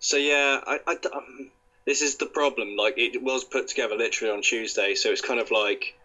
so 0.00 0.16
yeah, 0.16 0.60
I, 0.66 0.78
I 0.86 0.96
um, 1.14 1.50
this 1.86 2.02
is 2.02 2.16
the 2.16 2.26
problem. 2.26 2.76
Like 2.76 2.94
it 2.96 3.22
was 3.22 3.44
put 3.44 3.68
together 3.68 3.96
literally 3.96 4.34
on 4.34 4.42
Tuesday, 4.42 4.94
so 4.94 5.10
it's 5.10 5.20
kind 5.20 5.40
of 5.40 5.50
like 5.50 5.96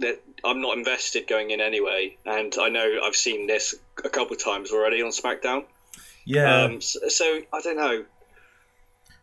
that 0.00 0.20
I'm 0.44 0.60
not 0.60 0.76
invested 0.76 1.26
going 1.28 1.50
in 1.50 1.60
anyway, 1.60 2.16
and 2.24 2.54
I 2.60 2.68
know 2.68 3.00
I've 3.04 3.16
seen 3.16 3.46
this 3.46 3.74
a 4.04 4.08
couple 4.08 4.36
times 4.36 4.72
already 4.72 5.02
on 5.02 5.10
SmackDown. 5.10 5.64
Yeah. 6.24 6.62
Um, 6.64 6.80
so, 6.80 7.08
so 7.08 7.40
I 7.52 7.60
don't 7.60 7.76
know. 7.76 8.04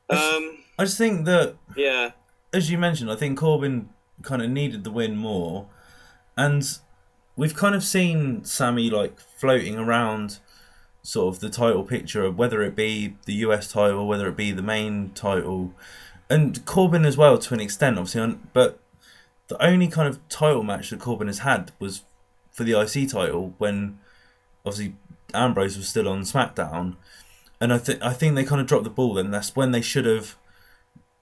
Um, 0.10 0.58
I 0.78 0.84
just 0.84 0.98
think 0.98 1.26
that 1.26 1.56
yeah, 1.76 2.12
as 2.54 2.70
you 2.70 2.78
mentioned, 2.78 3.12
I 3.12 3.16
think 3.16 3.38
Corbin 3.38 3.90
kind 4.22 4.42
of 4.42 4.50
needed 4.50 4.84
the 4.84 4.92
win 4.92 5.18
more, 5.18 5.68
and 6.38 6.64
we've 7.36 7.56
kind 7.56 7.76
of 7.76 7.84
seen 7.84 8.44
Sami 8.44 8.90
like 8.90 9.20
floating 9.20 9.78
around 9.78 10.40
sort 11.04 11.34
of 11.34 11.42
the 11.42 11.50
title 11.50 11.84
picture, 11.84 12.24
of 12.24 12.38
whether 12.38 12.62
it 12.62 12.76
be 12.76 13.16
the 13.26 13.34
US 13.36 13.72
title, 13.72 14.08
whether 14.08 14.28
it 14.28 14.36
be 14.36 14.52
the 14.52 14.62
main 14.62 15.12
title, 15.16 15.74
and 16.30 16.64
Corbin 16.66 17.06
as 17.06 17.18
well 17.18 17.38
to 17.38 17.54
an 17.54 17.60
extent, 17.60 17.98
obviously. 17.98 18.38
But 18.54 18.80
the 19.48 19.64
only 19.64 19.88
kind 19.88 20.08
of 20.08 20.28
title 20.30 20.64
match 20.64 20.90
that 20.90 21.00
Corbin 21.00 21.28
has 21.28 21.40
had 21.40 21.72
was 21.80 22.04
for 22.52 22.64
the 22.64 22.80
IC 22.80 23.10
title 23.10 23.54
when 23.58 24.00
obviously 24.66 24.96
Ambrose 25.34 25.78
was 25.78 25.88
still 25.88 26.08
on 26.08 26.22
SmackDown, 26.22 26.96
and 27.60 27.74
I 27.74 27.78
think 27.78 28.02
I 28.02 28.14
think 28.14 28.36
they 28.36 28.44
kind 28.44 28.62
of 28.62 28.68
dropped 28.68 28.84
the 28.84 28.90
ball. 28.90 29.16
Then 29.16 29.32
that's 29.32 29.56
when 29.56 29.72
they 29.72 29.82
should 29.82 30.06
have 30.06 30.36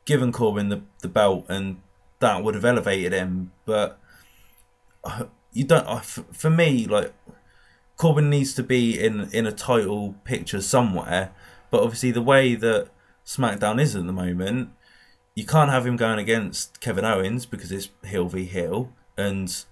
given 0.05 0.31
Corbin 0.31 0.69
the 0.69 0.81
the 1.01 1.07
belt, 1.07 1.45
and 1.49 1.81
that 2.19 2.43
would 2.43 2.55
have 2.55 2.65
elevated 2.65 3.13
him. 3.13 3.51
But 3.65 3.99
uh, 5.03 5.25
you 5.53 5.63
don't. 5.63 5.87
Uh, 5.87 5.99
for 5.99 6.49
me, 6.49 6.85
like 6.85 7.13
Corbin 7.97 8.29
needs 8.29 8.53
to 8.55 8.63
be 8.63 8.99
in 8.99 9.29
in 9.31 9.45
a 9.45 9.51
title 9.51 10.15
picture 10.23 10.61
somewhere. 10.61 11.31
But 11.71 11.83
obviously, 11.83 12.11
the 12.11 12.21
way 12.21 12.55
that 12.55 12.89
SmackDown 13.25 13.79
is 13.79 13.95
at 13.95 14.05
the 14.05 14.13
moment, 14.13 14.69
you 15.35 15.45
can't 15.45 15.69
have 15.69 15.85
him 15.85 15.95
going 15.95 16.17
against 16.17 16.81
Kevin 16.81 17.05
Owens 17.05 17.45
because 17.45 17.71
it's 17.71 17.89
heel 18.05 18.27
v 18.27 18.45
heel, 18.45 18.91
and 19.17 19.65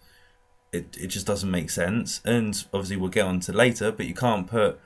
it 0.71 0.97
it 0.99 1.07
just 1.07 1.25
doesn't 1.25 1.49
make 1.49 1.69
sense. 1.69 2.21
And 2.23 2.63
obviously, 2.73 2.97
we'll 2.97 3.09
get 3.09 3.25
on 3.25 3.39
to 3.41 3.53
later, 3.53 3.91
but 3.91 4.05
you 4.05 4.13
can't 4.13 4.47
put 4.47 4.79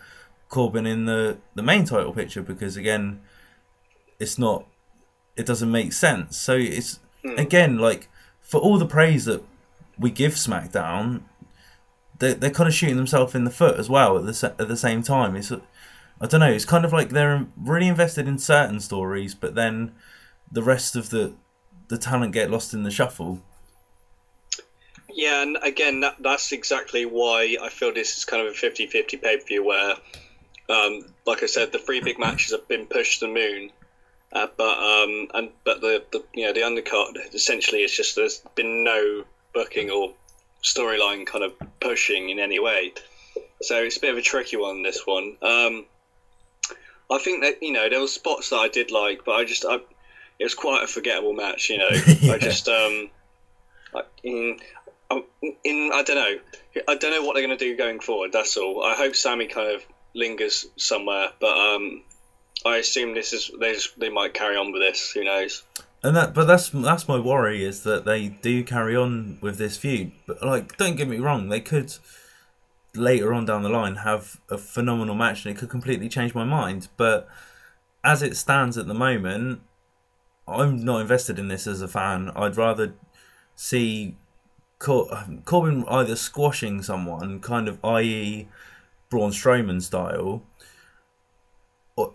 Corbin 0.49 0.85
in 0.85 1.05
the 1.05 1.37
the 1.55 1.63
main 1.63 1.85
title 1.85 2.13
picture 2.13 2.41
because 2.41 2.77
again, 2.77 3.21
it's 4.19 4.37
not. 4.37 4.67
It 5.35 5.45
doesn't 5.45 5.71
make 5.71 5.93
sense. 5.93 6.37
So 6.37 6.55
it's 6.55 6.99
mm. 7.23 7.37
again 7.37 7.77
like 7.77 8.09
for 8.41 8.59
all 8.59 8.77
the 8.77 8.85
praise 8.85 9.25
that 9.25 9.43
we 9.97 10.11
give 10.11 10.33
SmackDown, 10.33 11.21
they 12.19 12.33
they're 12.33 12.49
kind 12.49 12.67
of 12.67 12.73
shooting 12.73 12.97
themselves 12.97 13.35
in 13.35 13.43
the 13.43 13.51
foot 13.51 13.77
as 13.77 13.89
well 13.89 14.17
at 14.17 14.25
the 14.25 14.55
at 14.59 14.67
the 14.67 14.77
same 14.77 15.03
time. 15.03 15.35
It's 15.35 15.51
I 15.51 16.27
don't 16.27 16.39
know. 16.39 16.51
It's 16.51 16.65
kind 16.65 16.85
of 16.85 16.93
like 16.93 17.09
they're 17.09 17.47
really 17.57 17.87
invested 17.87 18.27
in 18.27 18.37
certain 18.37 18.79
stories, 18.79 19.33
but 19.33 19.55
then 19.55 19.93
the 20.51 20.61
rest 20.61 20.95
of 20.95 21.09
the 21.09 21.33
the 21.87 21.97
talent 21.97 22.33
get 22.33 22.49
lost 22.49 22.73
in 22.73 22.83
the 22.83 22.91
shuffle. 22.91 23.41
Yeah, 25.13 25.41
and 25.41 25.57
again, 25.61 25.99
that, 26.01 26.15
that's 26.19 26.51
exactly 26.53 27.05
why 27.05 27.57
I 27.61 27.69
feel 27.69 27.93
this 27.93 28.17
is 28.17 28.25
kind 28.25 28.45
of 28.45 28.53
a 28.53 28.55
50 28.55 28.87
50 28.87 29.17
pay 29.17 29.37
per 29.37 29.43
view 29.43 29.65
where, 29.65 29.95
um, 30.69 31.05
like 31.25 31.43
I 31.43 31.47
said, 31.47 31.71
the 31.71 31.79
three 31.79 31.99
big 32.01 32.17
matches 32.17 32.51
have 32.51 32.67
been 32.67 32.85
pushed 32.85 33.19
to 33.19 33.27
the 33.27 33.33
moon. 33.33 33.71
Uh, 34.33 34.47
but 34.55 34.77
um, 34.77 35.27
and 35.33 35.49
but 35.65 35.81
the, 35.81 36.03
the 36.11 36.23
you 36.33 36.45
know 36.45 36.53
the 36.53 36.61
undercard 36.61 37.17
essentially 37.33 37.83
is 37.83 37.91
just 37.91 38.15
there's 38.15 38.41
been 38.55 38.83
no 38.83 39.25
booking 39.53 39.89
or 39.89 40.13
storyline 40.63 41.25
kind 41.25 41.43
of 41.43 41.53
pushing 41.81 42.29
in 42.29 42.39
any 42.39 42.59
way, 42.59 42.93
so 43.61 43.83
it's 43.83 43.97
a 43.97 43.99
bit 43.99 44.11
of 44.11 44.17
a 44.17 44.21
tricky 44.21 44.55
one. 44.55 44.83
This 44.83 45.05
one, 45.05 45.35
um, 45.41 45.85
I 47.11 47.17
think 47.17 47.43
that 47.43 47.61
you 47.61 47.73
know 47.73 47.89
there 47.89 47.99
were 47.99 48.07
spots 48.07 48.51
that 48.51 48.57
I 48.57 48.69
did 48.69 48.89
like, 48.89 49.25
but 49.25 49.33
I 49.33 49.43
just 49.43 49.65
I, 49.65 49.75
it 50.39 50.43
was 50.43 50.55
quite 50.55 50.83
a 50.83 50.87
forgettable 50.87 51.33
match. 51.33 51.69
You 51.69 51.79
know, 51.79 51.89
yeah. 52.21 52.33
I 52.33 52.37
just 52.37 52.69
um, 52.69 53.09
I, 53.93 54.03
in, 54.23 54.59
in 55.65 55.91
I 55.93 56.03
don't 56.03 56.15
know, 56.15 56.83
I 56.87 56.95
don't 56.95 57.11
know 57.11 57.23
what 57.23 57.33
they're 57.33 57.45
going 57.45 57.57
to 57.57 57.63
do 57.63 57.75
going 57.75 57.99
forward. 57.99 58.31
That's 58.31 58.55
all. 58.55 58.81
I 58.83 58.95
hope 58.95 59.15
Sami 59.15 59.47
kind 59.47 59.75
of 59.75 59.85
lingers 60.13 60.67
somewhere, 60.77 61.31
but 61.39 61.57
um, 61.57 62.03
I 62.65 62.77
assume 62.77 63.13
this 63.13 63.33
is 63.33 63.51
they 63.59 63.75
they 63.97 64.09
might 64.09 64.33
carry 64.33 64.55
on 64.55 64.71
with 64.71 64.81
this. 64.81 65.11
Who 65.11 65.23
knows? 65.23 65.63
And 66.03 66.15
that, 66.15 66.33
but 66.33 66.45
that's 66.45 66.69
that's 66.69 67.07
my 67.07 67.19
worry 67.19 67.63
is 67.63 67.83
that 67.83 68.05
they 68.05 68.29
do 68.29 68.63
carry 68.63 68.95
on 68.95 69.37
with 69.41 69.57
this 69.57 69.77
feud. 69.77 70.11
But 70.25 70.41
like, 70.43 70.77
don't 70.77 70.95
get 70.95 71.07
me 71.07 71.17
wrong, 71.17 71.49
they 71.49 71.61
could 71.61 71.95
later 72.93 73.33
on 73.33 73.45
down 73.45 73.63
the 73.63 73.69
line 73.69 73.97
have 73.97 74.41
a 74.49 74.57
phenomenal 74.57 75.15
match 75.15 75.45
and 75.45 75.55
it 75.55 75.59
could 75.59 75.69
completely 75.69 76.09
change 76.09 76.35
my 76.35 76.43
mind. 76.43 76.87
But 76.97 77.27
as 78.03 78.21
it 78.23 78.35
stands 78.35 78.77
at 78.77 78.87
the 78.87 78.93
moment, 78.93 79.61
I'm 80.47 80.83
not 80.83 81.01
invested 81.01 81.39
in 81.39 81.47
this 81.47 81.67
as 81.67 81.81
a 81.81 81.87
fan. 81.87 82.31
I'd 82.35 82.57
rather 82.57 82.93
see 83.55 84.17
Cor- 84.79 85.25
Corbin 85.45 85.85
either 85.87 86.15
squashing 86.15 86.81
someone, 86.81 87.39
kind 87.39 87.67
of 87.67 87.83
i.e. 87.85 88.47
Braun 89.09 89.31
Strowman 89.31 89.81
style, 89.81 90.43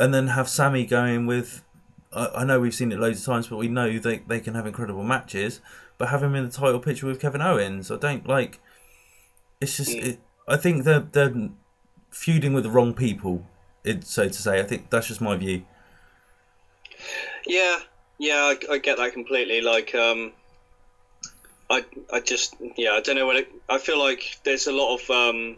and 0.00 0.12
then 0.12 0.28
have 0.28 0.48
Sami 0.48 0.86
going 0.86 1.26
with. 1.26 1.62
I, 2.12 2.28
I 2.36 2.44
know 2.44 2.58
we've 2.58 2.74
seen 2.74 2.90
it 2.92 2.98
loads 2.98 3.20
of 3.20 3.26
times, 3.26 3.46
but 3.48 3.56
we 3.58 3.68
know 3.68 3.98
they 3.98 4.18
they 4.18 4.40
can 4.40 4.54
have 4.54 4.66
incredible 4.66 5.04
matches. 5.04 5.60
But 5.98 6.08
have 6.08 6.22
him 6.22 6.34
in 6.34 6.44
the 6.44 6.52
title 6.52 6.80
picture 6.80 7.06
with 7.06 7.20
Kevin 7.20 7.40
Owens, 7.40 7.90
I 7.90 7.96
don't 7.96 8.26
like. 8.28 8.60
It's 9.60 9.76
just. 9.76 9.90
It, 9.90 10.20
I 10.48 10.56
think 10.56 10.84
they're 10.84 11.00
they're 11.00 11.34
feuding 12.10 12.52
with 12.52 12.64
the 12.64 12.70
wrong 12.70 12.94
people. 12.94 13.46
It, 13.84 14.04
so 14.04 14.28
to 14.28 14.34
say, 14.34 14.60
I 14.60 14.62
think 14.64 14.90
that's 14.90 15.08
just 15.08 15.20
my 15.20 15.36
view. 15.36 15.64
Yeah, 17.46 17.78
yeah, 18.18 18.54
I, 18.54 18.74
I 18.74 18.78
get 18.78 18.98
that 18.98 19.12
completely. 19.12 19.60
Like, 19.60 19.94
um, 19.94 20.32
I, 21.70 21.84
I 22.12 22.20
just, 22.20 22.56
yeah, 22.76 22.92
I 22.92 23.00
don't 23.00 23.16
know 23.16 23.26
what 23.26 23.36
it, 23.36 23.52
I 23.68 23.78
feel 23.78 23.98
like 23.98 24.40
there's 24.44 24.66
a 24.66 24.72
lot 24.72 24.96
of 24.98 25.10
um, 25.10 25.56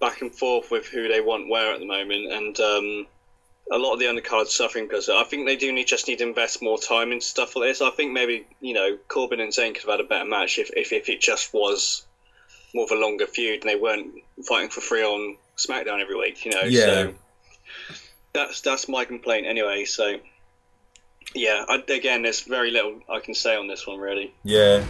back 0.00 0.20
and 0.20 0.34
forth 0.34 0.70
with 0.70 0.86
who 0.86 1.08
they 1.08 1.20
want 1.20 1.48
where 1.48 1.72
at 1.72 1.80
the 1.80 1.86
moment, 1.86 2.32
and 2.32 2.60
um, 2.60 3.06
a 3.70 3.78
lot 3.78 3.92
of 3.92 3.98
the 3.98 4.06
undercards 4.06 4.48
suffering 4.48 4.86
because 4.86 5.08
I 5.08 5.24
think 5.24 5.46
they 5.46 5.56
do 5.56 5.72
need 5.72 5.86
just 5.86 6.08
need 6.08 6.18
to 6.18 6.24
invest 6.24 6.62
more 6.62 6.78
time 6.78 7.12
into 7.12 7.26
stuff 7.26 7.54
like 7.56 7.70
this. 7.70 7.82
I 7.82 7.90
think 7.90 8.12
maybe 8.12 8.46
you 8.60 8.74
know 8.74 8.98
Corbin 9.08 9.40
and 9.40 9.52
Zayn 9.52 9.74
could 9.74 9.82
have 9.82 9.98
had 9.98 10.00
a 10.00 10.08
better 10.08 10.24
match 10.24 10.58
if, 10.58 10.70
if, 10.76 10.92
if 10.92 11.08
it 11.08 11.20
just 11.20 11.52
was 11.52 12.06
more 12.74 12.84
of 12.84 12.90
a 12.90 12.94
longer 12.94 13.26
feud 13.26 13.60
and 13.60 13.70
they 13.70 13.76
weren't 13.76 14.14
fighting 14.46 14.70
for 14.70 14.80
free 14.80 15.02
on 15.02 15.36
SmackDown 15.56 16.00
every 16.00 16.16
week. 16.16 16.44
You 16.44 16.52
know, 16.52 16.62
yeah. 16.62 16.80
so 16.80 17.14
that's 18.32 18.60
that's 18.62 18.88
my 18.88 19.04
complaint 19.04 19.46
anyway. 19.46 19.84
So 19.84 20.18
yeah, 21.34 21.64
I, 21.68 21.82
again, 21.88 22.22
there's 22.22 22.40
very 22.40 22.70
little 22.70 23.00
I 23.08 23.20
can 23.20 23.34
say 23.34 23.56
on 23.56 23.68
this 23.68 23.86
one, 23.86 23.98
really. 23.98 24.32
Yeah. 24.44 24.84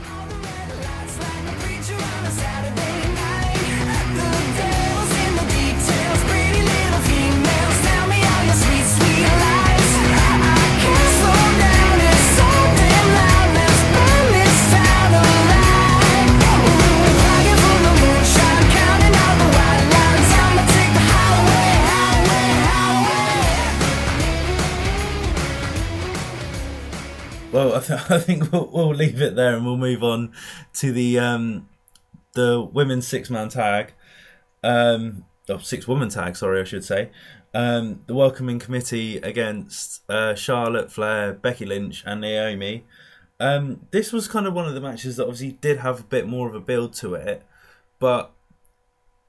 I, 27.78 27.80
th- 27.80 28.00
I 28.10 28.18
think 28.18 28.52
we'll, 28.52 28.70
we'll, 28.72 28.94
leave 28.94 29.22
it 29.22 29.36
there 29.36 29.54
and 29.54 29.64
we'll 29.64 29.76
move 29.76 30.02
on 30.02 30.32
to 30.74 30.92
the 30.92 31.18
um, 31.18 31.68
the 32.34 32.60
women's 32.60 33.06
six 33.06 33.30
man 33.30 33.48
tag, 33.48 33.92
um, 34.62 35.24
oh, 35.48 35.58
six 35.58 35.86
woman 35.86 36.08
tag. 36.08 36.36
Sorry, 36.36 36.60
I 36.60 36.64
should 36.64 36.84
say. 36.84 37.10
Um, 37.54 38.02
the 38.06 38.14
welcoming 38.14 38.58
committee 38.58 39.16
against 39.18 40.02
uh, 40.10 40.34
Charlotte 40.34 40.92
Flair, 40.92 41.32
Becky 41.32 41.64
Lynch, 41.64 42.02
and 42.04 42.20
Naomi. 42.20 42.84
Um, 43.40 43.86
this 43.90 44.12
was 44.12 44.28
kind 44.28 44.46
of 44.46 44.54
one 44.54 44.66
of 44.66 44.74
the 44.74 44.80
matches 44.80 45.16
that 45.16 45.24
obviously 45.24 45.52
did 45.52 45.78
have 45.78 46.00
a 46.00 46.04
bit 46.04 46.26
more 46.26 46.48
of 46.48 46.54
a 46.54 46.60
build 46.60 46.92
to 46.94 47.14
it, 47.14 47.44
but 47.98 48.32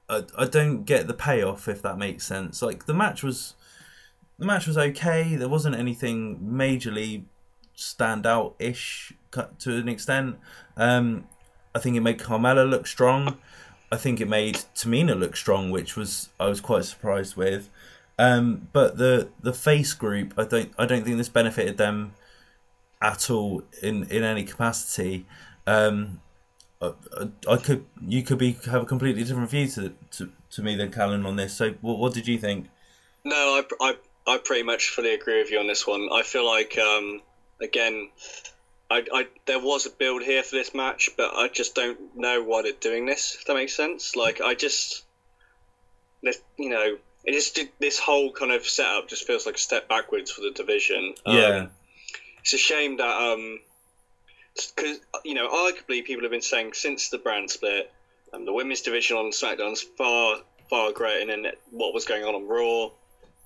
I, 0.08 0.24
I 0.36 0.44
don't 0.46 0.84
get 0.84 1.06
the 1.06 1.14
payoff 1.14 1.68
if 1.68 1.80
that 1.82 1.96
makes 1.96 2.26
sense. 2.26 2.60
Like 2.60 2.86
the 2.86 2.94
match 2.94 3.22
was, 3.22 3.54
the 4.38 4.46
match 4.46 4.66
was 4.66 4.76
okay. 4.76 5.36
There 5.36 5.48
wasn't 5.48 5.76
anything 5.76 6.40
majorly 6.40 7.24
stand 7.80 8.26
out 8.26 8.54
ish 8.58 9.12
to 9.32 9.76
an 9.76 9.88
extent. 9.88 10.36
Um, 10.76 11.26
I 11.74 11.78
think 11.78 11.96
it 11.96 12.00
made 12.00 12.18
Carmella 12.18 12.68
look 12.68 12.86
strong. 12.86 13.38
I 13.92 13.96
think 13.96 14.20
it 14.20 14.28
made 14.28 14.56
Tamina 14.74 15.18
look 15.18 15.36
strong, 15.36 15.70
which 15.70 15.96
was 15.96 16.28
I 16.38 16.48
was 16.48 16.60
quite 16.60 16.84
surprised 16.84 17.36
with. 17.36 17.70
Um, 18.18 18.68
but 18.72 18.98
the 18.98 19.28
the 19.40 19.52
face 19.52 19.94
group, 19.94 20.34
I 20.36 20.44
don't 20.44 20.72
I 20.78 20.86
don't 20.86 21.04
think 21.04 21.16
this 21.16 21.28
benefited 21.28 21.78
them 21.78 22.14
at 23.00 23.30
all 23.30 23.62
in 23.82 24.04
in 24.10 24.22
any 24.22 24.44
capacity. 24.44 25.26
Um, 25.66 26.20
I, 26.82 26.92
I, 27.48 27.56
could 27.56 27.84
you 28.06 28.22
could 28.22 28.38
be 28.38 28.56
have 28.66 28.82
a 28.82 28.86
completely 28.86 29.24
different 29.24 29.50
view 29.50 29.68
to 29.68 29.92
to, 30.12 30.30
to 30.52 30.62
me 30.62 30.76
than 30.76 30.90
Callum 30.90 31.26
on 31.26 31.36
this. 31.36 31.54
So 31.54 31.74
what, 31.80 31.98
what 31.98 32.14
did 32.14 32.26
you 32.26 32.38
think? 32.38 32.68
No, 33.24 33.34
I, 33.36 33.64
I 33.80 33.96
I 34.26 34.38
pretty 34.38 34.62
much 34.62 34.90
fully 34.90 35.14
agree 35.14 35.40
with 35.40 35.50
you 35.50 35.58
on 35.58 35.66
this 35.66 35.86
one. 35.86 36.08
I 36.12 36.22
feel 36.22 36.46
like 36.46 36.78
um, 36.78 37.22
again, 37.60 38.10
I, 38.90 39.04
I 39.12 39.28
there 39.46 39.60
was 39.60 39.86
a 39.86 39.90
build 39.90 40.22
here 40.22 40.42
for 40.42 40.56
this 40.56 40.74
match, 40.74 41.10
but 41.16 41.32
I 41.34 41.48
just 41.48 41.74
don't 41.74 42.16
know 42.16 42.42
why 42.42 42.62
they're 42.62 42.72
doing 42.72 43.06
this. 43.06 43.36
If 43.38 43.46
that 43.46 43.54
makes 43.54 43.74
sense, 43.74 44.16
like 44.16 44.40
I 44.40 44.54
just, 44.54 45.04
this 46.22 46.40
you 46.58 46.70
know, 46.70 46.96
it 47.24 47.32
just 47.32 47.58
this 47.78 47.98
whole 47.98 48.32
kind 48.32 48.52
of 48.52 48.66
setup 48.66 49.08
just 49.08 49.26
feels 49.26 49.46
like 49.46 49.56
a 49.56 49.58
step 49.58 49.88
backwards 49.88 50.30
for 50.30 50.40
the 50.40 50.50
division. 50.50 51.14
Yeah, 51.26 51.46
um, 51.46 51.70
it's 52.40 52.54
a 52.54 52.58
shame 52.58 52.96
that 52.96 53.16
um, 53.16 53.60
because 54.74 54.98
you 55.24 55.34
know, 55.34 55.48
arguably 55.48 56.04
people 56.04 56.22
have 56.22 56.32
been 56.32 56.42
saying 56.42 56.72
since 56.72 57.10
the 57.10 57.18
brand 57.18 57.50
split, 57.50 57.92
um, 58.32 58.44
the 58.44 58.52
women's 58.52 58.80
division 58.82 59.16
on 59.16 59.30
SmackDown's 59.30 59.82
far 59.82 60.38
far 60.68 60.92
greater 60.92 61.26
than 61.26 61.46
what 61.70 61.94
was 61.94 62.04
going 62.04 62.24
on 62.24 62.34
on 62.34 62.46
Raw. 62.46 62.90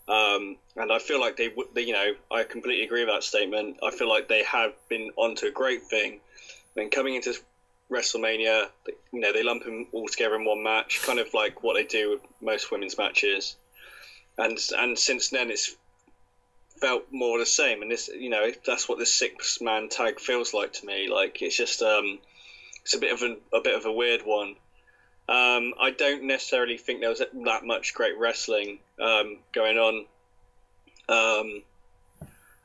Um, 0.07 0.57
and 0.77 0.93
I 0.93 0.99
feel 0.99 1.19
like 1.21 1.37
they, 1.37 1.51
they, 1.73 1.83
you 1.83 1.95
know, 1.95 2.13
I 2.31 2.45
completely 2.45 2.85
agree 2.85 3.05
with 3.05 3.15
that 3.15 3.25
statement. 3.25 3.79
I 3.83 3.91
feel 3.91 4.09
like 4.09 4.29
they 4.29 4.43
have 4.45 4.73
been 4.89 5.11
onto 5.17 5.47
a 5.47 5.51
great 5.51 5.83
thing. 5.85 6.21
And 6.77 6.91
coming 6.91 7.15
into 7.15 7.35
WrestleMania, 7.91 8.69
you 9.13 9.21
know, 9.21 9.33
they 9.33 9.43
lump 9.43 9.65
them 9.65 9.87
all 9.93 10.09
together 10.09 10.35
in 10.35 10.45
one 10.45 10.63
match, 10.63 11.01
kind 11.03 11.19
of 11.19 11.33
like 11.33 11.63
what 11.63 11.75
they 11.75 11.85
do 11.85 12.11
with 12.11 12.21
most 12.43 12.71
women's 12.71 12.99
matches. 12.99 13.57
And 14.37 14.59
and 14.77 14.99
since 14.99 15.31
then, 15.31 15.51
it's 15.51 15.77
felt 16.81 17.05
more 17.11 17.39
the 17.39 17.47
same. 17.47 17.83
And 17.83 17.91
this, 17.91 18.09
you 18.09 18.29
know, 18.29 18.51
that's 18.67 18.89
what 18.89 18.99
this 18.99 19.15
six 19.15 19.61
man 19.61 19.89
tag 19.89 20.21
feels 20.21 20.53
like 20.53 20.73
to 20.75 20.87
me. 20.87 21.09
Like 21.09 21.41
it's 21.41 21.57
just, 21.57 21.81
um, 21.83 22.19
it's 22.83 22.95
a 22.95 22.99
bit 22.99 23.13
of 23.13 23.23
a, 23.23 23.37
a 23.57 23.63
bit 23.63 23.77
of 23.77 23.87
a 23.87 23.93
weird 23.93 24.23
one. 24.23 24.57
Um, 25.27 25.73
I 25.81 25.95
don't 25.97 26.25
necessarily 26.25 26.77
think 26.77 27.01
there 27.01 27.09
was 27.09 27.21
that 27.21 27.65
much 27.65 27.95
great 27.95 28.19
wrestling 28.19 28.81
um, 29.01 29.39
going 29.53 29.79
on, 29.79 30.07
um, 31.09 31.63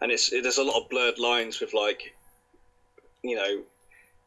and 0.02 0.12
it's 0.12 0.32
it, 0.32 0.44
there's 0.44 0.58
a 0.58 0.64
lot 0.64 0.82
of 0.82 0.90
blurred 0.90 1.20
lines 1.20 1.60
with 1.60 1.74
like, 1.74 2.16
you 3.24 3.36
know, 3.36 3.64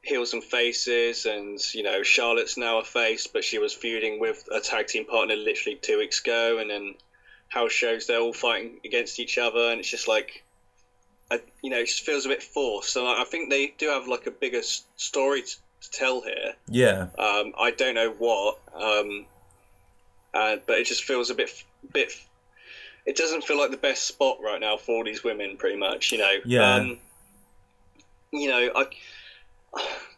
heels 0.02 0.32
and 0.32 0.42
faces, 0.42 1.26
and 1.26 1.58
you 1.74 1.82
know 1.82 2.02
Charlotte's 2.02 2.56
now 2.56 2.78
a 2.78 2.84
face, 2.84 3.26
but 3.26 3.44
she 3.44 3.58
was 3.58 3.72
feuding 3.72 4.20
with 4.20 4.48
a 4.52 4.60
tag 4.60 4.86
team 4.86 5.04
partner 5.04 5.36
literally 5.36 5.78
two 5.80 5.98
weeks 5.98 6.20
ago, 6.20 6.58
and 6.58 6.70
then 6.70 6.94
house 7.48 7.72
shows 7.72 8.06
they're 8.06 8.20
all 8.20 8.32
fighting 8.32 8.80
against 8.84 9.20
each 9.20 9.38
other, 9.38 9.70
and 9.70 9.80
it's 9.80 9.90
just 9.90 10.08
like. 10.08 10.44
I, 11.30 11.40
you 11.62 11.70
know, 11.70 11.78
it 11.78 11.86
just 11.86 12.04
feels 12.04 12.26
a 12.26 12.28
bit 12.28 12.42
forced. 12.42 12.90
So 12.90 13.06
I 13.06 13.24
think 13.24 13.48
they 13.48 13.72
do 13.78 13.88
have 13.88 14.06
like 14.06 14.26
a 14.26 14.30
bigger 14.30 14.60
story 14.96 15.40
to 15.40 15.90
tell 15.90 16.20
here. 16.20 16.54
Yeah. 16.68 17.06
Um, 17.18 17.54
I 17.58 17.72
don't 17.76 17.94
know 17.94 18.10
what, 18.10 18.58
um, 18.74 19.24
uh, 20.34 20.56
but 20.66 20.78
it 20.78 20.86
just 20.86 21.04
feels 21.04 21.30
a 21.30 21.34
bit, 21.34 21.50
bit. 21.92 22.12
It 23.04 23.16
doesn't 23.16 23.44
feel 23.44 23.58
like 23.58 23.70
the 23.70 23.76
best 23.76 24.06
spot 24.06 24.38
right 24.42 24.60
now 24.60 24.76
for 24.76 24.96
all 24.96 25.04
these 25.04 25.24
women, 25.24 25.56
pretty 25.56 25.76
much. 25.76 26.12
You 26.12 26.18
know. 26.18 26.32
Yeah. 26.44 26.74
Um, 26.74 26.98
you 28.32 28.48
know, 28.48 28.70
I, 28.74 28.86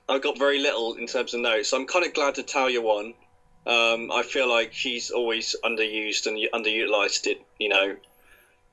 I 0.08 0.18
got 0.18 0.38
very 0.38 0.60
little 0.60 0.94
in 0.94 1.06
terms 1.06 1.34
of 1.34 1.40
notes. 1.40 1.70
So 1.70 1.78
I'm 1.78 1.86
kind 1.86 2.04
of 2.04 2.14
glad 2.14 2.36
Natalya 2.36 2.80
won. 2.80 3.14
Um, 3.66 4.12
I 4.12 4.22
feel 4.22 4.48
like 4.48 4.72
she's 4.72 5.10
always 5.10 5.56
underused 5.64 6.26
and 6.26 6.38
underutilized 6.52 7.26
it. 7.26 7.40
You 7.58 7.70
know, 7.70 7.96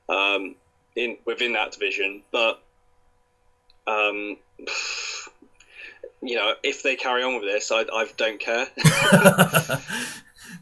um, 0.08 0.54
in 0.96 1.18
within 1.24 1.52
that 1.54 1.72
division, 1.72 2.22
but. 2.30 2.62
Um, 3.84 4.36
you 6.22 6.36
know, 6.36 6.54
if 6.62 6.82
they 6.82 6.94
carry 6.94 7.22
on 7.24 7.34
with 7.34 7.42
this, 7.42 7.72
I, 7.72 7.80
I 7.80 8.06
don't 8.16 8.38
care. 8.38 8.68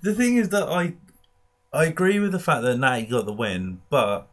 the 0.03 0.15
thing 0.17 0.39
is 0.39 0.49
that 0.49 0.67
I 0.67 0.95
I 1.73 1.85
agree 1.85 2.19
with 2.19 2.33
the 2.33 2.39
fact 2.39 2.63
that 2.63 2.77
Natty 2.79 3.07
got 3.07 3.27
the 3.27 3.33
win, 3.33 3.83
but 3.91 4.29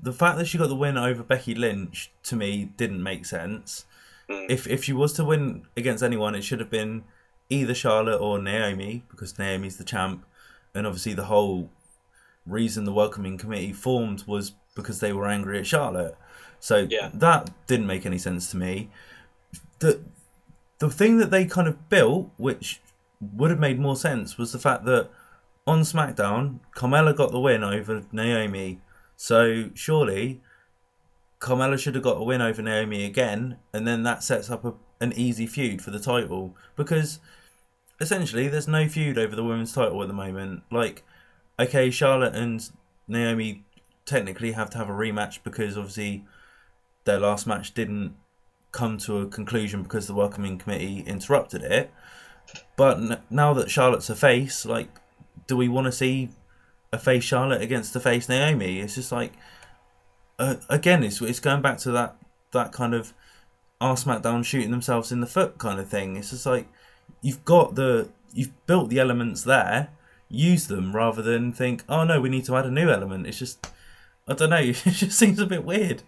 the 0.00 0.12
fact 0.12 0.38
that 0.38 0.46
she 0.46 0.58
got 0.58 0.68
the 0.68 0.76
win 0.76 0.96
over 0.96 1.22
Becky 1.22 1.54
Lynch 1.54 2.12
to 2.24 2.36
me 2.36 2.64
didn't 2.76 3.02
make 3.02 3.26
sense. 3.26 3.84
Mm. 4.30 4.46
If 4.48 4.66
if 4.66 4.84
she 4.84 4.92
was 4.92 5.12
to 5.14 5.24
win 5.24 5.66
against 5.76 6.02
anyone, 6.02 6.34
it 6.34 6.42
should 6.42 6.60
have 6.60 6.70
been 6.70 7.04
either 7.50 7.74
Charlotte 7.74 8.20
or 8.20 8.38
Naomi 8.38 9.04
because 9.10 9.38
Naomi's 9.38 9.76
the 9.78 9.84
champ, 9.84 10.24
and 10.74 10.86
obviously 10.86 11.14
the 11.14 11.24
whole 11.24 11.70
reason 12.46 12.84
the 12.84 12.92
welcoming 12.92 13.36
committee 13.36 13.72
formed 13.72 14.24
was 14.26 14.52
because 14.74 15.00
they 15.00 15.12
were 15.12 15.26
angry 15.26 15.58
at 15.58 15.66
Charlotte. 15.66 16.16
So 16.60 16.86
Yeah. 16.88 17.10
that 17.14 17.50
didn't 17.66 17.86
make 17.86 18.06
any 18.06 18.18
sense 18.18 18.50
to 18.52 18.56
me. 18.56 18.90
The 19.80 20.00
the 20.78 20.90
thing 20.90 21.16
that 21.18 21.32
they 21.32 21.44
kind 21.44 21.66
of 21.66 21.88
built, 21.88 22.30
which 22.36 22.80
would 23.20 23.50
have 23.50 23.58
made 23.58 23.80
more 23.80 23.96
sense, 23.96 24.38
was 24.38 24.52
the 24.52 24.60
fact 24.60 24.84
that 24.84 25.10
on 25.68 25.82
SmackDown, 25.82 26.60
Carmella 26.74 27.14
got 27.14 27.30
the 27.30 27.38
win 27.38 27.62
over 27.62 28.02
Naomi. 28.10 28.80
So 29.16 29.68
surely 29.74 30.40
Carmella 31.40 31.78
should 31.78 31.94
have 31.94 32.02
got 32.02 32.16
a 32.16 32.24
win 32.24 32.40
over 32.40 32.62
Naomi 32.62 33.04
again, 33.04 33.58
and 33.72 33.86
then 33.86 34.02
that 34.02 34.22
sets 34.22 34.50
up 34.50 34.64
a, 34.64 34.72
an 34.98 35.12
easy 35.12 35.46
feud 35.46 35.82
for 35.82 35.90
the 35.90 36.00
title. 36.00 36.56
Because 36.74 37.20
essentially, 38.00 38.48
there's 38.48 38.66
no 38.66 38.88
feud 38.88 39.18
over 39.18 39.36
the 39.36 39.44
women's 39.44 39.74
title 39.74 40.00
at 40.00 40.08
the 40.08 40.14
moment. 40.14 40.62
Like, 40.70 41.04
okay, 41.60 41.90
Charlotte 41.90 42.34
and 42.34 42.66
Naomi 43.06 43.64
technically 44.06 44.52
have 44.52 44.70
to 44.70 44.78
have 44.78 44.88
a 44.88 44.92
rematch 44.92 45.40
because 45.44 45.76
obviously 45.76 46.24
their 47.04 47.20
last 47.20 47.46
match 47.46 47.74
didn't 47.74 48.14
come 48.72 48.96
to 48.96 49.18
a 49.18 49.26
conclusion 49.26 49.82
because 49.82 50.06
the 50.06 50.14
welcoming 50.14 50.56
committee 50.56 51.04
interrupted 51.06 51.62
it. 51.62 51.92
But 52.76 53.30
now 53.30 53.52
that 53.52 53.70
Charlotte's 53.70 54.08
a 54.08 54.16
face, 54.16 54.64
like, 54.64 54.88
do 55.46 55.56
we 55.56 55.68
want 55.68 55.86
to 55.86 55.92
see 55.92 56.30
a 56.92 56.98
face 56.98 57.24
Charlotte 57.24 57.62
against 57.62 57.94
a 57.96 58.00
face 58.00 58.28
Naomi? 58.28 58.80
It's 58.80 58.94
just 58.94 59.12
like, 59.12 59.32
uh, 60.38 60.56
again, 60.68 61.02
it's 61.02 61.20
it's 61.20 61.40
going 61.40 61.62
back 61.62 61.78
to 61.78 61.90
that 61.92 62.16
that 62.52 62.72
kind 62.72 62.94
of 62.94 63.12
our 63.80 63.94
SmackDown 63.94 64.44
shooting 64.44 64.70
themselves 64.70 65.12
in 65.12 65.20
the 65.20 65.26
foot 65.26 65.58
kind 65.58 65.78
of 65.78 65.88
thing. 65.88 66.16
It's 66.16 66.30
just 66.30 66.46
like 66.46 66.66
you've 67.22 67.44
got 67.44 67.74
the 67.74 68.08
you've 68.32 68.66
built 68.66 68.90
the 68.90 68.98
elements 68.98 69.44
there, 69.44 69.88
use 70.28 70.66
them 70.66 70.94
rather 70.94 71.22
than 71.22 71.52
think, 71.52 71.84
oh 71.88 72.04
no, 72.04 72.20
we 72.20 72.28
need 72.28 72.44
to 72.46 72.56
add 72.56 72.66
a 72.66 72.70
new 72.70 72.90
element. 72.90 73.26
It's 73.26 73.38
just 73.38 73.66
I 74.26 74.34
don't 74.34 74.50
know. 74.50 74.56
It 74.60 74.74
just 74.74 75.18
seems 75.18 75.38
a 75.38 75.46
bit 75.46 75.64
weird. 75.64 76.02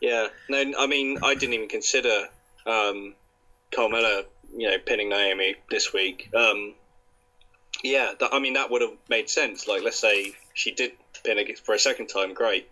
Yeah, 0.00 0.28
no, 0.48 0.72
I 0.78 0.86
mean, 0.86 1.18
I 1.22 1.34
didn't 1.34 1.54
even 1.54 1.68
consider 1.68 2.28
um, 2.66 3.14
Carmella, 3.72 4.24
you 4.56 4.70
know, 4.70 4.76
pinning 4.84 5.08
Naomi 5.08 5.56
this 5.70 5.92
week. 5.92 6.28
Um, 6.34 6.74
yeah, 7.82 8.12
that, 8.18 8.32
I 8.32 8.38
mean, 8.38 8.54
that 8.54 8.70
would 8.70 8.82
have 8.82 8.92
made 9.08 9.28
sense. 9.28 9.66
Like, 9.66 9.82
let's 9.82 9.98
say 9.98 10.32
she 10.52 10.72
did 10.72 10.92
pin 11.24 11.38
her 11.38 11.54
for 11.64 11.74
a 11.74 11.78
second 11.78 12.08
time, 12.08 12.34
great. 12.34 12.68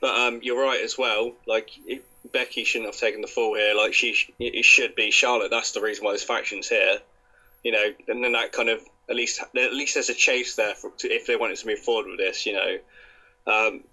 But 0.00 0.18
um, 0.18 0.40
you're 0.42 0.60
right 0.60 0.80
as 0.82 0.98
well. 0.98 1.32
Like, 1.46 1.70
it, 1.86 2.04
Becky 2.32 2.64
shouldn't 2.64 2.92
have 2.92 3.00
taken 3.00 3.20
the 3.20 3.26
fall 3.26 3.54
here. 3.54 3.74
Like, 3.74 3.94
she 3.94 4.14
sh- 4.14 4.30
it 4.38 4.64
should 4.64 4.94
be 4.94 5.10
Charlotte. 5.10 5.50
That's 5.50 5.72
the 5.72 5.80
reason 5.80 6.04
why 6.04 6.12
there's 6.12 6.24
factions 6.24 6.68
here. 6.68 6.98
You 7.62 7.72
know, 7.72 7.84
and 8.08 8.22
then 8.22 8.32
that 8.32 8.52
kind 8.52 8.68
of 8.68 8.80
at 9.08 9.16
least 9.16 9.40
at 9.40 9.72
least 9.72 9.94
there's 9.94 10.10
a 10.10 10.14
chase 10.14 10.56
there 10.56 10.74
for, 10.74 10.90
to, 10.98 11.08
if 11.08 11.26
they 11.26 11.36
wanted 11.36 11.56
to 11.56 11.66
move 11.66 11.78
forward 11.78 12.06
with 12.06 12.18
this. 12.18 12.44
You 12.44 12.54
know. 12.54 12.78
Um, 13.46 13.84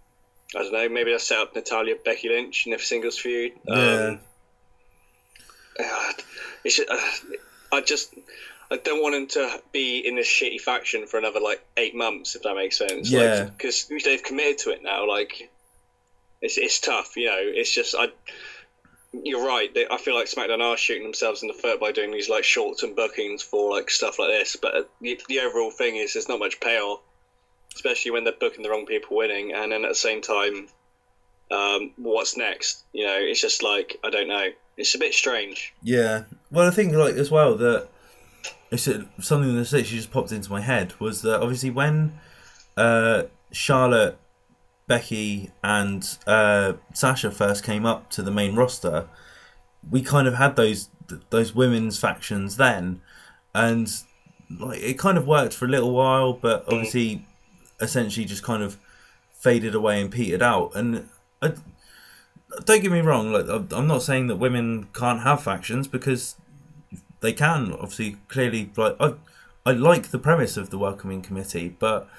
I 0.56 0.64
don't 0.64 0.74
know. 0.74 0.90
Maybe 0.90 1.12
they'll 1.12 1.20
set 1.20 1.40
up 1.40 1.56
Natalya 1.56 1.96
Becky 2.04 2.28
Lynch 2.30 2.68
in 2.68 2.74
a 2.74 2.80
singles 2.80 3.18
feud. 3.18 3.54
Um, 3.70 4.20
it's 6.66 6.76
just, 6.76 6.90
uh, 6.90 6.98
I 7.72 7.82
just 7.82 8.14
I 8.72 8.78
don't 8.78 9.02
want 9.02 9.14
them 9.14 9.28
to 9.28 9.62
be 9.74 10.00
in 10.00 10.16
this 10.16 10.28
shitty 10.28 10.62
faction 10.62 11.06
for 11.06 11.18
another 11.18 11.42
like 11.42 11.62
eight 11.76 11.94
months, 11.94 12.36
if 12.36 12.44
that 12.44 12.56
makes 12.56 12.78
sense. 12.78 13.12
Yeah. 13.12 13.44
Because 13.44 13.92
they've 14.04 14.24
committed 14.24 14.60
to 14.60 14.70
it 14.72 14.82
now. 14.82 15.06
Like, 15.08 15.52
it's 16.42 16.58
it's 16.58 16.80
tough. 16.80 17.18
You 17.18 17.28
know, 17.28 17.40
it's 17.42 17.74
just 17.74 17.96
I. 17.98 18.08
You're 19.12 19.46
right. 19.46 19.74
They, 19.74 19.86
I 19.92 19.98
feel 19.98 20.16
like 20.16 20.28
SmackDown 20.28 20.62
are 20.62 20.78
shooting 20.78 21.04
themselves 21.04 21.42
in 21.42 21.50
the 21.50 21.54
foot 21.54 21.82
by 21.82 21.92
doing 21.92 22.12
these 22.12 22.30
like 22.30 22.46
short-term 22.46 22.96
bookings 22.96 23.42
for 23.42 23.70
like 23.70 23.90
stuff 23.90 24.18
like 24.18 24.30
this. 24.30 24.56
But 24.56 24.90
the, 25.02 25.20
the 25.28 25.42
overall 25.42 25.70
thing 25.70 25.98
is, 25.98 26.14
there's 26.14 26.30
not 26.30 26.40
much 26.40 26.62
payoff, 26.62 27.02
especially 27.76 28.12
when 28.12 28.24
they're 28.24 28.32
booking 28.40 28.64
the 28.64 28.70
wrong 28.70 28.86
people 28.86 29.18
winning, 29.18 29.52
and 29.52 29.74
then 29.74 29.84
at 29.84 29.90
the 29.90 29.96
same 29.96 30.22
time, 30.22 30.70
um, 31.52 31.92
what's 31.98 32.38
next? 32.38 32.86
You 32.94 33.06
know, 33.06 33.18
it's 33.20 33.42
just 33.42 33.64
like 33.64 33.98
I 34.02 34.10
don't 34.10 34.30
know. 34.30 34.48
It's 34.78 34.96
a 34.96 35.00
bit 35.00 35.14
strange. 35.14 35.74
Yeah. 35.84 36.24
Well, 36.50 36.70
I 36.70 36.72
think 36.72 36.94
like 36.94 37.16
as 37.16 37.30
well 37.30 37.58
that 37.58 37.90
it's 38.72 38.88
uh, 38.88 39.04
something 39.20 39.50
that 39.50 39.60
literally 39.60 39.84
just 39.84 40.12
popped 40.12 40.32
into 40.32 40.50
my 40.50 40.62
head 40.62 40.94
was 41.00 41.22
that 41.24 41.42
obviously 41.42 41.70
when 41.70 42.18
uh, 42.78 43.24
Charlotte, 43.52 44.18
Becky, 44.88 45.52
and 45.64 46.18
uh, 46.26 46.74
Sasha 46.94 47.32
first 47.32 47.64
came 47.64 47.86
up 47.86 48.10
to 48.12 48.22
the 48.22 48.32
main 48.32 48.56
roster, 48.56 49.08
we 49.90 50.02
kind 50.02 50.28
of 50.28 50.36
had 50.36 50.56
those 50.56 50.90
those 51.30 51.54
women's 51.54 52.00
factions 52.00 52.56
then, 52.56 53.02
and 53.54 53.92
like 54.60 54.80
it 54.82 54.98
kind 54.98 55.18
of 55.18 55.28
worked 55.28 55.54
for 55.54 55.66
a 55.66 55.68
little 55.68 55.92
while, 55.94 56.34
but 56.34 56.64
obviously, 56.68 57.26
essentially 57.82 58.26
just 58.26 58.44
kind 58.44 58.64
of 58.64 58.78
faded 59.34 59.76
away 59.76 60.00
and 60.00 60.12
petered 60.12 60.42
out. 60.42 60.74
And 60.76 61.10
I, 61.42 61.54
don't 62.64 62.82
get 62.82 62.92
me 62.92 63.02
wrong, 63.02 63.32
like 63.32 63.48
I'm 63.74 63.88
not 63.88 64.04
saying 64.04 64.28
that 64.28 64.38
women 64.38 64.88
can't 64.94 65.22
have 65.22 65.44
factions 65.44 65.88
because 65.88 66.36
they 67.22 67.34
can. 67.34 67.72
Obviously, 67.74 68.18
clearly, 68.28 68.72
like 68.76 68.96
I, 69.00 69.14
I 69.66 69.72
like 69.74 70.10
the 70.10 70.20
premise 70.20 70.58
of 70.58 70.70
the 70.70 70.78
welcoming 70.78 71.22
committee, 71.22 71.70
but 71.80 72.10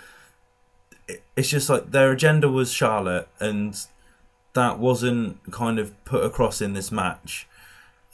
it- 1.09 1.23
it's 1.37 1.49
just 1.51 1.69
like 1.69 1.91
their 1.91 2.13
agenda 2.13 2.49
was 2.49 2.73
Charlotte, 2.73 3.29
and 3.41 3.79
that 4.55 4.79
wasn't 4.79 5.51
kind 5.53 5.79
of 5.79 5.93
put 6.05 6.25
across 6.25 6.61
in 6.61 6.75
this 6.75 6.93
match. 6.93 7.47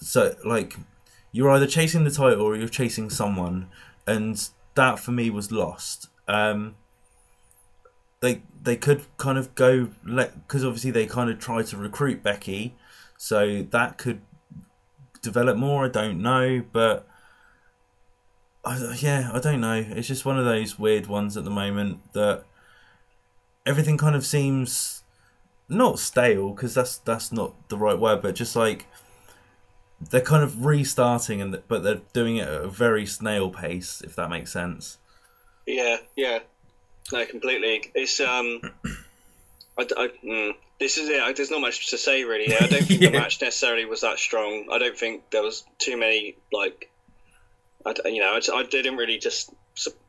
So 0.00 0.36
like 0.44 0.76
you're 1.32 1.50
either 1.50 1.66
chasing 1.66 2.04
the 2.04 2.10
title 2.10 2.42
or 2.42 2.56
you're 2.56 2.68
chasing 2.68 3.10
someone, 3.10 3.68
and 4.06 4.48
that 4.74 4.98
for 4.98 5.12
me 5.12 5.30
was 5.30 5.50
lost. 5.52 6.08
Um, 6.28 6.76
they 8.20 8.42
they 8.62 8.76
could 8.76 9.04
kind 9.16 9.38
of 9.38 9.54
go 9.54 9.90
let 10.04 10.46
because 10.46 10.64
obviously 10.64 10.90
they 10.90 11.06
kind 11.06 11.30
of 11.30 11.38
tried 11.38 11.66
to 11.66 11.76
recruit 11.76 12.22
Becky, 12.22 12.74
so 13.16 13.62
that 13.62 13.98
could 13.98 14.20
develop 15.22 15.56
more. 15.56 15.84
I 15.84 15.88
don't 15.88 16.20
know, 16.22 16.62
but 16.72 17.06
I, 18.64 18.94
yeah, 18.98 19.30
I 19.32 19.38
don't 19.38 19.60
know. 19.60 19.84
It's 19.88 20.08
just 20.08 20.24
one 20.24 20.38
of 20.38 20.44
those 20.44 20.78
weird 20.78 21.06
ones 21.06 21.36
at 21.36 21.44
the 21.44 21.50
moment 21.50 22.12
that 22.12 22.44
everything 23.64 23.96
kind 23.96 24.16
of 24.16 24.24
seems 24.26 25.02
not 25.68 25.98
stale 25.98 26.50
because 26.50 26.74
that's 26.74 26.98
that's 26.98 27.30
not 27.32 27.68
the 27.68 27.76
right 27.76 27.98
word, 27.98 28.22
but 28.22 28.34
just 28.34 28.56
like 28.56 28.86
they're 30.00 30.20
kind 30.20 30.42
of 30.42 30.64
restarting 30.64 31.40
and 31.40 31.60
but 31.68 31.82
they're 31.82 32.02
doing 32.12 32.36
it 32.36 32.48
at 32.48 32.62
a 32.62 32.68
very 32.68 33.06
snail 33.06 33.50
pace, 33.50 34.00
if 34.02 34.16
that 34.16 34.30
makes 34.30 34.52
sense. 34.52 34.98
Yeah, 35.66 35.98
yeah, 36.16 36.40
no, 37.12 37.26
completely. 37.26 37.90
It's 37.94 38.20
um, 38.20 38.60
I, 39.78 39.82
I 39.96 40.08
mm, 40.24 40.52
this 40.80 40.96
is 40.96 41.08
it. 41.08 41.36
There's 41.36 41.50
not 41.50 41.60
much 41.60 41.90
to 41.90 41.98
say 41.98 42.24
really. 42.24 42.54
I 42.54 42.66
don't 42.66 42.84
think 42.84 43.00
yeah. 43.02 43.10
the 43.10 43.18
match 43.18 43.40
necessarily 43.40 43.84
was 43.84 44.02
that 44.02 44.18
strong. 44.18 44.68
I 44.72 44.78
don't 44.78 44.96
think 44.96 45.30
there 45.30 45.42
was 45.42 45.64
too 45.78 45.96
many 45.96 46.36
like, 46.52 46.90
I, 47.84 47.94
you 48.08 48.20
know, 48.20 48.38
I, 48.38 48.58
I 48.58 48.62
didn't 48.64 48.96
really 48.96 49.18
just 49.18 49.52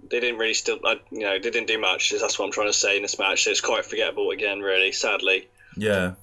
they 0.09 0.19
didn't 0.19 0.39
really 0.39 0.53
still, 0.53 0.79
I, 0.83 0.99
you 1.11 1.21
know, 1.21 1.33
they 1.33 1.51
didn't 1.51 1.67
do 1.67 1.79
much. 1.79 2.11
That's 2.11 2.39
what 2.39 2.45
I'm 2.45 2.51
trying 2.51 2.67
to 2.67 2.73
say 2.73 2.95
in 2.95 3.03
this 3.03 3.19
match. 3.19 3.45
It's 3.47 3.61
quite 3.61 3.85
forgettable 3.85 4.31
again, 4.31 4.59
really. 4.59 4.91
Sadly. 4.91 5.47
Yeah. 5.77 6.13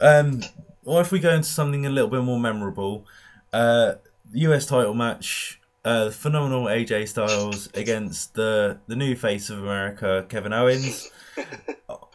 Um. 0.00 0.42
Or 0.84 1.00
if 1.00 1.12
we 1.12 1.20
go 1.20 1.30
into 1.30 1.48
something 1.48 1.86
a 1.86 1.90
little 1.90 2.10
bit 2.10 2.22
more 2.22 2.40
memorable, 2.40 3.06
uh, 3.52 3.94
US 4.32 4.66
title 4.66 4.94
match, 4.94 5.60
uh, 5.84 6.10
phenomenal 6.10 6.66
AJ 6.66 7.08
Styles 7.08 7.68
against 7.74 8.34
the 8.34 8.78
the 8.86 8.96
new 8.96 9.16
face 9.16 9.50
of 9.50 9.58
America, 9.58 10.24
Kevin 10.28 10.52
Owens. 10.52 11.10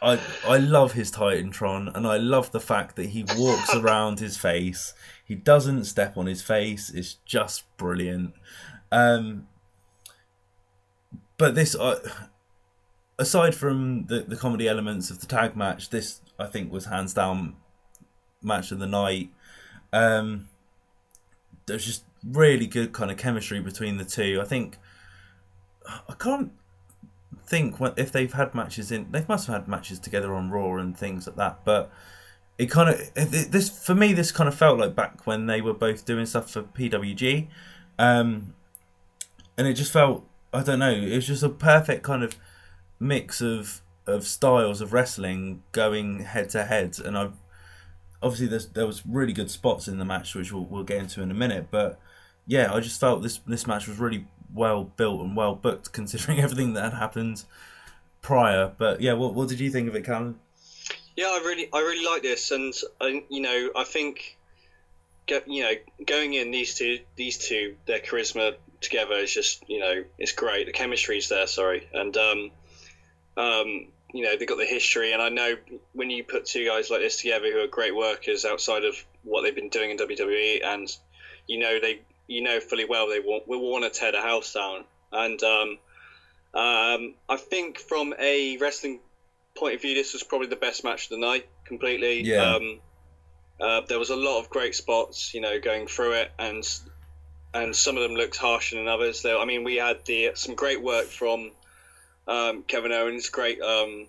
I 0.01 0.19
I 0.47 0.57
love 0.57 0.93
his 0.93 1.11
Titantron, 1.11 1.93
and 1.95 2.07
I 2.07 2.17
love 2.17 2.51
the 2.51 2.59
fact 2.59 2.95
that 2.95 3.07
he 3.07 3.25
walks 3.35 3.75
around 3.75 4.19
his 4.19 4.37
face. 4.37 4.93
He 5.25 5.35
doesn't 5.35 5.83
step 5.85 6.17
on 6.17 6.27
his 6.27 6.41
face. 6.41 6.89
It's 6.89 7.15
just 7.25 7.65
brilliant. 7.75 8.33
Um, 8.91 9.47
but 11.37 11.53
this, 11.55 11.75
uh, 11.75 11.99
aside 13.19 13.53
from 13.53 14.05
the 14.05 14.21
the 14.21 14.37
comedy 14.37 14.67
elements 14.67 15.09
of 15.09 15.19
the 15.19 15.27
tag 15.27 15.57
match, 15.57 15.89
this 15.89 16.21
I 16.39 16.45
think 16.45 16.71
was 16.71 16.85
hands 16.85 17.13
down 17.13 17.57
match 18.41 18.71
of 18.71 18.79
the 18.79 18.87
night. 18.87 19.29
Um, 19.91 20.47
there's 21.65 21.85
just 21.85 22.03
really 22.23 22.67
good 22.67 22.93
kind 22.93 23.11
of 23.11 23.17
chemistry 23.17 23.59
between 23.59 23.97
the 23.97 24.05
two. 24.05 24.39
I 24.41 24.45
think 24.45 24.77
I 25.87 26.13
can't 26.17 26.51
think 27.45 27.79
what, 27.79 27.97
if 27.97 28.11
they've 28.11 28.31
had 28.31 28.53
matches 28.53 28.91
in. 28.91 29.11
They 29.11 29.25
must 29.27 29.47
have 29.47 29.61
had 29.61 29.67
matches 29.67 29.99
together 29.99 30.33
on 30.33 30.51
Raw 30.51 30.75
and 30.75 30.97
things 30.97 31.27
like 31.27 31.37
that. 31.37 31.59
But 31.63 31.91
it 32.57 32.67
kind 32.67 32.89
of 32.89 32.99
it, 33.15 33.51
this 33.51 33.69
for 33.69 33.95
me. 33.95 34.13
This 34.13 34.31
kind 34.31 34.47
of 34.47 34.55
felt 34.55 34.79
like 34.79 34.95
back 34.95 35.25
when 35.25 35.45
they 35.45 35.61
were 35.61 35.73
both 35.73 36.05
doing 36.05 36.25
stuff 36.25 36.51
for 36.51 36.63
PWG, 36.63 37.47
um, 37.97 38.53
and 39.57 39.67
it 39.67 39.73
just 39.73 39.93
felt 39.93 40.27
I 40.53 40.63
don't 40.63 40.79
know. 40.79 40.91
It 40.91 41.15
was 41.15 41.27
just 41.27 41.43
a 41.43 41.49
perfect 41.49 42.03
kind 42.03 42.23
of 42.23 42.35
mix 42.99 43.41
of 43.41 43.81
of 44.05 44.25
styles 44.25 44.81
of 44.81 44.93
wrestling 44.93 45.63
going 45.71 46.21
head 46.21 46.49
to 46.49 46.65
head, 46.65 46.97
and 47.03 47.17
I 47.17 47.29
obviously 48.21 48.57
there 48.73 48.87
was 48.87 49.05
really 49.05 49.33
good 49.33 49.51
spots 49.51 49.87
in 49.87 49.99
the 49.99 50.05
match, 50.05 50.33
which 50.35 50.51
we'll, 50.51 50.65
we'll 50.65 50.83
get 50.83 50.99
into 50.99 51.21
in 51.21 51.31
a 51.31 51.35
minute. 51.35 51.67
But 51.69 51.99
yeah, 52.47 52.73
I 52.73 52.79
just 52.79 52.99
felt 52.99 53.21
this 53.21 53.39
this 53.45 53.67
match 53.67 53.87
was 53.87 53.99
really 53.99 54.25
well 54.53 54.85
built 54.85 55.21
and 55.21 55.35
well 55.35 55.55
booked, 55.55 55.91
considering 55.93 56.39
everything 56.39 56.73
that 56.73 56.83
had 56.83 56.93
happened 56.93 57.43
prior. 58.21 58.71
But 58.75 59.01
yeah, 59.01 59.13
what 59.13 59.33
what 59.33 59.49
did 59.49 59.59
you 59.59 59.69
think 59.69 59.87
of 59.87 59.95
it, 59.95 60.05
Callum? 60.05 60.39
Yeah, 61.15 61.27
I 61.27 61.41
really 61.45 61.69
I 61.73 61.79
really 61.79 62.05
like 62.05 62.21
this, 62.21 62.51
and 62.51 62.73
I, 63.01 63.23
you 63.29 63.41
know 63.41 63.71
I 63.75 63.83
think, 63.83 64.37
you 65.45 65.63
know, 65.63 65.71
going 66.05 66.33
in 66.33 66.51
these 66.51 66.75
two 66.75 66.99
these 67.15 67.37
two 67.37 67.75
their 67.85 67.99
charisma 67.99 68.55
together 68.79 69.15
is 69.15 69.33
just 69.33 69.67
you 69.67 69.79
know 69.79 70.03
it's 70.17 70.31
great. 70.31 70.67
The 70.67 70.71
chemistry's 70.71 71.29
there, 71.29 71.47
sorry, 71.47 71.87
and 71.93 72.15
um, 72.15 72.51
um, 73.35 73.87
you 74.13 74.23
know 74.23 74.37
they've 74.37 74.47
got 74.47 74.57
the 74.57 74.65
history, 74.65 75.11
and 75.11 75.21
I 75.21 75.29
know 75.29 75.55
when 75.93 76.09
you 76.09 76.23
put 76.23 76.45
two 76.45 76.65
guys 76.65 76.89
like 76.89 77.01
this 77.01 77.17
together 77.17 77.51
who 77.51 77.59
are 77.59 77.67
great 77.67 77.95
workers 77.95 78.45
outside 78.45 78.85
of 78.85 78.95
what 79.23 79.41
they've 79.41 79.55
been 79.55 79.69
doing 79.69 79.91
in 79.91 79.97
WWE, 79.97 80.63
and 80.63 80.87
you 81.47 81.59
know 81.59 81.79
they 81.79 82.01
you 82.27 82.41
know 82.41 82.59
fully 82.59 82.85
well 82.85 83.07
they 83.07 83.19
want 83.19 83.47
will 83.47 83.71
want 83.71 83.83
to 83.83 83.89
tear 83.89 84.11
the 84.11 84.21
house 84.21 84.53
down, 84.53 84.83
and 85.11 85.41
um, 85.43 85.69
um, 86.53 87.13
I 87.29 87.37
think 87.37 87.79
from 87.79 88.13
a 88.19 88.57
wrestling 88.57 88.99
point 89.55 89.75
of 89.75 89.81
view, 89.81 89.95
this 89.95 90.13
was 90.13 90.23
probably 90.23 90.47
the 90.47 90.55
best 90.55 90.83
match 90.83 91.05
of 91.05 91.09
the 91.11 91.17
night. 91.17 91.47
Completely, 91.65 92.21
yeah. 92.21 92.55
Um, 92.55 92.79
uh, 93.59 93.81
there 93.87 93.99
was 93.99 94.11
a 94.11 94.15
lot 94.15 94.39
of 94.39 94.49
great 94.49 94.75
spots, 94.75 95.33
you 95.33 95.41
know, 95.41 95.59
going 95.59 95.87
through 95.87 96.13
it, 96.13 96.31
and 96.37 96.63
and 97.53 97.75
some 97.75 97.97
of 97.97 98.03
them 98.03 98.13
looked 98.13 98.37
harsher 98.37 98.75
than 98.75 98.87
others. 98.87 99.21
Though 99.21 99.41
I 99.41 99.45
mean, 99.45 99.63
we 99.63 99.77
had 99.77 100.05
the 100.05 100.31
some 100.35 100.55
great 100.55 100.81
work 100.81 101.05
from 101.05 101.51
um, 102.27 102.63
Kevin 102.63 102.91
Owens, 102.91 103.29
great 103.29 103.61
um, 103.61 104.07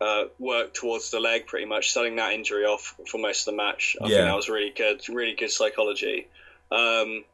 uh, 0.00 0.24
work 0.38 0.74
towards 0.74 1.10
the 1.10 1.20
leg, 1.20 1.46
pretty 1.46 1.66
much 1.66 1.92
selling 1.92 2.16
that 2.16 2.32
injury 2.32 2.64
off 2.64 2.94
for 3.08 3.18
most 3.18 3.46
of 3.46 3.52
the 3.52 3.56
match. 3.56 3.96
I 4.00 4.08
yeah. 4.08 4.16
think 4.16 4.26
that 4.28 4.36
was 4.36 4.48
really 4.48 4.70
good, 4.70 5.08
really 5.08 5.34
good 5.34 5.50
psychology. 5.50 6.28
Um, 6.70 7.24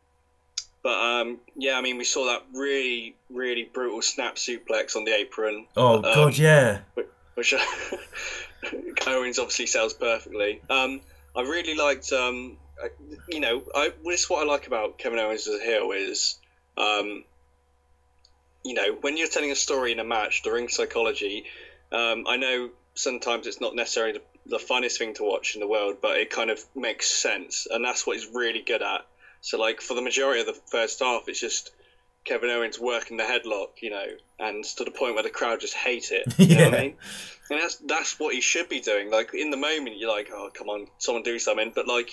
but 0.82 0.98
um, 0.98 1.40
yeah, 1.56 1.78
I 1.78 1.80
mean, 1.80 1.98
we 1.98 2.04
saw 2.04 2.26
that 2.26 2.42
really, 2.54 3.14
really 3.30 3.68
brutal 3.72 4.02
snap 4.02 4.36
suplex 4.36 4.96
on 4.96 5.04
the 5.04 5.14
apron. 5.14 5.66
Oh 5.76 5.96
um, 5.96 6.02
god, 6.02 6.38
yeah. 6.38 6.80
Which 7.34 7.54
Owens 9.06 9.38
obviously 9.38 9.66
sells 9.66 9.94
perfectly. 9.94 10.60
Um, 10.68 11.00
I 11.34 11.42
really 11.42 11.74
liked, 11.74 12.12
um, 12.12 12.58
you 13.28 13.40
know, 13.40 13.62
I, 13.74 13.92
this 14.04 14.24
is 14.24 14.30
what 14.30 14.42
I 14.42 14.50
like 14.50 14.66
about 14.66 14.98
Kevin 14.98 15.18
Owens 15.18 15.48
as 15.48 15.60
a 15.60 15.64
heel 15.64 15.92
is 15.92 16.38
um, 16.76 17.24
you 18.64 18.74
know, 18.74 18.96
when 19.00 19.16
you're 19.16 19.28
telling 19.28 19.50
a 19.50 19.56
story 19.56 19.92
in 19.92 19.98
a 19.98 20.04
match, 20.04 20.42
the 20.42 20.52
ring 20.52 20.68
psychology, 20.68 21.44
um, 21.90 22.24
I 22.26 22.36
know 22.36 22.70
sometimes 22.94 23.46
it's 23.46 23.60
not 23.60 23.74
necessarily 23.74 24.12
the, 24.14 24.22
the 24.46 24.58
funnest 24.58 24.98
thing 24.98 25.14
to 25.14 25.24
watch 25.24 25.54
in 25.54 25.60
the 25.60 25.66
world, 25.66 25.96
but 26.00 26.18
it 26.18 26.30
kind 26.30 26.50
of 26.50 26.64
makes 26.74 27.10
sense, 27.10 27.66
and 27.70 27.84
that's 27.84 28.06
what 28.06 28.16
he's 28.16 28.28
really 28.32 28.62
good 28.62 28.82
at. 28.82 29.06
So, 29.42 29.58
like 29.58 29.80
for 29.80 29.94
the 29.94 30.02
majority 30.02 30.40
of 30.40 30.46
the 30.46 30.58
first 30.70 31.00
half, 31.00 31.28
it's 31.28 31.40
just 31.40 31.72
Kevin 32.24 32.48
Owens 32.48 32.78
working 32.78 33.16
the 33.16 33.24
headlock, 33.24 33.82
you 33.82 33.90
know, 33.90 34.06
and 34.38 34.64
to 34.64 34.84
the 34.84 34.92
point 34.92 35.14
where 35.14 35.24
the 35.24 35.30
crowd 35.30 35.60
just 35.60 35.74
hate 35.74 36.12
it. 36.12 36.26
You 36.38 36.46
yeah. 36.46 36.56
know 36.56 36.64
what 36.70 36.78
I 36.78 36.80
mean? 36.82 36.96
And 37.50 37.60
that's 37.60 37.76
that's 37.76 38.20
what 38.20 38.34
he 38.34 38.40
should 38.40 38.68
be 38.68 38.80
doing. 38.80 39.10
Like 39.10 39.34
in 39.34 39.50
the 39.50 39.56
moment, 39.56 39.98
you're 39.98 40.14
like, 40.14 40.30
oh 40.32 40.50
come 40.54 40.68
on, 40.68 40.86
someone 40.98 41.24
do 41.24 41.38
something. 41.38 41.72
But 41.74 41.88
like, 41.88 42.10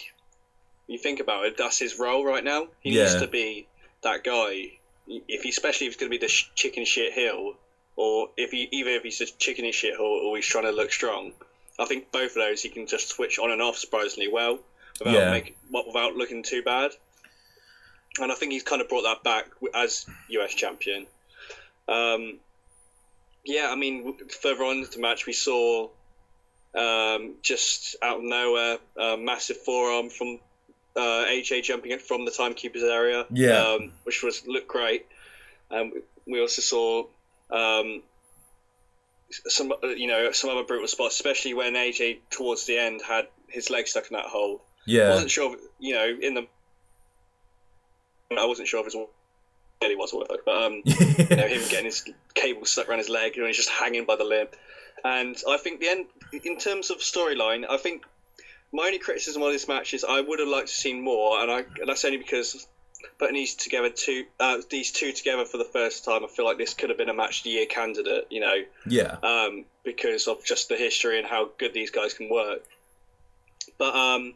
you 0.88 0.98
think 0.98 1.20
about 1.20 1.46
it, 1.46 1.56
that's 1.58 1.78
his 1.78 2.00
role 2.00 2.26
right 2.26 2.44
now. 2.44 2.68
He 2.82 2.98
yeah. 2.98 3.04
needs 3.04 3.22
to 3.22 3.28
be 3.28 3.68
that 4.02 4.24
guy 4.24 4.80
if 5.08 5.44
he, 5.44 5.50
especially 5.50 5.88
if 5.88 5.94
he's 5.94 6.00
going 6.00 6.12
to 6.12 6.18
be 6.18 6.24
the 6.24 6.32
sh- 6.32 6.50
chicken 6.56 6.84
shit 6.84 7.14
heel, 7.14 7.54
or 7.96 8.30
if 8.38 8.52
he 8.52 8.68
either 8.72 8.92
if 8.92 9.04
he's 9.04 9.20
just 9.20 9.38
chicken 9.40 9.72
shit 9.72 9.96
heel 9.96 10.06
or 10.06 10.36
he's 10.36 10.48
trying 10.48 10.66
to 10.66 10.72
look 10.72 10.92
strong. 10.92 11.34
I 11.78 11.86
think 11.86 12.12
both 12.12 12.32
of 12.32 12.36
those 12.36 12.62
he 12.62 12.70
can 12.70 12.88
just 12.88 13.10
switch 13.10 13.40
on 13.40 13.52
and 13.52 13.62
off 13.62 13.78
surprisingly 13.78 14.28
well 14.28 14.60
without 15.00 15.14
yeah. 15.14 15.32
make, 15.32 15.58
without 15.72 16.16
looking 16.16 16.44
too 16.44 16.62
bad. 16.62 16.92
And 18.20 18.32
I 18.32 18.36
think 18.36 18.52
he's 18.52 18.64
kind 18.64 18.82
of 18.82 18.90
brought 18.90 19.04
that 19.04 19.24
back 19.24 19.46
as 19.74 20.06
US 20.30 20.54
champion. 20.54 21.06
Um, 21.88 22.40
yeah, 23.46 23.70
I 23.72 23.76
mean, 23.76 24.16
further 24.28 24.64
on 24.64 24.78
into 24.78 24.92
the 24.92 25.00
match, 25.00 25.26
we 25.26 25.34
saw 25.34 25.90
um, 26.76 27.36
just 27.42 27.96
out 28.02 28.18
of 28.18 28.24
nowhere 28.24 28.78
a 28.98 29.18
massive 29.18 29.58
forearm 29.58 30.10
from 30.10 30.40
uh, 30.96 31.26
AJ 31.26 31.64
jumping 31.64 31.92
it 31.92 32.02
from 32.02 32.26
the 32.26 32.32
timekeeper's 32.32 32.84
area, 32.84 33.26
yeah, 33.32 33.62
um, 33.62 33.92
which 34.04 34.24
was 34.24 34.46
looked 34.46 34.68
great. 34.68 35.06
And 35.72 35.94
um, 35.94 36.02
we 36.28 36.42
also 36.42 36.62
saw 36.62 37.06
um, 37.50 38.04
some, 39.30 39.74
you 39.84 40.08
know, 40.08 40.32
some 40.32 40.50
other 40.50 40.64
brutal 40.64 40.88
spots, 40.88 41.16
especially 41.16 41.54
when 41.54 41.74
AJ 41.74 42.20
towards 42.30 42.66
the 42.66 42.78
end 42.78 43.02
had 43.02 43.28
his 43.48 43.70
leg 43.70 43.88
stuck 43.88 44.10
in 44.10 44.18
that 44.18 44.26
hole. 44.26 44.62
Yeah, 44.86 45.04
I 45.04 45.10
wasn't 45.12 45.32
sure, 45.32 45.56
you 45.80 45.94
know, 45.94 46.18
in 46.22 46.34
the 46.34 46.48
I 48.38 48.46
wasn't 48.46 48.68
sure 48.68 48.80
if 48.80 48.94
it 48.94 48.98
was 48.98 49.08
really 49.82 49.96
was 49.96 50.14
work, 50.14 50.42
but 50.46 50.56
um, 50.56 50.82
you 50.86 51.36
know, 51.36 51.48
him 51.48 51.62
getting 51.70 51.86
his 51.86 52.04
cable 52.36 52.66
stuck 52.66 52.88
around 52.88 53.00
his 53.00 53.10
leg 53.10 53.38
and 53.38 53.48
he's 53.48 53.56
just 53.58 53.70
hanging 53.70 54.06
by 54.06 54.16
the 54.16 54.24
limb. 54.24 54.48
And 55.04 55.36
I 55.48 55.58
think 55.58 55.80
the 55.80 55.88
end, 55.88 56.06
in 56.44 56.58
terms 56.58 56.90
of 56.92 56.98
storyline, 56.98 57.66
I 57.68 57.78
think 57.78 58.04
my 58.72 58.84
only 58.86 59.00
criticism 59.00 59.42
on 59.42 59.52
this 59.52 59.68
match 59.68 59.94
is 59.94 60.04
I 60.04 60.22
would 60.22 60.40
have 60.40 60.48
liked 60.48 60.68
to 60.68 60.74
see 60.74 60.94
more, 60.94 61.42
and 61.42 61.50
I 61.50 61.66
that's 61.86 62.06
only 62.06 62.18
because 62.18 62.68
putting 63.18 63.36
these 63.36 63.56
together 63.56 63.90
two 63.90 64.26
uh, 64.40 64.58
these 64.70 64.92
two 64.92 65.12
together 65.14 65.46
for 65.46 65.58
the 65.58 65.64
first 65.64 66.06
time, 66.06 66.24
I 66.24 66.28
feel 66.28 66.46
like 66.46 66.58
this 66.58 66.74
could 66.74 66.90
have 66.90 66.98
been 66.98 67.10
a 67.10 67.14
match 67.14 67.40
of 67.40 67.44
the 67.46 67.52
year 67.52 67.66
candidate. 67.66 68.28
You 68.30 68.42
know, 68.42 68.56
yeah, 68.86 69.16
um, 69.24 69.66
because 69.84 70.28
of 70.28 70.44
just 70.44 70.70
the 70.70 70.76
history 70.76 71.18
and 71.18 71.26
how 71.28 71.50
good 71.58 71.74
these 71.74 71.92
guys 71.92 72.14
can 72.14 72.30
work. 72.30 72.64
But 73.78 73.96
um, 73.96 74.34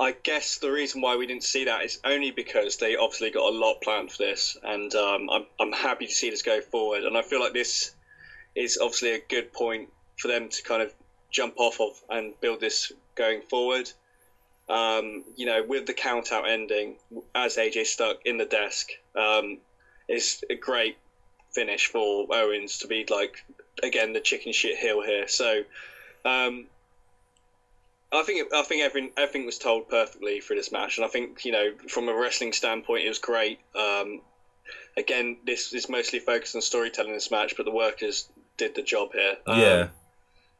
I 0.00 0.12
guess 0.22 0.58
the 0.58 0.70
reason 0.70 1.00
why 1.00 1.16
we 1.16 1.26
didn't 1.26 1.42
see 1.42 1.64
that 1.64 1.84
is 1.84 1.98
only 2.04 2.30
because 2.30 2.76
they 2.76 2.94
obviously 2.94 3.30
got 3.30 3.52
a 3.52 3.56
lot 3.56 3.80
planned 3.80 4.12
for 4.12 4.18
this, 4.18 4.56
and 4.62 4.94
um, 4.94 5.28
I'm 5.28 5.46
I'm 5.58 5.72
happy 5.72 6.06
to 6.06 6.12
see 6.12 6.30
this 6.30 6.42
go 6.42 6.60
forward. 6.60 7.02
And 7.02 7.16
I 7.16 7.22
feel 7.22 7.40
like 7.40 7.52
this 7.52 7.94
is 8.54 8.78
obviously 8.80 9.12
a 9.12 9.18
good 9.18 9.52
point 9.52 9.88
for 10.18 10.28
them 10.28 10.48
to 10.48 10.62
kind 10.62 10.82
of 10.82 10.94
jump 11.30 11.54
off 11.58 11.80
of 11.80 12.00
and 12.08 12.38
build 12.40 12.60
this 12.60 12.92
going 13.16 13.42
forward. 13.42 13.90
Um, 14.68 15.24
you 15.34 15.46
know, 15.46 15.64
with 15.64 15.86
the 15.86 15.94
count 15.94 16.30
out 16.30 16.48
ending, 16.48 16.96
as 17.34 17.56
AJ 17.56 17.86
stuck 17.86 18.24
in 18.24 18.36
the 18.36 18.44
desk, 18.44 18.90
um, 19.16 19.58
is 20.08 20.44
a 20.48 20.54
great 20.54 20.96
finish 21.52 21.86
for 21.86 22.26
Owens 22.30 22.78
to 22.78 22.86
be 22.86 23.04
like 23.10 23.44
again 23.82 24.12
the 24.12 24.20
chicken 24.20 24.52
shit 24.52 24.76
heel 24.76 25.02
here. 25.02 25.26
So 25.26 25.64
um, 26.24 26.66
I 28.12 28.22
think 28.22 28.52
I 28.54 28.62
think 28.62 28.82
everything 28.82 29.10
everything 29.16 29.46
was 29.46 29.58
told 29.58 29.88
perfectly 29.88 30.40
for 30.40 30.54
this 30.54 30.72
match, 30.72 30.96
and 30.96 31.04
I 31.04 31.08
think 31.08 31.44
you 31.44 31.52
know 31.52 31.72
from 31.88 32.08
a 32.08 32.14
wrestling 32.14 32.52
standpoint 32.52 33.04
it 33.04 33.08
was 33.08 33.18
great. 33.18 33.60
Um, 33.74 34.22
again, 34.96 35.36
this 35.44 35.72
is 35.72 35.88
mostly 35.88 36.18
focused 36.18 36.54
on 36.54 36.62
storytelling 36.62 37.12
this 37.12 37.30
match, 37.30 37.54
but 37.56 37.64
the 37.64 37.72
workers 37.72 38.28
did 38.56 38.74
the 38.74 38.82
job 38.82 39.12
here. 39.12 39.36
Um, 39.46 39.60
yeah. 39.60 39.88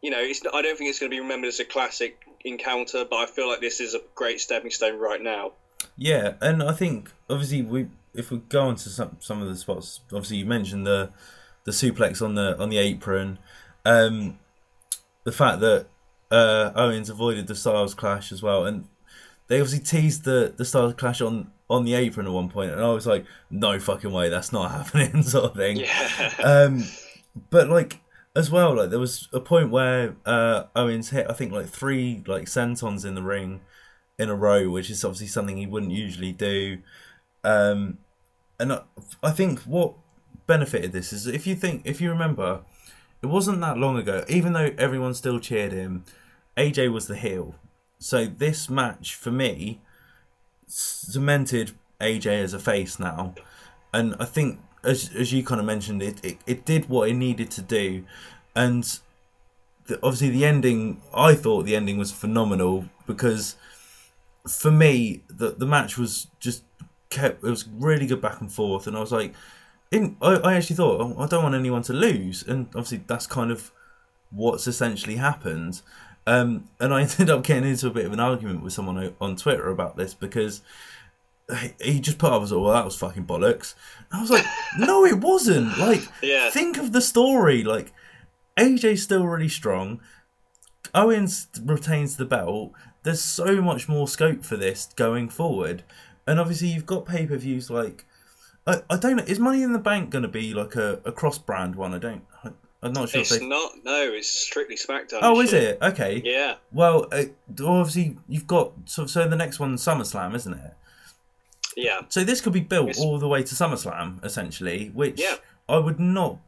You 0.02 0.10
know, 0.10 0.20
it's, 0.20 0.42
I 0.46 0.62
don't 0.62 0.78
think 0.78 0.90
it's 0.90 1.00
going 1.00 1.10
to 1.10 1.14
be 1.14 1.20
remembered 1.20 1.48
as 1.48 1.58
a 1.58 1.64
classic 1.64 2.22
encounter, 2.44 3.04
but 3.04 3.16
I 3.16 3.26
feel 3.26 3.48
like 3.48 3.60
this 3.60 3.80
is 3.80 3.94
a 3.94 4.00
great 4.14 4.40
stepping 4.40 4.70
stone 4.70 4.98
right 4.98 5.20
now. 5.20 5.52
Yeah, 5.96 6.34
and 6.40 6.62
I 6.62 6.72
think 6.72 7.10
obviously 7.28 7.62
we 7.62 7.88
if 8.14 8.30
we 8.30 8.38
go 8.38 8.68
on 8.68 8.76
to 8.76 8.88
some 8.88 9.16
some 9.20 9.42
of 9.42 9.48
the 9.48 9.56
spots, 9.56 10.00
obviously 10.12 10.36
you 10.36 10.46
mentioned 10.46 10.86
the 10.86 11.10
the 11.64 11.72
suplex 11.72 12.22
on 12.22 12.34
the 12.34 12.58
on 12.58 12.68
the 12.68 12.78
apron, 12.78 13.38
um, 13.84 14.38
the 15.24 15.32
fact 15.32 15.60
that 15.60 15.86
uh, 16.30 16.72
Owens 16.74 17.10
avoided 17.10 17.46
the 17.46 17.54
Styles 17.54 17.94
clash 17.94 18.32
as 18.32 18.42
well, 18.42 18.66
and 18.66 18.86
they 19.48 19.60
obviously 19.60 19.84
teased 19.84 20.24
the 20.24 20.54
the 20.56 20.64
Styles 20.64 20.94
clash 20.94 21.20
on 21.20 21.50
on 21.70 21.84
the 21.84 21.94
apron 21.94 22.26
at 22.26 22.32
one 22.32 22.48
point, 22.48 22.70
and 22.70 22.80
I 22.80 22.90
was 22.92 23.06
like, 23.06 23.26
no 23.50 23.78
fucking 23.78 24.12
way, 24.12 24.28
that's 24.28 24.52
not 24.52 24.70
happening, 24.84 25.22
sort 25.22 25.44
of 25.46 25.56
thing. 25.56 25.78
Yeah. 25.78 26.32
Um, 26.44 26.84
but 27.50 27.68
like 27.68 28.00
as 28.34 28.50
well, 28.50 28.76
like 28.76 28.90
there 28.90 28.98
was 28.98 29.28
a 29.32 29.40
point 29.40 29.70
where 29.70 30.16
uh, 30.24 30.64
Owens 30.76 31.10
hit, 31.10 31.26
I 31.28 31.32
think, 31.32 31.52
like 31.52 31.66
three 31.68 32.22
like 32.26 32.44
sentons 32.44 33.04
in 33.04 33.14
the 33.14 33.22
ring 33.22 33.60
in 34.18 34.28
a 34.28 34.34
row, 34.34 34.70
which 34.70 34.90
is 34.90 35.04
obviously 35.04 35.26
something 35.28 35.56
he 35.56 35.66
wouldn't 35.66 35.92
usually 35.92 36.32
do. 36.32 36.78
Um, 37.44 37.98
and 38.58 38.72
I, 38.72 38.80
I 39.22 39.30
think 39.30 39.60
what 39.60 39.94
benefited 40.46 40.92
this 40.92 41.12
is 41.12 41.26
if 41.26 41.46
you 41.46 41.54
think, 41.54 41.82
if 41.84 42.00
you 42.00 42.10
remember, 42.10 42.62
it 43.22 43.26
wasn't 43.26 43.60
that 43.60 43.78
long 43.78 43.96
ago. 43.98 44.24
Even 44.28 44.52
though 44.52 44.70
everyone 44.78 45.14
still 45.14 45.38
cheered 45.40 45.72
him, 45.72 46.04
AJ 46.56 46.92
was 46.92 47.06
the 47.06 47.16
heel. 47.16 47.54
So 47.98 48.26
this 48.26 48.70
match 48.70 49.14
for 49.14 49.30
me 49.30 49.80
cemented 50.66 51.72
AJ 52.00 52.26
as 52.44 52.54
a 52.54 52.58
face 52.58 52.98
now, 52.98 53.34
and 53.92 54.14
I 54.20 54.24
think 54.24 54.60
as 54.84 55.10
as 55.16 55.32
you 55.32 55.42
kind 55.42 55.60
of 55.60 55.66
mentioned, 55.66 56.02
it 56.02 56.24
it, 56.24 56.38
it 56.46 56.64
did 56.64 56.88
what 56.88 57.08
it 57.08 57.14
needed 57.14 57.50
to 57.52 57.62
do, 57.62 58.04
and 58.54 58.84
the, 59.86 59.96
obviously 59.96 60.30
the 60.30 60.44
ending. 60.44 61.02
I 61.12 61.34
thought 61.34 61.64
the 61.64 61.74
ending 61.74 61.98
was 61.98 62.12
phenomenal 62.12 62.84
because 63.06 63.56
for 64.48 64.70
me 64.70 65.22
the 65.28 65.50
the 65.50 65.66
match 65.66 65.98
was 65.98 66.28
just 66.38 66.62
kept. 67.10 67.42
It 67.42 67.50
was 67.50 67.66
really 67.66 68.06
good 68.06 68.20
back 68.20 68.40
and 68.40 68.52
forth, 68.52 68.86
and 68.86 68.96
I 68.96 69.00
was 69.00 69.12
like, 69.12 69.34
in 69.90 70.16
I, 70.20 70.34
I 70.36 70.54
actually 70.54 70.76
thought 70.76 71.00
oh, 71.00 71.16
I 71.18 71.26
don't 71.26 71.42
want 71.42 71.54
anyone 71.54 71.82
to 71.82 71.92
lose, 71.92 72.42
and 72.46 72.66
obviously 72.68 73.02
that's 73.06 73.26
kind 73.26 73.50
of 73.50 73.70
what's 74.30 74.66
essentially 74.66 75.16
happened. 75.16 75.80
Um, 76.26 76.68
and 76.78 76.92
I 76.92 77.00
ended 77.02 77.30
up 77.30 77.42
getting 77.44 77.68
into 77.70 77.86
a 77.86 77.90
bit 77.90 78.04
of 78.06 78.12
an 78.12 78.20
argument 78.20 78.62
with 78.62 78.72
someone 78.74 79.14
on 79.20 79.36
Twitter 79.36 79.68
about 79.70 79.96
this 79.96 80.12
because 80.14 80.60
he 81.80 81.98
just 82.00 82.18
put 82.18 82.30
up 82.32 82.42
as 82.42 82.52
well 82.52 82.64
that 82.72 82.84
was 82.84 82.96
fucking 82.96 83.24
bollocks. 83.24 83.74
And 84.10 84.18
I 84.18 84.20
was 84.20 84.30
like, 84.30 84.44
no, 84.78 85.06
it 85.06 85.18
wasn't. 85.18 85.78
Like, 85.78 86.02
Yeah. 86.22 86.50
think 86.50 86.76
of 86.76 86.92
the 86.92 87.00
story. 87.00 87.64
Like, 87.64 87.92
AJ's 88.58 89.02
still 89.02 89.26
really 89.26 89.48
strong. 89.48 90.00
Owens 90.94 91.48
retains 91.64 92.16
the 92.16 92.26
belt. 92.26 92.72
There's 93.02 93.22
so 93.22 93.62
much 93.62 93.88
more 93.88 94.06
scope 94.08 94.44
for 94.44 94.56
this 94.58 94.90
going 94.96 95.30
forward, 95.30 95.82
and 96.26 96.38
obviously 96.38 96.68
you've 96.68 96.84
got 96.86 97.06
pay 97.06 97.26
per 97.26 97.36
views 97.36 97.70
like. 97.70 98.04
I, 98.68 98.82
I 98.90 98.96
don't 98.98 99.16
know. 99.16 99.24
Is 99.24 99.38
Money 99.38 99.62
in 99.62 99.72
the 99.72 99.78
Bank 99.78 100.10
going 100.10 100.22
to 100.22 100.28
be 100.28 100.52
like 100.52 100.76
a, 100.76 101.00
a 101.06 101.10
cross 101.10 101.38
brand 101.38 101.74
one? 101.74 101.94
I 101.94 101.98
don't. 101.98 102.22
I, 102.44 102.50
I'm 102.82 102.92
not 102.92 103.08
sure. 103.08 103.22
It's 103.22 103.32
if 103.32 103.40
they... 103.40 103.46
not. 103.46 103.72
No, 103.82 104.02
it's 104.12 104.28
strictly 104.28 104.76
SmackDown. 104.76 105.20
Oh, 105.22 105.40
is 105.40 105.50
shit. 105.50 105.62
it? 105.62 105.78
Okay. 105.82 106.20
Yeah. 106.22 106.56
Well, 106.70 107.08
uh, 107.10 107.24
obviously 107.66 108.18
you've 108.28 108.46
got 108.46 108.72
so 108.84 109.06
so 109.06 109.26
the 109.26 109.36
next 109.36 109.58
one's 109.58 109.82
SummerSlam, 109.82 110.34
isn't 110.34 110.52
it? 110.52 110.74
Yeah. 111.76 112.02
So 112.10 112.24
this 112.24 112.40
could 112.42 112.52
be 112.52 112.60
built 112.60 112.88
Yes. 112.88 113.00
all 113.00 113.18
the 113.18 113.28
way 113.28 113.42
to 113.42 113.54
SummerSlam, 113.54 114.22
essentially, 114.24 114.90
which 114.94 115.20
Yeah. 115.20 115.36
I 115.68 115.78
would 115.78 115.98
not 115.98 116.38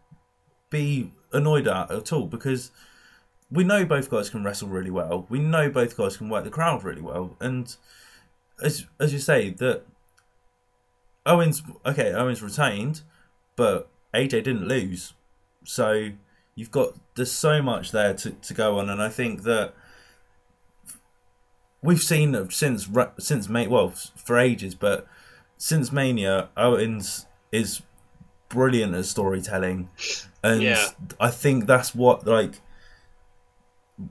be 0.68 1.10
annoyed 1.32 1.66
at 1.66 1.90
at 1.90 2.12
all 2.12 2.26
because 2.26 2.70
we 3.50 3.64
know 3.64 3.84
both 3.84 4.10
guys 4.10 4.28
can 4.28 4.44
wrestle 4.44 4.68
really 4.68 4.90
well. 4.90 5.26
We 5.30 5.38
know 5.38 5.70
both 5.70 5.96
guys 5.96 6.16
can 6.16 6.28
work 6.28 6.44
the 6.44 6.50
crowd 6.50 6.84
really 6.84 7.02
well, 7.02 7.36
and 7.40 7.74
as 8.62 8.86
as 9.00 9.12
you 9.12 9.18
say 9.18 9.50
that 9.50 9.82
Owens, 11.26 11.62
okay, 11.84 12.12
Owens 12.12 12.42
retained, 12.42 13.02
but 13.56 13.88
AJ 14.14 14.30
didn't 14.30 14.66
lose, 14.68 15.14
so 15.64 16.10
you've 16.54 16.70
got 16.70 16.94
there's 17.14 17.32
so 17.32 17.62
much 17.62 17.90
there 17.92 18.14
to, 18.14 18.30
to 18.30 18.54
go 18.54 18.78
on, 18.78 18.88
and 18.88 19.02
I 19.02 19.08
think 19.08 19.42
that 19.42 19.74
we've 21.82 22.02
seen 22.02 22.50
since 22.50 22.88
since 23.18 23.48
May 23.48 23.66
well 23.66 23.90
for 23.90 24.38
ages, 24.38 24.74
but 24.74 25.06
since 25.56 25.92
Mania, 25.92 26.48
Owens 26.56 27.26
is 27.52 27.82
brilliant 28.48 28.94
at 28.94 29.04
storytelling, 29.04 29.88
and 30.42 30.62
Yeah. 30.62 30.88
I 31.18 31.30
think 31.30 31.66
that's 31.66 31.94
what 31.94 32.26
like 32.26 32.60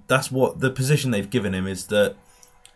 that's 0.07 0.31
what 0.31 0.59
the 0.59 0.69
position 0.69 1.11
they've 1.11 1.29
given 1.29 1.53
him 1.53 1.65
is 1.67 1.87
that 1.87 2.15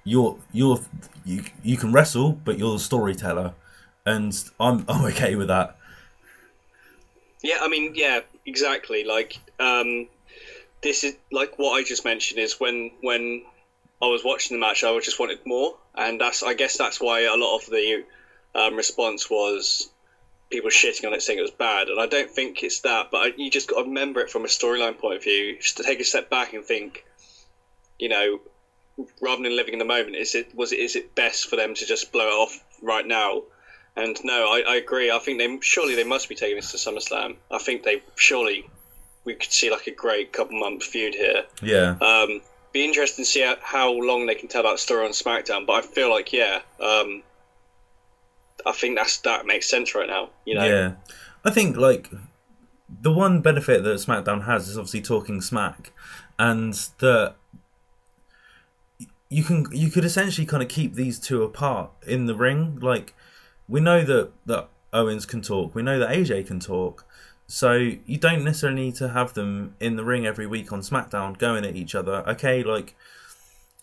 you're 0.04 0.38
you're 0.52 0.80
you 1.24 1.44
you 1.62 1.78
can 1.78 1.92
wrestle, 1.94 2.34
but 2.34 2.58
you're 2.58 2.74
the 2.74 2.80
storyteller, 2.80 3.54
and 4.06 4.50
I'm 4.60 4.86
I'm 4.90 5.06
okay 5.06 5.36
with 5.36 5.48
that. 5.48 5.78
Yeah, 7.42 7.58
I 7.62 7.68
mean, 7.68 7.94
yeah, 7.96 8.22
exactly. 8.46 9.04
Like, 9.04 9.38
um, 9.60 10.08
this 10.82 11.04
is 11.04 11.16
like 11.32 11.60
what 11.60 11.74
I 11.74 11.84
just 11.84 12.06
mentioned 12.06 12.40
is 12.40 12.60
when 12.60 12.92
when 13.02 13.44
I 14.02 14.08
was 14.08 14.24
watching 14.24 14.58
the 14.58 14.62
match, 14.62 14.84
I 14.84 14.98
just 15.00 15.20
wanted 15.20 15.40
more, 15.46 15.76
and 15.96 16.20
that's 16.20 16.44
I 16.44 16.54
guess 16.54 16.78
that's 16.78 17.02
why 17.02 17.22
a 17.22 17.36
lot 17.36 17.58
of 17.58 17.66
the 17.68 18.04
um, 18.56 18.76
response 18.76 19.30
was 19.30 19.90
people 20.50 20.70
shitting 20.70 21.06
on 21.08 21.14
it, 21.14 21.22
saying 21.22 21.40
it 21.40 21.44
was 21.44 21.52
bad, 21.52 21.90
and 21.90 22.00
I 22.00 22.06
don't 22.06 22.30
think 22.30 22.64
it's 22.64 22.82
that, 22.82 23.10
but 23.12 23.18
I, 23.18 23.34
you 23.38 23.50
just 23.50 23.70
got 23.70 23.82
to 23.82 23.88
remember 23.88 24.22
it 24.22 24.30
from 24.30 24.46
a 24.46 24.48
storyline 24.48 24.98
point 24.98 25.16
of 25.16 25.24
view, 25.24 25.58
just 25.60 25.78
to 25.78 25.84
take 25.84 26.00
a 26.00 26.04
step 26.04 26.30
back 26.30 26.54
and 26.54 26.64
think, 26.64 27.06
you 27.98 28.10
know, 28.10 28.40
rather 29.20 29.42
than 29.42 29.56
living 29.56 29.74
in 29.74 29.80
the 29.80 29.86
moment, 29.86 30.16
is 30.16 30.36
it 30.36 30.56
was 30.56 30.72
it 30.72 30.80
is 30.80 30.96
it 30.96 31.16
best 31.16 31.50
for 31.50 31.56
them 31.56 31.74
to 31.74 31.86
just 31.86 32.12
blow 32.12 32.28
it 32.28 32.32
off 32.32 32.64
right 32.82 33.06
now? 33.06 33.44
And 33.96 34.18
no, 34.24 34.48
I, 34.48 34.64
I 34.68 34.76
agree. 34.78 35.12
I 35.12 35.20
think 35.20 35.38
they 35.38 35.60
surely 35.62 35.96
they 35.96 36.04
must 36.04 36.28
be 36.28 36.36
taking 36.36 36.56
this 36.56 36.72
to 36.72 36.78
SummerSlam. 36.78 37.36
I 37.52 37.60
think 37.60 37.84
they 37.84 38.02
surely 38.16 38.70
we 39.24 39.36
could 39.36 39.52
see 39.52 39.70
like 39.70 39.88
a 39.88 39.92
great 39.92 40.34
couple 40.34 40.60
month 40.60 40.84
feud 40.84 41.14
here. 41.14 41.44
Yeah, 41.62 41.96
Um, 42.02 42.42
be 42.74 42.84
interesting 42.84 43.24
to 43.24 43.30
see 43.30 43.42
how, 43.42 43.56
how 43.62 43.92
long 43.92 44.26
they 44.26 44.36
can 44.36 44.50
tell 44.50 44.64
that 44.64 44.80
story 44.80 45.06
on 45.06 45.12
SmackDown. 45.12 45.66
But 45.66 45.74
I 45.74 45.82
feel 45.82 46.10
like 46.10 46.34
yeah, 46.34 46.62
um, 46.80 47.24
I 48.66 48.72
think 48.72 48.98
that's 48.98 49.20
that 49.20 49.46
makes 49.46 49.70
sense 49.70 49.94
right 49.96 50.08
now. 50.08 50.30
You 50.46 50.56
know, 50.56 50.66
yeah. 50.66 50.94
I 51.46 51.52
think 51.52 51.78
like 51.78 52.10
the 53.02 53.12
one 53.12 53.42
benefit 53.42 53.84
that 53.84 53.98
SmackDown 53.98 54.46
has 54.46 54.68
is 54.68 54.78
obviously 54.78 55.02
talking 55.02 55.40
smack, 55.40 55.92
and 56.40 56.74
that 57.00 57.36
you 59.30 59.44
can 59.44 59.68
you 59.72 59.90
could 59.90 60.04
essentially 60.04 60.48
kind 60.48 60.64
of 60.64 60.70
keep 60.70 60.96
these 60.96 61.20
two 61.20 61.44
apart 61.44 61.92
in 62.08 62.26
the 62.26 62.36
ring. 62.36 62.80
Like 62.80 63.14
we 63.68 63.80
know 63.80 64.04
that 64.04 64.32
that 64.46 64.70
Owens 64.92 65.26
can 65.26 65.42
talk, 65.42 65.76
we 65.76 65.82
know 65.82 66.00
that 66.00 66.10
AJ 66.10 66.48
can 66.48 66.60
talk, 66.60 67.06
so 67.48 67.74
you 67.74 68.18
don't 68.18 68.44
necessarily 68.44 68.86
need 68.86 68.96
to 68.96 69.10
have 69.10 69.34
them 69.34 69.76
in 69.80 69.96
the 69.96 70.04
ring 70.04 70.26
every 70.26 70.48
week 70.48 70.72
on 70.72 70.82
SmackDown 70.82 71.38
going 71.38 71.66
at 71.66 71.76
each 71.76 71.96
other. 71.96 72.24
Okay, 72.28 72.64
like 72.64 72.96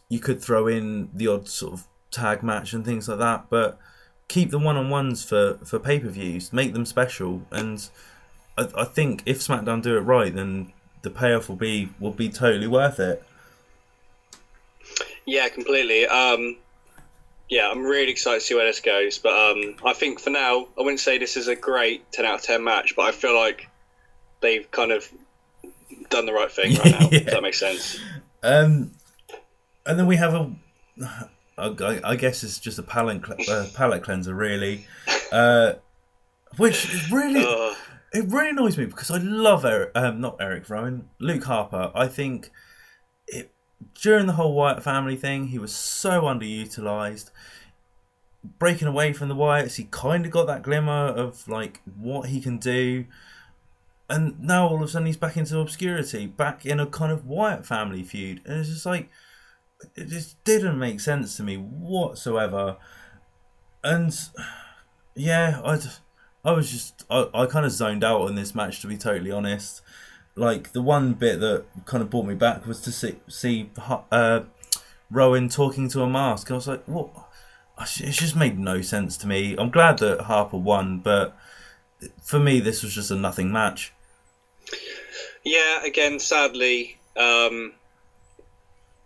you 0.09 0.19
could 0.19 0.43
throw 0.43 0.67
in 0.67 1.11
the 1.15 1.27
odd 1.27 1.49
sort 1.49 1.75
of 1.75 1.87
tag 2.11 2.43
match 2.43 2.73
and 2.73 2.85
things 2.85 3.09
like 3.09 3.19
that, 3.19 3.47
but 3.51 3.79
keep 4.29 4.51
the 4.51 4.59
one 4.59 4.77
on 4.77 4.91
ones 4.91 5.25
for 5.25 5.59
for 5.65 5.79
pay 5.79 5.99
per 5.99 6.09
views, 6.09 6.53
make 6.53 6.73
them 6.73 6.85
special, 6.85 7.43
and 7.51 7.89
I, 8.57 8.69
I 8.77 8.85
think 8.85 9.23
if 9.27 9.39
SmackDown 9.41 9.83
do 9.83 9.97
it 9.97 10.01
right, 10.01 10.35
then 10.35 10.73
the 11.03 11.11
payoff 11.11 11.49
will 11.49 11.57
be 11.57 11.91
will 11.99 12.13
be 12.13 12.29
totally 12.29 12.67
worth 12.67 13.01
it. 13.01 13.23
yeah, 15.27 15.49
completely. 15.49 16.07
Um, 16.07 16.59
yeah, 17.51 17.69
I'm 17.69 17.83
really 17.83 18.13
excited 18.13 18.41
to 18.41 18.47
see 18.47 18.55
where 18.55 18.65
this 18.65 18.81
goes. 18.81 19.19
But 19.19 19.33
um, 19.33 19.75
I 19.85 19.93
think 19.93 20.21
for 20.21 20.31
now, 20.31 20.69
I 20.79 20.83
wouldn't 20.83 21.01
say 21.01 21.19
this 21.19 21.37
is 21.37 21.49
a 21.49 21.57
great 21.57 22.11
10 22.13 22.25
out 22.25 22.37
of 22.37 22.43
10 22.43 22.63
match, 22.63 22.95
but 22.97 23.03
I 23.03 23.13
feel 23.13 23.35
like 23.35 23.69
they've 24.41 24.71
kind 24.71 24.93
of 24.93 25.11
done 26.09 26.27
the 26.27 26.33
right 26.33 26.51
thing 26.51 26.77
right 26.77 26.93
now. 26.93 27.09
Yeah. 27.11 27.19
If 27.19 27.27
that 27.27 27.43
makes 27.43 27.59
sense. 27.59 27.99
Um, 28.43 28.93
and 29.85 29.99
then 29.99 30.07
we 30.07 30.17
have 30.17 30.33
a, 30.33 30.53
I 31.59 32.17
guess 32.17 32.43
it's 32.45 32.59
just 32.59 32.79
a 32.79 32.83
palate 32.83 33.23
uh, 33.49 33.67
palate 33.75 34.05
cleanser, 34.05 34.33
really. 34.33 34.87
Uh, 35.33 35.75
which 36.57 37.11
really 37.11 37.45
uh. 37.47 37.75
it 38.13 38.27
really 38.29 38.51
annoys 38.51 38.79
me 38.79 38.87
because 38.87 39.11
I 39.11 39.19
love 39.19 39.65
Eric, 39.65 39.91
um, 39.95 40.21
not 40.21 40.37
Eric 40.41 40.71
Rowan, 40.71 41.11
Luke 41.19 41.45
Harper. 41.45 41.91
I 41.95 42.07
think 42.07 42.51
during 43.95 44.27
the 44.27 44.35
whole 44.35 44.55
Wyatt 44.55 44.83
family 44.83 45.17
thing, 45.17 45.49
he 45.49 45.59
was 45.59 45.75
so 45.75 46.23
underutilized. 46.23 47.31
Breaking 48.59 48.89
away 48.89 49.13
from 49.13 49.29
the 49.29 49.37
Wyatts, 49.37 49.77
he 49.77 49.85
kind 49.91 50.25
of 50.25 50.33
got 50.33 50.47
that 50.47 50.63
glimmer 50.63 51.09
of 51.09 51.47
like 51.47 51.81
what 51.85 52.29
he 52.29 52.41
can 52.41 52.59
do 52.59 53.05
and 54.11 54.41
now 54.41 54.67
all 54.67 54.77
of 54.77 54.83
a 54.83 54.89
sudden 54.89 55.07
he's 55.07 55.17
back 55.17 55.37
into 55.37 55.59
obscurity, 55.61 56.27
back 56.27 56.67
in 56.67 56.81
a 56.81 56.87
kind 56.87 57.13
of 57.13 57.27
Wyatt 57.27 57.65
family 57.65 58.03
feud, 58.03 58.41
and 58.45 58.59
it's 58.59 58.69
just 58.69 58.85
like 58.85 59.09
it 59.95 60.09
just 60.09 60.43
didn't 60.45 60.79
make 60.79 61.01
sense 61.01 61.37
to 61.37 61.45
me 61.45 61.57
whatsoever. 61.57 62.77
And 63.85 64.13
yeah, 65.15 65.61
I, 65.65 65.81
I 66.45 66.53
was 66.53 66.71
just 66.71 67.05
I, 67.09 67.29
I 67.33 67.47
kind 67.47 67.65
of 67.65 67.73
zoned 67.73 68.03
out 68.03 68.23
on 68.23 68.35
this 68.35 68.55
match 68.55 68.81
to 68.81 68.89
be 68.89 68.99
totally 68.99 69.31
honest. 69.31 69.81
Like 70.41 70.73
the 70.73 70.81
one 70.81 71.13
bit 71.13 71.39
that 71.41 71.65
kind 71.85 72.03
of 72.03 72.09
brought 72.09 72.25
me 72.25 72.35
back 72.35 72.67
was 72.67 72.81
to 72.83 72.93
see 72.93 73.17
see 73.29 73.71
uh, 74.11 74.41
Rowan 75.11 75.51
talking 75.51 75.89
to 75.91 76.03
a 76.03 76.09
mask. 76.09 76.51
I 76.51 76.55
was 76.55 76.67
like, 76.67 76.83
what? 76.87 77.11
It 78.01 78.13
just 78.13 78.37
made 78.37 78.59
no 78.59 78.81
sense 78.81 79.17
to 79.19 79.27
me. 79.27 79.55
I'm 79.59 79.71
glad 79.71 79.99
that 79.99 80.23
Harper 80.23 80.57
won, 80.57 81.01
but 81.01 81.37
for 82.23 82.39
me, 82.39 82.61
this 82.61 82.83
was 82.83 82.95
just 82.95 83.11
a 83.11 83.17
nothing 83.17 83.53
match. 83.53 83.93
Yeah, 85.45 85.85
again, 85.85 86.19
sadly, 86.19 86.99
um, 87.17 87.73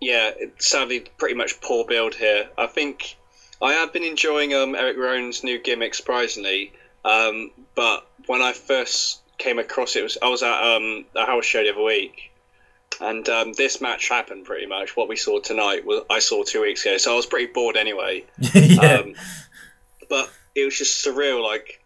yeah, 0.01 0.31
sadly, 0.59 1.07
pretty 1.19 1.35
much 1.35 1.61
poor 1.61 1.85
build 1.85 2.15
here. 2.15 2.49
I 2.59 2.67
think 2.67 3.17
I 3.63 3.73
have 3.73 3.93
been 3.93 4.05
enjoying 4.05 4.55
um, 4.55 4.75
Eric 4.75 4.97
Rowan's 4.97 5.43
new 5.43 5.59
gimmick, 5.59 5.95
surprisingly. 5.95 6.73
Um, 7.05 7.51
but 7.75 8.07
when 8.27 8.43
I 8.43 8.53
first 8.53 9.21
came 9.45 9.59
across 9.59 9.95
it, 9.95 10.03
was 10.03 10.17
I 10.23 10.29
was 10.29 10.43
at 10.43 10.77
um, 10.77 11.05
a 11.15 11.27
house 11.27 11.45
show 11.45 11.63
the 11.63 11.73
other 11.73 11.83
week, 11.83 12.33
and 13.01 13.29
um, 13.29 13.53
this 13.53 13.81
match 13.81 14.09
happened 14.09 14.47
pretty 14.47 14.67
much. 14.67 14.97
What 14.97 15.09
we 15.09 15.17
saw 15.17 15.39
tonight 15.39 15.85
was 15.85 16.03
I 16.09 16.19
saw 16.19 16.43
two 16.43 16.63
weeks 16.63 16.85
ago, 16.85 16.97
so 16.97 17.13
I 17.13 17.17
was 17.17 17.27
pretty 17.27 17.53
bored 17.53 17.77
anyway. 17.77 18.25
yeah. 18.55 18.81
Um, 18.81 19.15
but 20.09 20.31
it 20.55 20.65
was 20.65 20.79
just 20.79 21.05
surreal. 21.05 21.45
Like 21.45 21.81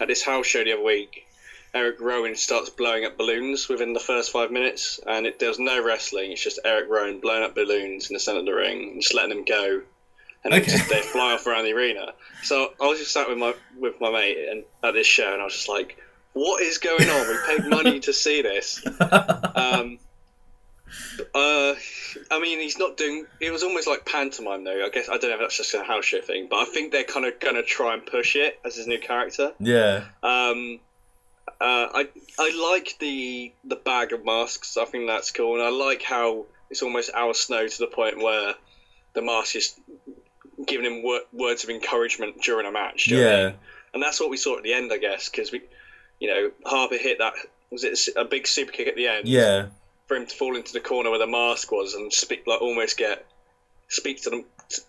at 0.00 0.08
this 0.08 0.24
house 0.24 0.46
show 0.46 0.64
the 0.64 0.72
other 0.72 0.82
week, 0.82 1.26
Eric 1.74 2.00
Rowan 2.00 2.34
starts 2.34 2.70
blowing 2.70 3.04
up 3.04 3.18
balloons 3.18 3.68
within 3.68 3.92
the 3.92 4.00
first 4.00 4.32
five 4.32 4.50
minutes, 4.50 4.98
and 5.06 5.26
it, 5.26 5.38
there's 5.38 5.58
no 5.58 5.84
wrestling. 5.84 6.32
It's 6.32 6.42
just 6.42 6.60
Eric 6.64 6.88
Rowan 6.88 7.20
blowing 7.20 7.44
up 7.44 7.54
balloons 7.54 8.08
in 8.08 8.14
the 8.14 8.20
centre 8.20 8.40
of 8.40 8.46
the 8.46 8.54
ring 8.54 8.90
and 8.92 9.02
just 9.02 9.14
letting 9.14 9.36
them 9.36 9.44
go, 9.44 9.82
and 10.44 10.54
okay. 10.54 10.64
just, 10.64 10.88
they 10.88 11.02
fly 11.02 11.34
off 11.34 11.46
around 11.46 11.64
the 11.64 11.74
arena. 11.74 12.14
So 12.42 12.72
I 12.80 12.86
was 12.86 12.98
just 12.98 13.12
sat 13.12 13.28
with 13.28 13.38
my 13.38 13.54
with 13.78 14.00
my 14.00 14.10
mate 14.10 14.38
and 14.50 14.64
at 14.82 14.94
this 14.94 15.06
show, 15.06 15.30
and 15.30 15.42
I 15.42 15.44
was 15.44 15.54
just 15.54 15.68
like, 15.68 15.98
"What 16.32 16.62
is 16.62 16.78
going 16.78 17.08
on? 17.08 17.28
We 17.28 17.36
paid 17.46 17.68
money 17.68 18.00
to 18.00 18.12
see 18.12 18.42
this." 18.42 18.84
Um, 19.54 19.98
uh, 21.34 21.74
I 22.30 22.40
mean, 22.40 22.60
he's 22.60 22.78
not 22.78 22.96
doing. 22.96 23.26
It 23.40 23.50
was 23.50 23.62
almost 23.62 23.86
like 23.86 24.04
pantomime, 24.04 24.64
though. 24.64 24.84
I 24.84 24.88
guess 24.90 25.08
I 25.08 25.18
don't 25.18 25.30
know 25.30 25.36
if 25.36 25.40
that's 25.40 25.56
just 25.56 25.74
a 25.74 25.82
house 25.82 26.04
show 26.04 26.20
thing, 26.20 26.48
but 26.50 26.56
I 26.56 26.64
think 26.64 26.92
they're 26.92 27.04
kind 27.04 27.26
of 27.26 27.38
going 27.40 27.54
to 27.54 27.62
try 27.62 27.94
and 27.94 28.04
push 28.04 28.36
it 28.36 28.58
as 28.64 28.76
his 28.76 28.86
new 28.86 28.98
character. 28.98 29.52
Yeah. 29.58 30.04
Um, 30.22 30.80
uh, 31.60 31.88
I 31.94 32.08
I 32.38 32.72
like 32.74 32.96
the 32.98 33.52
the 33.64 33.76
bag 33.76 34.12
of 34.12 34.24
masks. 34.24 34.76
I 34.76 34.84
think 34.84 35.06
that's 35.06 35.30
cool, 35.30 35.54
and 35.54 35.62
I 35.62 35.70
like 35.70 36.02
how 36.02 36.46
it's 36.70 36.82
almost 36.82 37.10
our 37.14 37.34
Snow 37.34 37.66
to 37.66 37.78
the 37.78 37.86
point 37.86 38.18
where 38.18 38.54
the 39.14 39.22
mask 39.22 39.56
is 39.56 39.78
giving 40.66 40.86
him 40.86 41.02
wor- 41.02 41.24
words 41.32 41.64
of 41.64 41.70
encouragement 41.70 42.42
during 42.42 42.66
a 42.66 42.72
match. 42.72 43.08
Yeah, 43.08 43.52
and 43.94 44.02
that's 44.02 44.20
what 44.20 44.30
we 44.30 44.36
saw 44.36 44.56
at 44.56 44.62
the 44.62 44.74
end, 44.74 44.92
I 44.92 44.98
guess, 44.98 45.28
because 45.28 45.52
we, 45.52 45.62
you 46.22 46.28
know, 46.28 46.50
Harper 46.64 46.98
hit 46.98 47.18
that 47.18 47.34
was 47.70 47.82
it 47.82 47.98
a 48.16 48.24
big 48.24 48.46
super 48.46 48.70
kick 48.70 48.86
at 48.86 48.94
the 48.94 49.08
end? 49.08 49.26
Yeah, 49.26 49.66
for 50.06 50.16
him 50.16 50.26
to 50.26 50.36
fall 50.36 50.56
into 50.56 50.72
the 50.72 50.80
corner 50.80 51.10
where 51.10 51.18
the 51.18 51.26
mask 51.26 51.72
was 51.72 51.94
and 51.94 52.12
speak 52.12 52.44
like 52.46 52.62
almost 52.62 52.96
get 52.96 53.26
speak 53.88 54.22
to 54.22 54.30
the 54.30 54.44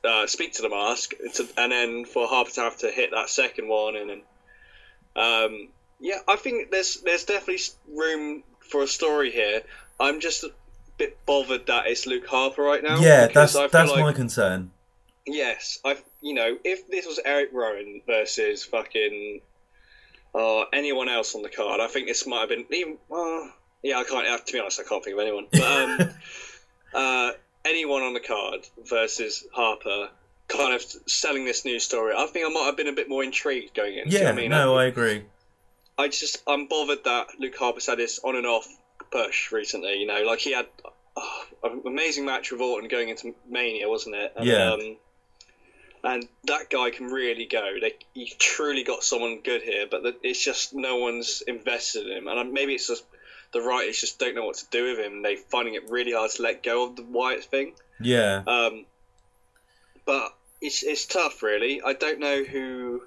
uh, 0.07 0.27
speak 0.27 0.53
to 0.53 0.61
the 0.61 0.69
mask, 0.69 1.13
to, 1.33 1.47
and 1.57 1.71
then 1.71 2.05
for 2.05 2.27
Harper 2.27 2.51
to 2.51 2.61
have 2.61 2.77
to 2.79 2.91
hit 2.91 3.11
that 3.11 3.29
second 3.29 3.67
one 3.67 3.95
and. 3.95 4.11
and 4.11 4.21
um, 5.15 5.69
yeah, 5.99 6.19
I 6.27 6.35
think 6.35 6.69
there's 6.69 6.97
there's 7.01 7.23
definitely 7.23 7.63
room 7.87 8.43
for 8.59 8.83
a 8.83 8.87
story 8.87 9.31
here. 9.31 9.61
I'm 9.99 10.19
just 10.19 10.43
a 10.43 10.51
bit 10.97 11.17
bothered 11.25 11.67
that 11.67 11.87
it's 11.87 12.05
Luke 12.05 12.27
Harper 12.27 12.61
right 12.61 12.83
now. 12.83 12.99
Yeah, 12.99 13.27
that's 13.27 13.53
that's 13.53 13.73
like, 13.73 13.99
my 13.99 14.11
concern. 14.11 14.71
Yes, 15.25 15.79
I 15.85 15.97
you 16.21 16.33
know 16.33 16.57
if 16.65 16.89
this 16.89 17.05
was 17.05 17.19
Eric 17.23 17.51
Rowan 17.53 18.01
versus 18.05 18.65
fucking 18.65 19.41
uh, 20.35 20.65
anyone 20.73 21.09
else 21.09 21.35
on 21.35 21.41
the 21.41 21.49
card, 21.49 21.79
I 21.79 21.87
think 21.87 22.07
this 22.07 22.25
might 22.25 22.41
have 22.41 22.49
been 22.49 22.65
even. 22.71 22.97
Uh, 23.11 23.49
yeah, 23.83 23.97
I 23.97 24.03
can't. 24.03 24.45
To 24.45 24.53
be 24.53 24.59
honest, 24.59 24.79
I 24.79 24.83
can't 24.83 25.03
think 25.03 25.15
of 25.15 25.21
anyone. 25.21 25.47
But 25.51 25.61
um, 25.61 26.09
uh, 26.93 27.31
anyone 27.65 28.01
on 28.01 28.13
the 28.13 28.19
card 28.19 28.61
versus 28.89 29.45
Harper, 29.53 30.09
kind 30.47 30.73
of 30.73 30.83
selling 31.07 31.45
this 31.45 31.65
new 31.65 31.79
story. 31.79 32.13
I 32.17 32.25
think 32.27 32.45
I 32.45 32.49
might 32.49 32.65
have 32.65 32.77
been 32.77 32.87
a 32.87 32.93
bit 32.93 33.09
more 33.09 33.23
intrigued 33.23 33.73
going 33.73 33.97
in. 33.97 34.05
Yeah, 34.07 34.29
I 34.29 34.31
mean? 34.31 34.51
no, 34.51 34.75
I, 34.75 34.83
I 34.83 34.85
agree. 34.85 35.23
I 35.97 36.07
just 36.07 36.41
I'm 36.47 36.67
bothered 36.67 37.03
that 37.03 37.27
Luke 37.39 37.55
Harper's 37.57 37.85
had 37.85 37.99
this 37.99 38.19
on 38.23 38.35
and 38.35 38.47
off 38.47 38.67
push 39.11 39.51
recently. 39.51 39.99
You 39.99 40.07
know, 40.07 40.23
like 40.23 40.39
he 40.39 40.53
had 40.53 40.67
oh, 41.15 41.45
an 41.63 41.81
amazing 41.85 42.25
match 42.25 42.51
with 42.51 42.61
Orton 42.61 42.87
going 42.89 43.09
into 43.09 43.35
Mania, 43.47 43.87
wasn't 43.87 44.15
it? 44.15 44.33
And, 44.35 44.45
yeah. 44.45 44.71
Um, 44.71 44.97
and 46.03 46.27
that 46.45 46.69
guy 46.69 46.89
can 46.89 47.07
really 47.07 47.45
go. 47.45 47.75
They, 47.79 47.93
he 48.13 48.33
truly 48.37 48.83
got 48.83 49.03
someone 49.03 49.39
good 49.41 49.61
here, 49.61 49.85
but 49.89 50.03
the, 50.03 50.15
it's 50.21 50.43
just 50.43 50.73
no 50.73 50.97
one's 50.97 51.41
invested 51.47 52.07
in 52.07 52.17
him. 52.17 52.27
And 52.27 52.51
maybe 52.51 52.73
it's 52.73 52.87
just 52.87 53.05
the 53.53 53.61
writers 53.61 54.01
just 54.01 54.19
don't 54.19 54.35
know 54.35 54.45
what 54.45 54.57
to 54.57 54.65
do 54.69 54.83
with 54.83 54.99
him. 54.99 55.21
They're 55.21 55.37
finding 55.37 55.75
it 55.75 55.89
really 55.89 56.11
hard 56.11 56.31
to 56.31 56.41
let 56.41 56.61
go 56.61 56.87
of 56.87 56.97
the 56.97 57.03
Wyatt 57.03 57.45
thing. 57.45 57.73
Yeah. 58.01 58.43
Um, 58.45 58.85
but 60.05 60.35
it's 60.61 60.83
it's 60.83 61.05
tough, 61.05 61.41
really. 61.41 61.81
I 61.81 61.93
don't 61.93 62.19
know 62.19 62.43
who 62.43 63.03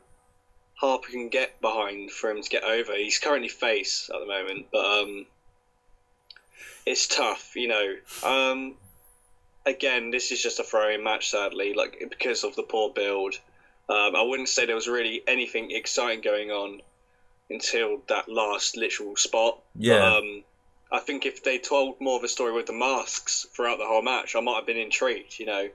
Harper 0.75 1.11
can 1.11 1.29
get 1.29 1.61
behind 1.61 2.11
for 2.11 2.31
him 2.31 2.43
to 2.43 2.49
get 2.49 2.65
over. 2.65 2.95
He's 2.95 3.19
currently 3.19 3.49
face 3.49 4.09
at 4.13 4.21
the 4.21 4.27
moment, 4.27 4.67
but 4.73 4.85
um, 4.85 5.27
it's 6.87 7.07
tough, 7.07 7.53
you 7.57 7.69
know. 7.69 7.95
Um, 8.23 8.77
again, 9.67 10.11
this 10.11 10.31
is 10.31 10.43
just 10.43 10.61
a 10.61 10.65
throwing 10.65 11.05
match, 11.05 11.31
sadly, 11.31 11.75
like 11.75 12.03
because 12.09 12.45
of 12.45 12.55
the 12.57 12.63
poor 12.63 12.91
build. 12.91 13.35
Um, 13.89 14.17
I 14.17 14.23
wouldn't 14.23 14.49
say 14.49 14.65
there 14.65 14.75
was 14.75 14.89
really 14.89 15.23
anything 15.27 15.71
exciting 15.73 16.23
going 16.23 16.51
on 16.51 16.81
until 17.51 18.03
that 18.09 18.29
last 18.29 18.77
literal 18.77 19.17
spot. 19.17 19.59
Yeah. 19.75 20.17
Um, 20.17 20.45
I 20.91 21.01
think 21.01 21.27
if 21.27 21.43
they 21.43 21.59
told 21.59 22.01
more 22.01 22.17
of 22.17 22.25
a 22.25 22.29
story 22.29 22.53
with 22.53 22.67
the 22.67 22.73
masks 22.73 23.47
throughout 23.53 23.79
the 23.79 23.87
whole 23.87 24.03
match, 24.03 24.37
I 24.37 24.41
might 24.41 24.57
have 24.57 24.67
been 24.67 24.77
intrigued, 24.77 25.39
you 25.39 25.47
know. 25.47 25.69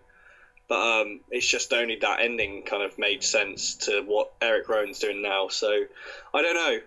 But 0.69 1.01
um, 1.01 1.19
it's 1.29 1.47
just 1.47 1.73
only 1.73 1.97
that 1.97 2.21
ending 2.21 2.63
kind 2.63 2.81
of 2.81 2.97
made 2.97 3.23
sense 3.23 3.75
to 3.75 4.03
what 4.03 4.31
Eric 4.41 4.69
Rowan's 4.69 4.99
doing 4.99 5.21
now. 5.21 5.49
So 5.49 5.83
I 6.33 6.41
don't 6.41 6.55
know. 6.55 6.79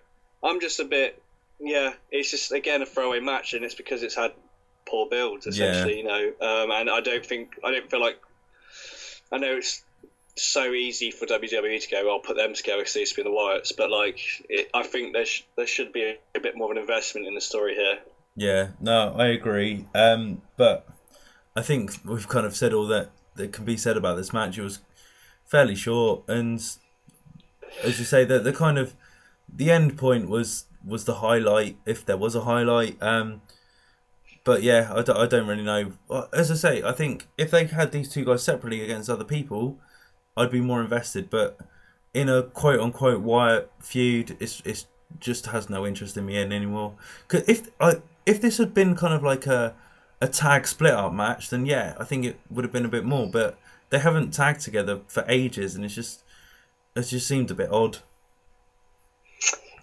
I'm 0.43 0.61
just 0.61 0.81
a 0.81 0.85
bit, 0.85 1.23
yeah. 1.61 1.93
It's 2.11 2.31
just 2.31 2.53
again 2.53 2.81
a 2.81 2.87
throwaway 2.87 3.21
match, 3.21 3.53
and 3.53 3.63
it's 3.65 3.75
because 3.75 4.03
it's 4.03 4.15
had 4.15 4.33
poor 4.87 5.09
builds 5.09 5.47
essentially, 5.47 6.03
yeah. 6.03 6.03
you 6.03 6.05
know. 6.05 6.63
Um, 6.63 6.71
and 6.71 6.91
I 6.91 7.01
don't 7.01 7.25
think 7.25 7.59
I 7.65 7.71
don't 7.71 7.91
feel 7.91 8.01
like 8.01 8.19
I 9.33 9.39
know 9.39 9.57
it's 9.57 9.83
so 10.37 10.73
easy 10.73 11.11
for 11.11 11.27
WWE 11.27 11.83
to 11.83 11.91
go, 11.91 12.13
I'll 12.13 12.19
put 12.21 12.37
them 12.37 12.55
together 12.55 12.79
because 12.79 12.95
they 12.95 13.01
used 13.01 13.15
to 13.15 13.23
be 13.23 13.29
the 13.29 13.35
Wyatts, 13.35 13.73
but 13.77 13.91
like 13.91 14.21
it, 14.49 14.71
I 14.75 14.83
think 14.83 15.13
there 15.13 15.27
sh- 15.27 15.45
there 15.57 15.67
should 15.67 15.93
be 15.93 16.03
a, 16.03 16.19
a, 16.35 16.41
bit 16.41 16.57
more 16.57 16.71
of 16.71 16.77
an 16.77 16.83
investment 16.83 17.27
in 17.27 17.35
the 17.35 17.41
story 17.41 17.75
here. 17.75 17.99
Yeah, 18.37 18.69
no, 18.81 19.15
I 19.17 19.29
agree. 19.29 19.87
Um, 19.95 20.43
but 20.57 20.89
I 21.55 21.63
think 21.63 21.93
we've 22.05 22.29
kind 22.29 22.47
of 22.47 22.57
said 22.57 22.73
all 22.73 22.87
that 22.89 23.11
that 23.37 23.53
can 23.53 23.65
be 23.65 23.77
said 23.77 23.97
about 23.97 24.17
this 24.17 24.33
match. 24.33 24.59
It 24.59 24.63
was 24.63 24.81
fairly 25.47 25.77
short, 25.77 26.23
and 26.29 26.59
as 27.83 27.99
you 27.99 28.05
say, 28.05 28.25
that 28.25 28.43
the 28.43 28.53
kind 28.53 28.79
of 28.79 28.95
the 29.49 29.71
end 29.71 29.97
point 29.97 30.29
was 30.29 30.65
was 30.85 31.05
the 31.05 31.17
highlight, 31.17 31.77
if 31.87 32.05
there 32.05 32.17
was 32.17 32.35
a 32.35 32.43
highlight. 32.43 33.01
Um, 33.01 33.43
but 34.45 34.63
yeah, 34.63 34.93
I 34.95 35.03
don't, 35.03 35.17
I 35.17 35.27
don't 35.27 35.47
really 35.47 35.63
know. 35.63 35.93
Uh, 36.09 36.27
as 36.33 36.51
I 36.51 36.55
say, 36.55 36.83
I 36.83 36.93
think 36.93 37.29
if 37.39 37.51
they 37.51 37.65
had 37.65 37.93
these 37.93 38.11
two 38.11 38.25
guys 38.25 38.43
separately 38.43 38.83
against 38.83 39.09
other 39.11 39.25
people, 39.25 39.79
I'd 40.37 40.51
be 40.51 40.61
more 40.61 40.83
invested. 40.83 41.31
But 41.31 41.59
in 42.13 42.29
a 42.29 42.43
quote 42.43 42.81
unquote 42.81 43.23
Wyatt 43.23 43.71
feud, 43.81 44.37
it's 44.41 44.63
it's 44.65 44.87
just 45.19 45.47
has 45.47 45.71
no 45.71 45.87
interest 45.87 46.17
in 46.17 46.27
me 46.27 46.37
anymore. 46.37 46.95
Cause 47.29 47.43
if 47.49 47.71
I 47.81 47.97
if 48.27 48.41
this 48.41 48.59
had 48.59 48.75
been 48.75 48.95
kind 48.95 49.15
of 49.15 49.23
like 49.23 49.47
a 49.47 49.75
a 50.21 50.29
tag 50.29 50.67
split 50.67 50.93
up 50.93 51.13
match, 51.13 51.51
then 51.51 51.67
yeah, 51.67 51.95
I 51.99 52.05
think 52.05 52.25
it 52.25 52.39
would 52.51 52.65
have 52.65 52.73
been 52.73 52.85
a 52.85 52.89
bit 52.89 53.05
more. 53.05 53.27
But 53.27 53.59
they 53.91 53.99
haven't 53.99 54.33
tagged 54.33 54.61
together 54.61 55.01
for 55.09 55.25
ages, 55.29 55.75
and 55.75 55.85
it's 55.85 55.95
just 55.95 56.23
it 56.95 57.03
just 57.03 57.27
seemed 57.27 57.51
a 57.51 57.55
bit 57.55 57.71
odd. 57.73 57.99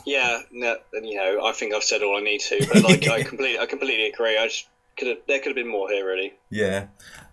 Yeah, 0.06 0.42
no, 0.52 0.78
you 0.94 1.16
know, 1.16 1.46
I 1.46 1.52
think 1.52 1.74
I've 1.74 1.84
said 1.84 2.02
all 2.02 2.18
I 2.18 2.22
need 2.22 2.42
to, 2.42 2.66
but 2.68 2.84
like 2.84 3.08
I 3.08 3.24
completely, 3.24 3.60
I 3.60 3.66
completely 3.66 4.08
agree. 4.08 4.38
I 4.38 4.48
just, 4.48 4.68
could 4.98 5.08
have 5.08 5.18
there 5.28 5.40
could 5.40 5.48
have 5.48 5.56
been 5.56 5.70
more 5.70 5.90
here 5.90 6.06
really. 6.06 6.34
Yeah, 6.50 6.88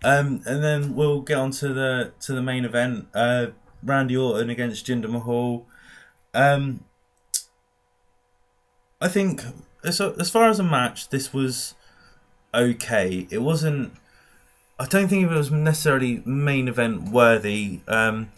um, 0.05 0.43
and 0.47 0.63
then 0.63 0.95
we'll 0.95 1.21
get 1.21 1.39
on 1.39 1.51
to 1.53 1.73
the 1.73 2.13
to 2.21 2.33
the 2.33 2.43
main 2.43 2.65
event. 2.65 3.09
Uh, 3.15 3.49
Randy 3.83 4.17
Orton 4.17 4.51
against 4.51 4.87
Jinder 4.87 5.09
Mahal. 5.09 5.67
Um, 6.35 6.85
I 9.01 9.09
think 9.09 9.43
as 9.85 10.01
as 10.01 10.31
far 10.31 10.49
as 10.49 10.59
a 10.59 10.65
match, 10.65 11.09
this 11.09 11.33
was 11.33 11.75
okay. 12.55 13.27
It 13.31 13.39
wasn't. 13.39 13.93
I 14.81 14.87
don't 14.87 15.09
think 15.09 15.25
it 15.25 15.35
was 15.35 15.51
necessarily 15.51 16.23
main 16.25 16.69
event 16.69 17.11
worthy. 17.11 17.81
Um, 17.89 18.31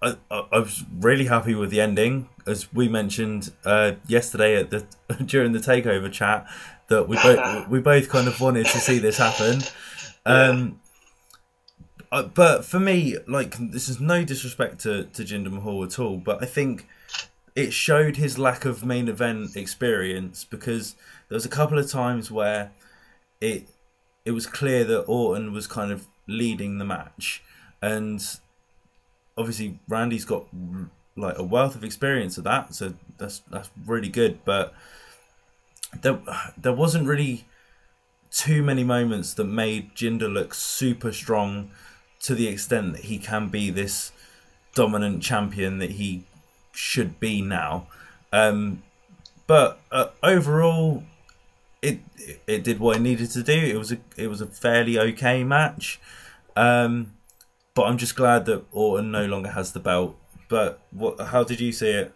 I, 0.00 0.16
I, 0.30 0.46
I 0.52 0.58
was 0.58 0.84
really 0.98 1.26
happy 1.26 1.54
with 1.54 1.70
the 1.70 1.80
ending, 1.80 2.28
as 2.46 2.72
we 2.72 2.88
mentioned 2.88 3.52
uh, 3.64 3.92
yesterday 4.06 4.56
at 4.56 4.70
the 4.70 4.86
during 5.24 5.52
the 5.52 5.58
takeover 5.58 6.10
chat 6.10 6.46
that 6.88 7.08
we 7.08 7.16
both 7.16 7.68
we 7.70 7.80
both 7.80 8.08
kind 8.08 8.28
of 8.28 8.40
wanted 8.40 8.66
to 8.66 8.78
see 8.78 8.98
this 8.98 9.18
happen. 9.18 9.62
Um, 10.26 10.80
uh, 12.12 12.24
but 12.24 12.62
for 12.62 12.78
me, 12.78 13.16
like 13.26 13.56
this 13.72 13.88
is 13.88 13.98
no 13.98 14.24
disrespect 14.24 14.80
to 14.80 15.04
to 15.04 15.22
Jinder 15.22 15.50
Mahal 15.50 15.82
at 15.84 15.98
all, 15.98 16.18
but 16.18 16.42
I 16.42 16.46
think 16.46 16.86
it 17.54 17.72
showed 17.72 18.16
his 18.16 18.38
lack 18.38 18.66
of 18.66 18.84
main 18.84 19.08
event 19.08 19.56
experience 19.56 20.44
because 20.44 20.96
there 21.28 21.36
was 21.36 21.46
a 21.46 21.48
couple 21.48 21.78
of 21.78 21.90
times 21.90 22.30
where 22.30 22.72
it 23.40 23.68
it 24.26 24.32
was 24.32 24.46
clear 24.46 24.84
that 24.84 25.04
Orton 25.04 25.52
was 25.52 25.66
kind 25.66 25.90
of 25.90 26.06
leading 26.26 26.76
the 26.76 26.84
match, 26.84 27.42
and 27.80 28.22
obviously 29.38 29.78
Randy's 29.88 30.24
got 30.24 30.46
like 31.16 31.38
a 31.38 31.42
wealth 31.42 31.74
of 31.74 31.84
experience 31.84 32.36
of 32.36 32.44
that, 32.44 32.74
so 32.74 32.94
that's 33.16 33.40
that's 33.50 33.70
really 33.86 34.08
good. 34.08 34.44
But 34.44 34.74
there 36.02 36.18
there 36.56 36.72
wasn't 36.72 37.06
really 37.06 37.46
too 38.30 38.62
many 38.62 38.84
moments 38.84 39.32
that 39.34 39.44
made 39.44 39.94
Jinder 39.94 40.30
look 40.30 40.52
super 40.52 41.12
strong 41.12 41.70
to 42.20 42.34
the 42.34 42.48
extent 42.48 42.92
that 42.92 43.04
he 43.04 43.18
can 43.18 43.48
be 43.48 43.70
this 43.70 44.12
dominant 44.74 45.22
champion 45.22 45.78
that 45.78 45.92
he 45.92 46.24
should 46.72 47.18
be 47.18 47.40
now. 47.40 47.86
Um, 48.32 48.82
but 49.46 49.80
uh, 49.90 50.08
overall, 50.22 51.04
it 51.80 52.00
it 52.46 52.64
did 52.64 52.80
what 52.80 52.96
it 52.96 53.00
needed 53.00 53.30
to 53.30 53.42
do. 53.42 53.52
It 53.52 53.76
was 53.76 53.92
a 53.92 53.98
it 54.16 54.28
was 54.28 54.40
a 54.40 54.46
fairly 54.46 54.98
okay 54.98 55.44
match. 55.44 56.00
Um, 56.56 57.12
but 57.78 57.84
I'm 57.84 57.96
just 57.96 58.16
glad 58.16 58.46
that 58.46 58.64
Orton 58.72 59.12
no 59.12 59.26
longer 59.26 59.50
has 59.50 59.70
the 59.70 59.78
belt. 59.78 60.16
But 60.48 60.80
what? 60.90 61.20
How 61.20 61.44
did 61.44 61.60
you 61.60 61.70
see 61.70 61.90
it? 61.90 62.12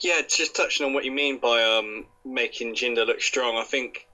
Yeah, 0.00 0.22
just 0.26 0.56
touching 0.56 0.84
on 0.84 0.94
what 0.94 1.04
you 1.04 1.12
mean 1.12 1.38
by 1.38 1.62
um, 1.62 2.06
making 2.24 2.74
Jinder 2.74 3.06
look 3.06 3.20
strong. 3.20 3.56
I 3.56 3.62
think 3.62 4.08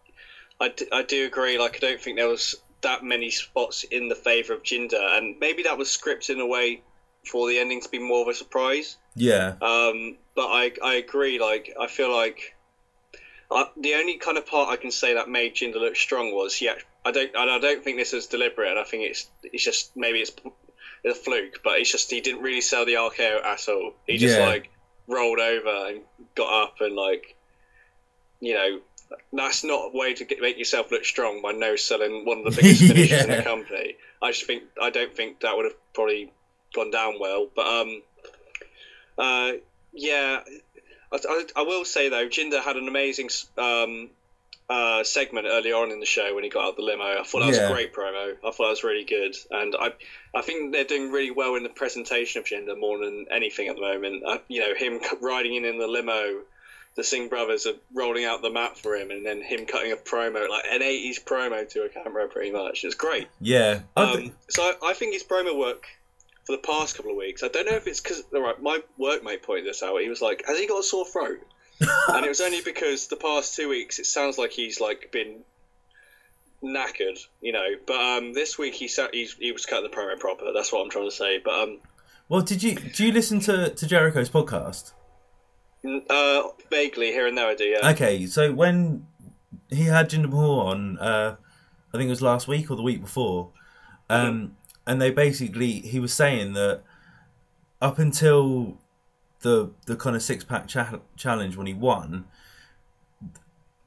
I, 0.61 0.69
d- 0.69 0.89
I 0.93 1.03
do 1.03 1.25
agree. 1.25 1.59
Like, 1.59 1.77
I 1.77 1.79
don't 1.79 1.99
think 1.99 2.19
there 2.19 2.29
was 2.29 2.57
that 2.83 3.05
many 3.05 3.31
spots 3.31 3.85
in 3.85 4.09
the 4.09 4.15
favour 4.15 4.53
of 4.53 4.63
Jinder, 4.63 5.01
and 5.17 5.37
maybe 5.41 5.63
that 5.63 5.79
was 5.79 5.89
scripted 5.89 6.35
in 6.35 6.41
a 6.41 6.47
way 6.47 6.83
for 7.25 7.49
the 7.49 7.59
ending 7.59 7.81
to 7.81 7.89
be 7.89 7.99
more 7.99 8.21
of 8.21 8.29
a 8.29 8.35
surprise. 8.35 8.99
Yeah. 9.15 9.55
Um, 9.63 10.19
but 10.35 10.49
I 10.49 10.73
I 10.85 10.95
agree. 10.97 11.41
Like, 11.41 11.75
I 11.81 11.87
feel 11.87 12.15
like 12.15 12.55
I, 13.51 13.67
the 13.77 13.95
only 13.95 14.19
kind 14.19 14.37
of 14.39 14.47
part 14.47 14.69
I 14.71 14.77
can 14.77 14.91
say 14.91 15.15
that 15.15 15.29
made 15.29 15.55
Jinder 15.55 15.77
look 15.81 15.97
strong 15.97 16.35
was 16.35 16.55
he. 16.57 16.69
Actually, 16.69 16.87
I 17.05 17.11
don't 17.13 17.31
and 17.35 17.51
I 17.51 17.59
don't 17.59 17.83
think 17.85 17.97
this 17.99 18.13
is 18.13 18.27
deliberate. 18.27 18.71
And 18.71 18.79
I 18.79 18.85
think 18.85 19.05
it's 19.05 19.29
it's 19.43 19.65
just 19.65 19.97
maybe 19.97 20.19
it's 20.21 20.33
a 21.05 21.15
fluke, 21.15 21.61
but 21.63 21.79
it's 21.79 21.91
just 21.93 22.11
he 22.11 22.21
didn't 22.21 22.43
really 22.43 22.61
sell 22.61 22.85
the 22.85 22.95
RKO 22.95 23.45
at 23.45 23.69
all. 23.69 23.95
He 24.07 24.17
just 24.19 24.37
Yeah. 24.39 24.47
like 24.47 24.71
rolled 25.07 25.39
over 25.39 25.87
and 25.89 26.01
got 26.35 26.65
up 26.65 26.81
and 26.81 26.97
like 26.97 27.37
you 28.41 28.55
know 28.55 28.81
that's 29.33 29.63
not 29.63 29.93
a 29.95 29.97
way 29.97 30.13
to 30.15 30.25
get, 30.25 30.41
make 30.41 30.59
yourself 30.59 30.91
look 30.91 31.05
strong 31.05 31.41
by 31.41 31.53
no 31.53 31.77
selling 31.77 32.25
one 32.25 32.39
of 32.39 32.45
the 32.45 32.51
biggest 32.61 32.81
finishers 32.89 33.23
in 33.25 33.31
the 33.31 33.43
company. 33.43 33.97
I 34.21 34.33
just 34.33 34.47
think 34.47 34.65
I 34.83 34.91
don't 34.91 35.15
think 35.15 35.41
that 35.41 35.57
would 35.57 35.67
have 35.67 35.77
probably 35.95 36.33
gone 36.75 36.91
down 36.91 37.21
well. 37.21 37.49
But 37.55 37.67
um, 37.67 38.03
uh, 39.17 39.53
yeah, 39.93 40.41
I, 41.29 41.33
I, 41.33 41.45
I 41.57 41.63
will 41.63 41.85
say 41.85 42.09
though, 42.09 42.29
Jinder 42.29 42.61
had 42.63 42.77
an 42.77 42.89
amazing 42.89 43.31
um, 43.59 44.11
uh, 44.69 45.05
segment 45.05 45.47
early 45.49 45.73
on 45.73 45.91
in 45.93 46.01
the 46.01 46.07
show 46.07 46.35
when 46.35 46.45
he 46.45 46.51
got 46.51 46.65
out 46.67 46.77
the 46.77 46.83
limo. 46.83 47.05
I 47.05 47.23
thought 47.25 47.41
that 47.41 47.47
was 47.49 47.57
Yeah. 47.57 47.69
a 47.69 47.73
great 47.73 47.93
promo. 47.95 48.33
I 48.33 48.51
thought 48.51 48.59
that 48.59 48.69
was 48.71 48.85
really 48.85 49.05
good, 49.05 49.37
and 49.51 49.75
I 49.79 49.93
I 50.35 50.43
think 50.43 50.73
they're 50.73 50.85
doing 50.85 51.11
really 51.13 51.31
well 51.31 51.55
in 51.55 51.63
the 51.63 51.69
presentation 51.69 52.41
of 52.41 52.47
Jinder 52.47 52.79
more 52.79 52.99
than 52.99 53.27
anything 53.31 53.69
at 53.69 53.77
the 53.77 53.83
moment. 53.83 54.23
Uh, 54.27 54.39
you 54.49 54.61
know, 54.61 54.75
him 54.75 55.01
riding 55.21 55.55
in 55.55 55.65
in 55.65 55.79
the 55.79 55.87
limo. 55.87 56.43
The 56.97 57.05
Singh 57.05 57.29
brothers 57.29 57.67
are 57.67 57.75
rolling 57.93 58.25
out 58.25 58.41
the 58.41 58.49
map 58.49 58.79
for 58.79 58.97
him, 58.97 59.11
and 59.11 59.25
then 59.25 59.43
him 59.43 59.67
cutting 59.67 59.93
a 59.93 59.97
promo, 59.97 60.49
like 60.49 60.65
an 60.71 60.81
80s 60.81 61.23
promo 61.23 61.69
to 61.73 61.83
a 61.83 61.91
camera, 61.91 62.27
pretty 62.27 62.51
much. 62.51 62.85
It's 62.85 62.95
great. 62.95 63.29
Yeah. 63.39 63.81
Um, 63.97 64.33
so 64.49 64.63
I, 64.63 64.91
I 64.91 64.95
think 64.95 65.13
his 65.13 65.23
promo 65.23 65.55
work 65.59 65.85
for 66.47 66.53
the 66.53 66.63
past 66.63 66.97
couple 66.97 67.11
of 67.11 67.17
weeks. 67.17 67.43
I 67.43 67.49
don't 67.49 67.67
know 67.67 67.77
if 67.77 67.87
it's 67.87 68.01
because 68.01 68.23
right, 68.33 68.61
my 68.63 68.81
workmate 68.99 69.43
pointed 69.43 69.67
this 69.67 69.83
out. 69.83 70.01
He 70.01 70.09
was 70.09 70.23
like, 70.23 70.45
"Has 70.47 70.59
he 70.59 70.67
got 70.67 70.81
a 70.81 70.83
sore 70.83 71.07
throat?" 71.07 71.41
and 72.09 72.25
it 72.25 72.29
was 72.29 72.41
only 72.41 72.63
because 72.63 73.09
the 73.09 73.17
past 73.17 73.55
two 73.55 73.69
weeks 73.69 73.99
it 73.99 74.07
sounds 74.07 74.39
like 74.39 74.51
he's 74.53 74.81
like 74.81 75.13
been 75.13 75.41
knackered, 76.63 77.19
you 77.43 77.53
know. 77.53 77.67
But 77.87 78.01
um, 78.01 78.33
this 78.33 78.57
week 78.59 78.75
he 78.75 78.89
sat, 78.89 79.15
he's, 79.15 79.35
he 79.35 79.53
was 79.53 79.67
cutting 79.67 79.91
the 79.91 79.95
promo 79.95 80.19
proper. 80.19 80.53
That's 80.55 80.73
what 80.73 80.83
I'm 80.83 80.91
trying 80.91 81.11
to 81.11 81.15
say. 81.15 81.39
But 81.45 81.55
um, 81.55 81.81
well, 82.29 82.41
did 82.41 82.63
you 82.63 82.77
do 82.77 83.05
you 83.05 83.13
listen 83.13 83.41
to 83.41 83.71
to 83.71 83.87
Jericho's 83.87 84.31
podcast? 84.31 84.93
uh, 86.11 86.43
vaguely 86.71 87.13
here 87.13 87.27
and 87.27 87.37
there 87.37 87.49
I 87.49 87.55
do. 87.55 87.65
Yeah. 87.65 87.91
Okay, 87.91 88.27
so 88.27 88.53
when 88.53 89.07
he 89.71 89.85
had 89.85 90.11
Jinder 90.11 90.31
Mahal 90.31 90.61
on, 90.61 90.99
uh, 90.99 91.37
I 91.93 91.97
think 91.97 92.07
it 92.09 92.11
was 92.11 92.23
last 92.23 92.49
week 92.49 92.71
or 92.71 92.77
the 92.77 92.83
week 92.83 93.01
before, 93.01 93.51
um, 94.09 94.57
and 94.87 95.01
they 95.01 95.11
basically 95.11 95.81
he 95.81 95.99
was 95.99 96.13
saying 96.13 96.53
that 96.55 96.83
up 97.83 97.99
until 97.99 98.79
the 99.41 99.71
the 99.87 99.97
kind 99.97 100.17
of 100.17 100.23
six 100.23 100.45
pack 100.45 100.69
cha- 100.69 101.01
challenge 101.17 101.57
when 101.57 101.67
he 101.67 101.75
won, 101.75 102.25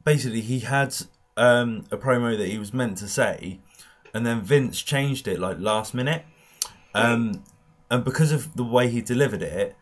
basically 0.04 0.42
he 0.42 0.60
had 0.60 0.96
um, 1.38 1.86
a 1.92 1.98
promo 1.98 2.38
that 2.38 2.48
he 2.48 2.58
was 2.58 2.74
meant 2.74 2.98
to 2.98 3.08
say, 3.08 3.60
and 4.14 4.26
then 4.26 4.42
Vince 4.42 4.82
changed 4.82 5.28
it 5.28 5.40
like 5.40 5.58
last 5.60 5.94
minute, 5.94 6.26
um, 6.94 7.44
and 7.90 8.04
because 8.04 8.32
of 8.32 8.56
the 8.56 8.64
way 8.64 8.90
he 8.90 9.02
delivered 9.02 9.42
it, 9.42 9.76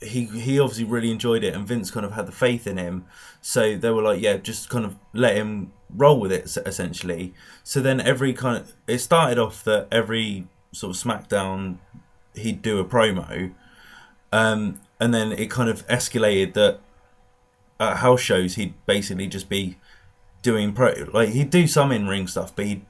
he 0.00 0.26
he 0.26 0.60
obviously 0.60 0.84
really 0.84 1.10
enjoyed 1.10 1.42
it, 1.42 1.54
and 1.54 1.66
Vince 1.66 1.90
kind 1.90 2.06
of 2.06 2.12
had 2.12 2.26
the 2.26 2.32
faith 2.32 2.66
in 2.66 2.76
him. 2.76 3.04
So 3.40 3.76
they 3.76 3.90
were 3.90 4.02
like, 4.02 4.20
yeah, 4.20 4.36
just 4.36 4.68
kind 4.68 4.84
of 4.84 4.96
let 5.12 5.36
him 5.36 5.72
roll 5.94 6.18
with 6.20 6.32
it 6.32 6.56
essentially. 6.66 7.34
So 7.62 7.80
then 7.80 8.00
every 8.00 8.32
kind 8.32 8.58
of 8.58 8.72
it 8.86 8.98
started 8.98 9.38
off 9.38 9.64
that 9.64 9.88
every 9.90 10.46
sort 10.72 10.96
of 10.96 11.02
SmackDown 11.02 11.78
he'd 12.34 12.62
do 12.62 12.78
a 12.78 12.84
promo, 12.84 13.52
um, 14.32 14.80
and 15.00 15.14
then 15.14 15.32
it 15.32 15.50
kind 15.50 15.68
of 15.68 15.86
escalated 15.88 16.54
that 16.54 16.80
at 17.78 17.98
house 17.98 18.20
shows 18.20 18.54
he'd 18.54 18.74
basically 18.86 19.26
just 19.26 19.48
be 19.48 19.76
doing 20.42 20.72
pro 20.72 20.94
like 21.12 21.30
he'd 21.30 21.50
do 21.50 21.66
some 21.66 21.92
in 21.92 22.08
ring 22.08 22.26
stuff, 22.26 22.54
but 22.54 22.66
he'd 22.66 22.86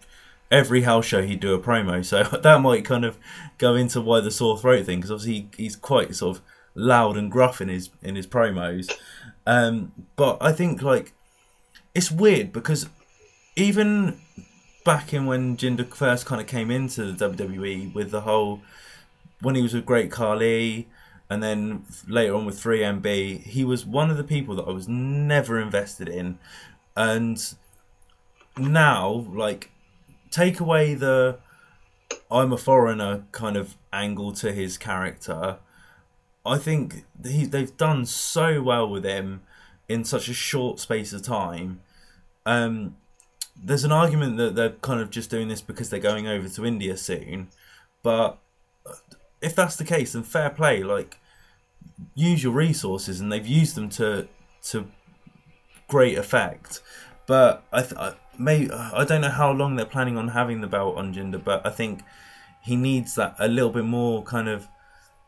every 0.51 0.83
house 0.83 1.05
show 1.05 1.23
he'd 1.23 1.41
do 1.41 1.55
a 1.55 1.59
promo. 1.59 2.05
So 2.05 2.23
that 2.23 2.61
might 2.61 2.85
kind 2.85 3.05
of 3.05 3.19
go 3.59 3.75
into 3.75 4.01
why 4.01 4.21
the 4.21 4.31
sore 4.31 4.59
throat 4.59 4.87
thing 4.87 4.99
because 4.99 5.11
obviously 5.11 5.49
he, 5.57 5.65
he's 5.65 5.77
quite 5.77 6.15
sort 6.15 6.37
of 6.37 6.43
loud 6.75 7.17
and 7.17 7.31
gruff 7.31 7.61
in 7.61 7.69
his 7.69 7.91
in 8.03 8.17
his 8.17 8.27
promos. 8.27 8.93
Um, 9.47 9.93
but 10.17 10.39
I 10.41 10.53
think 10.53 10.83
like 10.83 11.13
it's 11.97 12.11
weird 12.11 12.53
because 12.53 12.91
even 13.57 14.21
back 14.85 15.15
in 15.15 15.25
when 15.25 15.57
Jinder 15.57 15.93
first 15.95 16.27
kind 16.27 16.43
of 16.43 16.47
came 16.47 16.71
into 16.71 17.11
the 17.11 17.31
WWE 17.31 17.95
with 17.95 18.11
the 18.11 18.21
whole 18.21 18.61
when 19.41 19.55
he 19.55 19.63
was 19.63 19.73
with 19.73 19.87
Great 19.87 20.13
Khali 20.13 20.89
and 21.31 21.43
then 21.43 21.87
later 22.07 22.35
on 22.35 22.45
with 22.45 22.63
3MB, 22.63 23.45
he 23.45 23.65
was 23.65 23.87
one 23.87 24.11
of 24.11 24.19
the 24.19 24.25
people 24.25 24.55
that 24.57 24.69
I 24.69 24.73
was 24.73 24.87
never 24.87 25.59
invested 25.59 26.07
in. 26.07 26.39
And 26.95 27.43
now, 28.59 29.27
like, 29.33 29.71
take 30.31 30.61
away 30.61 30.93
the 30.93 31.39
I'm 32.31 32.53
a 32.53 32.59
foreigner 32.59 33.25
kind 33.33 33.57
of 33.57 33.75
angle 33.91 34.33
to 34.33 34.53
his 34.53 34.77
character. 34.77 35.61
I 36.45 36.59
think 36.59 37.05
he, 37.25 37.47
they've 37.47 37.75
done 37.75 38.05
so 38.05 38.61
well 38.61 38.87
with 38.87 39.05
him 39.05 39.41
in 39.89 40.05
such 40.05 40.29
a 40.29 40.35
short 40.35 40.79
space 40.79 41.15
of 41.15 41.23
time. 41.23 41.81
Um, 42.47 42.97
there's 43.63 43.85
an 43.85 43.93
argument 43.93 44.39
that 44.39 44.55
they're 44.55 44.71
kind 44.71 45.01
of 45.01 45.11
just 45.11 45.29
doing 45.29 45.49
this 45.49 45.61
because 45.61 45.91
they're 45.91 46.01
going 46.01 46.27
over 46.27 46.49
to 46.49 46.65
India 46.65 46.97
soon, 46.97 47.49
but 48.03 48.39
if 49.43 49.55
that's 49.55 49.77
the 49.77 49.85
case, 49.85 50.13
then 50.13 50.23
fair 50.23 50.51
play. 50.51 50.83
Like, 50.83 51.19
use 52.15 52.43
your 52.43 52.53
resources, 52.53 53.21
and 53.21 53.31
they've 53.31 53.47
used 53.47 53.75
them 53.75 53.89
to 53.91 54.29
to 54.71 54.89
great 55.89 56.19
effect. 56.19 56.81
But 57.27 57.65
I, 57.73 57.83
th- 57.83 57.97
I 57.99 58.15
may 58.39 58.71
I 58.71 59.05
don't 59.05 59.21
know 59.21 59.31
how 59.31 59.53
long 59.53 59.77
they're 59.77 59.87
planning 59.87 60.17
on 60.17 60.29
having 60.29 60.61
the 60.61 60.67
belt 60.67 60.97
on 60.97 61.13
Jinder, 61.15 61.43
but 61.43 61.67
I 61.67 61.71
think 61.71 62.03
he 62.63 62.77
needs 62.77 63.15
that 63.15 63.37
a 63.39 63.49
little 63.49 63.71
bit 63.71 63.85
more 63.85 64.23
kind 64.23 64.49
of 64.49 64.69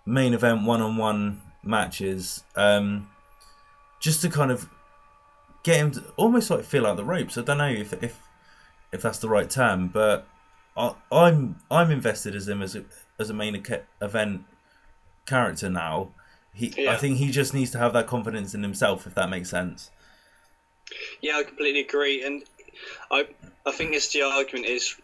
main 0.04 0.34
event 0.34 0.64
one 0.64 0.80
on 0.80 0.96
one 0.96 1.40
matches, 1.62 2.44
um, 2.56 3.08
just 4.00 4.22
to 4.22 4.28
kind 4.28 4.50
of 4.50 4.68
get 5.62 5.76
him 5.76 5.90
to 5.92 6.04
almost 6.16 6.50
like 6.50 6.64
feel 6.64 6.86
out 6.86 6.96
the 6.96 7.04
ropes. 7.04 7.36
I 7.36 7.42
don't 7.42 7.58
know 7.58 7.68
if 7.68 7.92
if 8.02 8.20
if 8.92 9.02
that's 9.02 9.18
the 9.18 9.28
right 9.28 9.48
term, 9.48 9.88
but 9.88 10.26
I, 10.76 10.94
I'm 11.10 11.60
I'm 11.70 11.90
invested 11.90 12.34
as 12.34 12.48
him 12.48 12.62
as 12.62 12.74
a 12.76 12.84
as 13.18 13.30
a 13.30 13.34
main 13.34 13.62
event 14.00 14.44
character 15.26 15.68
now. 15.68 16.10
He, 16.52 16.72
yeah. 16.76 16.92
I 16.92 16.96
think 16.96 17.18
he 17.18 17.30
just 17.30 17.54
needs 17.54 17.70
to 17.72 17.78
have 17.78 17.92
that 17.92 18.06
confidence 18.06 18.54
in 18.54 18.62
himself, 18.62 19.06
if 19.06 19.14
that 19.14 19.30
makes 19.30 19.50
sense. 19.50 19.90
Yeah, 21.20 21.36
I 21.36 21.42
completely 21.44 21.80
agree, 21.80 22.24
and 22.24 22.42
I 23.10 23.28
I 23.66 23.72
think 23.72 23.92
this 23.92 24.12
the 24.12 24.22
argument 24.22 24.66
is 24.66 24.96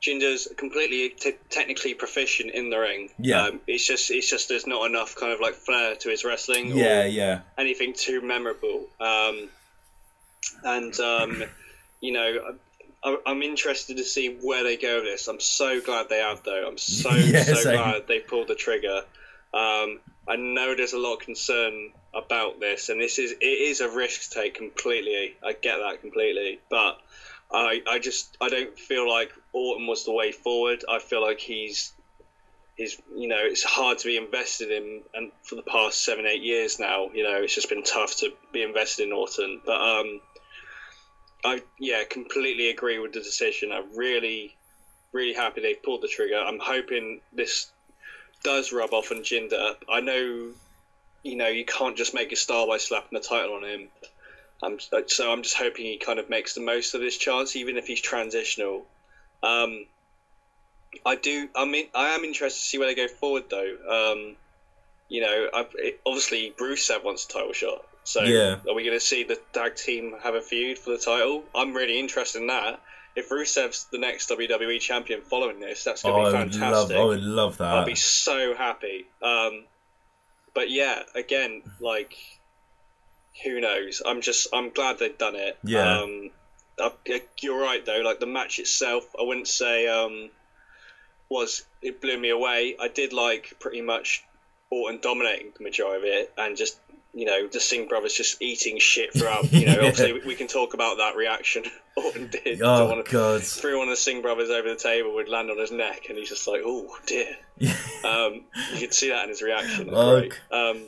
Jinder's 0.00 0.48
completely 0.56 1.10
t- 1.10 1.36
technically 1.50 1.94
proficient 1.94 2.52
in 2.52 2.70
the 2.70 2.78
ring. 2.78 3.10
Yeah, 3.18 3.44
um, 3.44 3.60
it's 3.66 3.86
just 3.86 4.10
it's 4.10 4.30
just 4.30 4.48
there's 4.48 4.66
not 4.66 4.88
enough 4.88 5.16
kind 5.16 5.32
of 5.32 5.40
like 5.40 5.54
flair 5.54 5.96
to 5.96 6.08
his 6.08 6.24
wrestling. 6.24 6.76
Yeah, 6.76 7.04
yeah. 7.04 7.40
Anything 7.58 7.94
too 7.94 8.20
memorable. 8.20 8.86
Um, 9.00 9.48
and 10.62 10.98
um, 11.00 11.42
you 12.00 12.12
know, 12.12 12.56
I, 13.02 13.16
I'm 13.26 13.42
interested 13.42 13.96
to 13.96 14.04
see 14.04 14.36
where 14.40 14.62
they 14.62 14.76
go 14.76 14.96
with 14.96 15.04
this. 15.04 15.28
I'm 15.28 15.40
so 15.40 15.80
glad 15.80 16.08
they 16.08 16.20
have 16.20 16.42
though. 16.42 16.66
I'm 16.66 16.78
so 16.78 17.10
yeah, 17.14 17.42
so 17.42 17.54
same. 17.54 17.76
glad 17.76 18.06
they 18.06 18.20
pulled 18.20 18.48
the 18.48 18.54
trigger. 18.54 19.02
Um, 19.52 20.00
I 20.26 20.36
know 20.36 20.74
there's 20.74 20.94
a 20.94 20.98
lot 20.98 21.14
of 21.14 21.20
concern 21.20 21.90
about 22.14 22.60
this, 22.60 22.88
and 22.88 23.00
this 23.00 23.18
is 23.18 23.32
it 23.32 23.44
is 23.44 23.80
a 23.80 23.88
risk 23.88 24.30
to 24.30 24.40
take 24.40 24.54
completely. 24.54 25.34
I 25.42 25.52
get 25.52 25.78
that 25.78 26.00
completely, 26.00 26.60
but 26.70 27.00
I 27.52 27.82
I 27.88 27.98
just 27.98 28.36
I 28.40 28.48
don't 28.48 28.78
feel 28.78 29.08
like 29.08 29.32
Orton 29.52 29.86
was 29.86 30.04
the 30.04 30.12
way 30.12 30.32
forward. 30.32 30.84
I 30.88 30.98
feel 30.98 31.22
like 31.22 31.40
he's 31.40 31.92
he's 32.76 33.00
you 33.14 33.28
know 33.28 33.40
it's 33.40 33.62
hard 33.62 33.98
to 33.98 34.06
be 34.06 34.16
invested 34.16 34.70
in, 34.70 35.02
and 35.14 35.30
for 35.42 35.54
the 35.54 35.62
past 35.62 36.04
seven 36.04 36.26
eight 36.26 36.42
years 36.42 36.78
now, 36.78 37.10
you 37.12 37.22
know 37.22 37.42
it's 37.42 37.54
just 37.54 37.68
been 37.68 37.82
tough 37.82 38.16
to 38.18 38.32
be 38.52 38.62
invested 38.62 39.06
in 39.06 39.12
Orton. 39.12 39.60
But 39.64 39.80
um, 39.80 40.20
I 41.44 41.62
yeah 41.78 42.04
completely 42.04 42.70
agree 42.70 42.98
with 42.98 43.12
the 43.12 43.20
decision. 43.20 43.72
I'm 43.72 43.96
really 43.96 44.54
really 45.12 45.34
happy 45.34 45.60
they 45.60 45.74
pulled 45.74 46.02
the 46.02 46.08
trigger. 46.08 46.36
I'm 46.36 46.58
hoping 46.60 47.20
this 47.32 47.70
does 48.42 48.72
rub 48.72 48.92
off 48.92 49.12
on 49.12 49.18
Jinder. 49.18 49.76
I 49.88 50.00
know 50.00 50.50
you 51.22 51.36
know 51.36 51.48
you 51.48 51.64
can't 51.64 51.96
just 51.96 52.14
make 52.14 52.32
a 52.32 52.36
star 52.36 52.66
by 52.66 52.78
slapping 52.78 53.18
the 53.18 53.26
title 53.26 53.54
on 53.54 53.64
him. 53.64 53.88
I'm, 54.62 54.78
so 55.08 55.30
I'm 55.30 55.42
just 55.42 55.56
hoping 55.56 55.84
he 55.84 55.98
kind 55.98 56.18
of 56.18 56.30
makes 56.30 56.54
the 56.54 56.60
most 56.60 56.94
of 56.94 57.00
this 57.00 57.18
chance, 57.18 57.54
even 57.54 57.76
if 57.76 57.86
he's 57.86 58.00
transitional. 58.00 58.86
Um, 59.42 59.84
I 61.04 61.16
do. 61.16 61.48
I 61.54 61.64
mean, 61.64 61.86
I 61.94 62.10
am 62.10 62.24
interested 62.24 62.60
to 62.60 62.66
see 62.66 62.78
where 62.78 62.88
they 62.88 62.94
go 62.94 63.08
forward, 63.08 63.44
though. 63.50 63.76
Um, 63.88 64.36
you 65.08 65.20
know, 65.20 65.48
I, 65.52 65.66
it, 65.74 66.00
obviously 66.06 66.54
Rusev 66.58 67.04
wants 67.04 67.24
a 67.26 67.28
title 67.28 67.52
shot. 67.52 67.84
So 68.04 68.22
yeah. 68.22 68.56
are 68.68 68.74
we 68.74 68.84
going 68.84 68.96
to 68.96 69.04
see 69.04 69.24
the 69.24 69.38
tag 69.52 69.76
team 69.76 70.14
have 70.22 70.34
a 70.34 70.40
feud 70.40 70.78
for 70.78 70.90
the 70.90 70.98
title? 70.98 71.44
I'm 71.54 71.74
really 71.74 71.98
interested 71.98 72.40
in 72.42 72.48
that. 72.48 72.80
If 73.16 73.30
Rusev's 73.30 73.86
the 73.92 73.98
next 73.98 74.28
WWE 74.28 74.80
champion 74.80 75.22
following 75.22 75.60
this, 75.60 75.84
that's 75.84 76.02
going 76.02 76.14
to 76.14 76.20
oh, 76.20 76.32
be 76.32 76.50
fantastic. 76.50 76.62
I 76.62 76.70
would, 76.70 76.90
love, 76.90 76.90
I 76.90 77.04
would 77.04 77.22
love 77.22 77.56
that. 77.58 77.68
I'll 77.68 77.86
be 77.86 77.94
so 77.94 78.54
happy. 78.54 79.06
Um, 79.22 79.64
but 80.52 80.70
yeah, 80.70 81.02
again, 81.14 81.62
like 81.80 82.16
who 83.44 83.60
knows? 83.60 84.02
I'm 84.04 84.20
just 84.20 84.48
I'm 84.52 84.70
glad 84.70 84.98
they've 84.98 85.16
done 85.16 85.36
it. 85.36 85.58
Yeah. 85.64 86.00
Um, 86.00 86.30
I, 86.78 87.22
you're 87.40 87.60
right 87.60 87.84
though. 87.84 88.00
Like 88.00 88.20
the 88.20 88.26
match 88.26 88.58
itself, 88.58 89.04
I 89.18 89.22
wouldn't 89.22 89.48
say 89.48 89.86
um, 89.86 90.30
was 91.28 91.64
it 91.82 92.00
blew 92.00 92.18
me 92.18 92.30
away. 92.30 92.76
I 92.80 92.88
did 92.88 93.12
like 93.12 93.54
pretty 93.60 93.80
much 93.80 94.24
Orton 94.70 95.00
dominating 95.00 95.52
the 95.56 95.64
majority 95.64 96.08
of 96.08 96.14
it, 96.14 96.32
and 96.36 96.56
just 96.56 96.78
you 97.12 97.26
know 97.26 97.46
the 97.46 97.60
Singh 97.60 97.88
brothers 97.88 98.14
just 98.14 98.42
eating 98.42 98.78
shit 98.78 99.12
throughout. 99.12 99.52
You 99.52 99.66
know, 99.66 99.72
obviously 99.86 100.12
we 100.26 100.34
can 100.34 100.48
talk 100.48 100.74
about 100.74 100.98
that 100.98 101.16
reaction 101.16 101.64
Orton 101.96 102.28
did. 102.28 102.60
Oh 102.62 102.88
one 102.88 102.98
of, 102.98 103.08
god! 103.08 103.42
Threw 103.42 103.78
one 103.78 103.88
of 103.88 103.92
the 103.92 103.96
Singh 103.96 104.22
brothers 104.22 104.50
over 104.50 104.68
the 104.68 104.76
table, 104.76 105.14
would 105.14 105.28
land 105.28 105.50
on 105.50 105.58
his 105.58 105.72
neck, 105.72 106.06
and 106.08 106.18
he's 106.18 106.28
just 106.28 106.46
like, 106.46 106.62
"Oh 106.64 106.96
dear." 107.06 107.36
um, 108.04 108.44
you 108.72 108.80
could 108.80 108.94
see 108.94 109.10
that 109.10 109.24
in 109.24 109.28
his 109.30 109.42
reaction. 109.42 109.90
Oh, 109.92 110.28
um, 110.50 110.82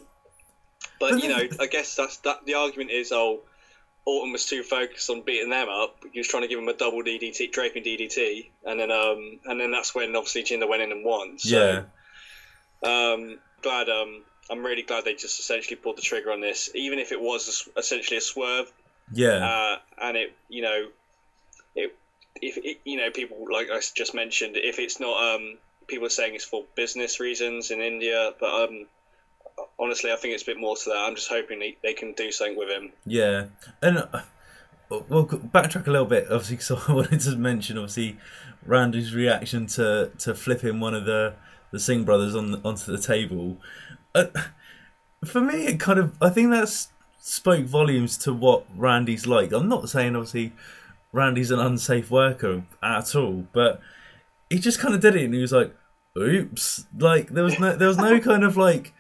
but 0.99 1.23
you 1.23 1.29
know, 1.29 1.43
I 1.61 1.67
guess 1.67 1.95
that's 1.95 2.19
that. 2.19 2.45
The 2.45 2.55
argument 2.55 2.91
is, 2.91 3.13
oh, 3.13 3.41
Orton 4.07 4.31
was 4.33 4.47
too 4.47 4.63
focused 4.63 5.11
on 5.11 5.23
beating 5.23 5.51
them 5.51 5.69
up. 5.69 5.97
He 6.13 6.21
was 6.21 6.29
trying 6.29 6.45
to 6.45 6.49
give 6.49 6.61
him 6.61 6.69
a 6.69 6.75
double 6.75 7.03
DDT, 7.03 7.51
draping 7.51 7.83
DDT, 7.83 8.49
and 8.65 8.79
then 8.79 8.93
um, 8.93 9.41
and 9.45 9.61
then 9.61 9.73
that's 9.73 9.95
when 9.95 10.15
obviously 10.15 10.45
Jinder 10.45 10.69
went 10.69 10.83
in 10.83 10.93
and 10.93 11.05
won. 11.05 11.39
So, 11.39 11.85
yeah. 12.85 13.13
Um, 13.13 13.39
glad. 13.63 13.89
Um, 13.89 14.23
I'm 14.49 14.65
really 14.65 14.83
glad 14.83 15.05
they 15.05 15.15
just 15.15 15.41
essentially 15.41 15.75
pulled 15.75 15.99
the 15.99 16.03
trigger 16.03 16.31
on 16.31 16.41
this, 16.41 16.71
even 16.75 17.01
if 17.01 17.11
it 17.11 17.21
was 17.21 17.69
a, 17.77 17.81
essentially 17.81 18.19
a 18.19 18.21
swerve. 18.21 18.73
Yeah. 19.13 19.45
Uh, 19.45 19.79
and 20.01 20.17
it, 20.17 20.37
you 20.49 20.63
know, 20.63 20.87
it, 21.75 21.97
if 22.41 22.57
it, 22.59 22.81
you 22.85 22.97
know, 22.97 23.11
people 23.11 23.47
like 23.53 23.69
I 23.73 23.81
just 23.95 24.15
mentioned, 24.15 24.57
if 24.57 24.79
it's 24.79 25.01
not, 25.01 25.35
um, 25.35 25.59
people 25.89 26.07
are 26.07 26.11
saying 26.11 26.37
it's 26.37 26.45
for 26.45 26.65
business 26.77 27.19
reasons 27.19 27.73
in 27.73 27.81
India, 27.81 28.33
but 28.39 28.69
um, 28.69 28.87
honestly, 29.79 30.13
I 30.13 30.17
think 30.17 30.35
it's 30.35 30.43
a 30.43 30.47
bit 30.47 30.59
more 30.59 30.77
to 30.77 30.91
that. 30.91 30.97
I'm 30.97 31.15
just 31.15 31.29
hoping 31.29 31.59
they, 31.59 31.77
they 31.83 31.93
can 31.93 32.13
do 32.13 32.33
something 32.33 32.57
with 32.57 32.69
him. 32.69 32.93
Yeah, 33.05 33.47
and 33.83 33.99
uh, 33.99 34.23
we'll 34.89 35.27
backtrack 35.27 35.87
a 35.87 35.91
little 35.91 36.07
bit, 36.07 36.25
obviously, 36.31 36.57
because 36.57 36.89
I 36.89 36.93
wanted 36.93 37.21
to 37.21 37.37
mention 37.37 37.79
obviously 37.79 38.19
Randy's 38.65 39.15
reaction 39.15 39.67
to 39.69 40.11
to 40.19 40.35
flipping 40.35 40.81
one 40.81 40.95
of 40.95 41.05
the 41.05 41.35
the 41.73 41.81
Singh 41.81 42.05
brothers 42.05 42.35
on 42.35 42.61
onto 42.65 42.93
the 42.93 42.99
table. 42.99 43.59
Uh, 44.15 44.27
for 45.25 45.41
me, 45.41 45.67
it 45.67 45.81
kind 45.81 45.99
of 45.99 46.15
I 46.21 46.31
think 46.31 46.51
that's 46.51 46.89
spoke 47.19 47.67
volumes 47.67 48.17
to 48.19 48.33
what 48.33 48.65
Randy's 48.77 49.27
like. 49.27 49.53
I'm 49.53 49.69
not 49.69 49.89
saying 49.89 50.15
obviously 50.15 50.53
Randy's 51.13 51.51
an 51.51 51.59
unsafe 51.59 52.11
worker 52.11 52.65
at 52.83 53.15
all, 53.17 53.47
but 53.53 53.81
he 54.49 54.59
just 54.59 54.79
kind 54.79 54.95
of 54.95 55.01
did 55.01 55.17
it 55.17 55.25
and 55.25 55.35
he 55.35 55.41
was 55.41 55.53
like, 55.53 55.75
"Oops!" 56.17 56.87
Like 56.97 57.31
there 57.31 57.45
was 57.45 57.59
no 57.59 57.75
there 57.77 57.89
was 57.89 57.99
no 57.99 58.21
kind 58.31 58.45
of 58.45 58.57
like 58.57 58.93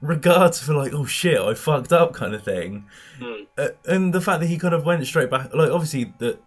regards 0.00 0.60
for 0.60 0.74
like 0.74 0.92
oh 0.94 1.04
shit 1.04 1.38
I 1.38 1.54
fucked 1.54 1.92
up 1.92 2.14
kind 2.14 2.34
of 2.34 2.42
thing, 2.42 2.86
mm. 3.18 3.46
uh, 3.58 3.68
and 3.86 4.12
the 4.12 4.20
fact 4.20 4.40
that 4.40 4.46
he 4.46 4.58
kind 4.58 4.74
of 4.74 4.84
went 4.84 5.06
straight 5.06 5.30
back 5.30 5.54
like 5.54 5.70
obviously 5.70 6.14
that 6.18 6.40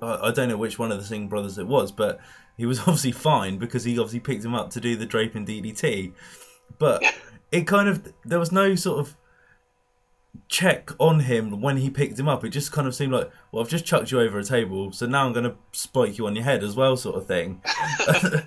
I 0.00 0.30
don't 0.30 0.48
know 0.48 0.56
which 0.56 0.78
one 0.78 0.92
of 0.92 0.98
the 0.98 1.04
Singh 1.04 1.28
brothers 1.28 1.58
it 1.58 1.66
was, 1.66 1.90
but 1.90 2.20
he 2.56 2.66
was 2.66 2.78
obviously 2.80 3.12
fine 3.12 3.58
because 3.58 3.84
he 3.84 3.98
obviously 3.98 4.20
picked 4.20 4.44
him 4.44 4.54
up 4.54 4.70
to 4.70 4.80
do 4.80 4.96
the 4.96 5.06
draping 5.06 5.46
DDT, 5.46 6.12
but 6.78 7.02
it 7.52 7.66
kind 7.66 7.88
of 7.88 8.12
there 8.24 8.38
was 8.38 8.52
no 8.52 8.74
sort 8.74 9.00
of 9.00 9.16
check 10.48 10.90
on 10.98 11.20
him 11.20 11.60
when 11.60 11.78
he 11.78 11.90
picked 11.90 12.18
him 12.18 12.28
up. 12.28 12.44
It 12.44 12.50
just 12.50 12.72
kind 12.72 12.86
of 12.86 12.94
seemed 12.94 13.12
like, 13.12 13.30
well, 13.50 13.62
I've 13.62 13.68
just 13.68 13.84
chucked 13.84 14.10
you 14.10 14.20
over 14.20 14.38
a 14.38 14.44
table, 14.44 14.92
so 14.92 15.06
now 15.06 15.26
I'm 15.26 15.32
going 15.32 15.44
to 15.44 15.56
spike 15.72 16.18
you 16.18 16.26
on 16.26 16.34
your 16.34 16.44
head 16.44 16.62
as 16.62 16.76
well, 16.76 16.96
sort 16.96 17.16
of 17.16 17.26
thing. 17.26 17.62
I 17.66 18.46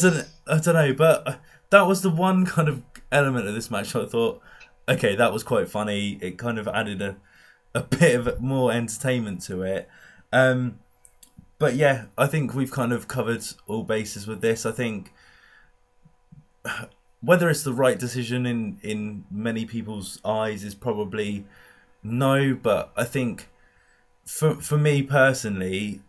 don't, 0.00 0.28
I 0.46 0.58
don't 0.58 0.74
know, 0.74 0.94
but 0.94 1.40
that 1.70 1.86
was 1.86 2.02
the 2.02 2.10
one 2.10 2.46
kind 2.46 2.68
of 2.68 2.82
element 3.14 3.46
of 3.46 3.54
this 3.54 3.70
match 3.70 3.94
I 3.96 4.06
thought, 4.06 4.40
okay, 4.88 5.14
that 5.14 5.32
was 5.32 5.42
quite 5.42 5.68
funny. 5.68 6.18
It 6.20 6.36
kind 6.36 6.58
of 6.58 6.68
added 6.68 7.00
a, 7.00 7.16
a 7.74 7.82
bit 7.82 8.14
of 8.14 8.40
more 8.40 8.72
entertainment 8.72 9.42
to 9.42 9.62
it. 9.62 9.88
Um, 10.32 10.80
but 11.58 11.76
yeah, 11.76 12.06
I 12.18 12.26
think 12.26 12.54
we've 12.54 12.70
kind 12.70 12.92
of 12.92 13.08
covered 13.08 13.44
all 13.66 13.84
bases 13.84 14.26
with 14.26 14.40
this. 14.40 14.66
I 14.66 14.72
think 14.72 15.12
whether 17.20 17.48
it's 17.48 17.62
the 17.62 17.72
right 17.72 17.98
decision 17.98 18.44
in 18.46 18.78
in 18.82 19.24
many 19.30 19.64
people's 19.64 20.20
eyes 20.24 20.64
is 20.64 20.74
probably 20.74 21.46
no, 22.02 22.54
but 22.54 22.92
I 22.96 23.04
think 23.04 23.48
for 24.26 24.56
for 24.56 24.76
me 24.76 25.02
personally, 25.02 26.02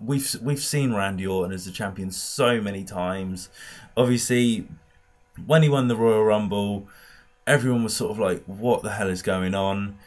we've 0.00 0.36
we've 0.40 0.62
seen 0.62 0.94
Randy 0.94 1.26
Orton 1.26 1.52
as 1.52 1.66
a 1.66 1.72
champion 1.72 2.10
so 2.10 2.60
many 2.60 2.84
times. 2.84 3.48
Obviously, 3.96 4.68
when 5.44 5.62
he 5.62 5.68
won 5.68 5.88
the 5.88 5.96
Royal 5.96 6.24
Rumble, 6.24 6.88
everyone 7.46 7.84
was 7.84 7.96
sort 7.96 8.12
of 8.12 8.18
like, 8.18 8.44
"What 8.44 8.82
the 8.82 8.92
hell 8.92 9.08
is 9.08 9.22
going 9.22 9.54
on?" 9.54 9.98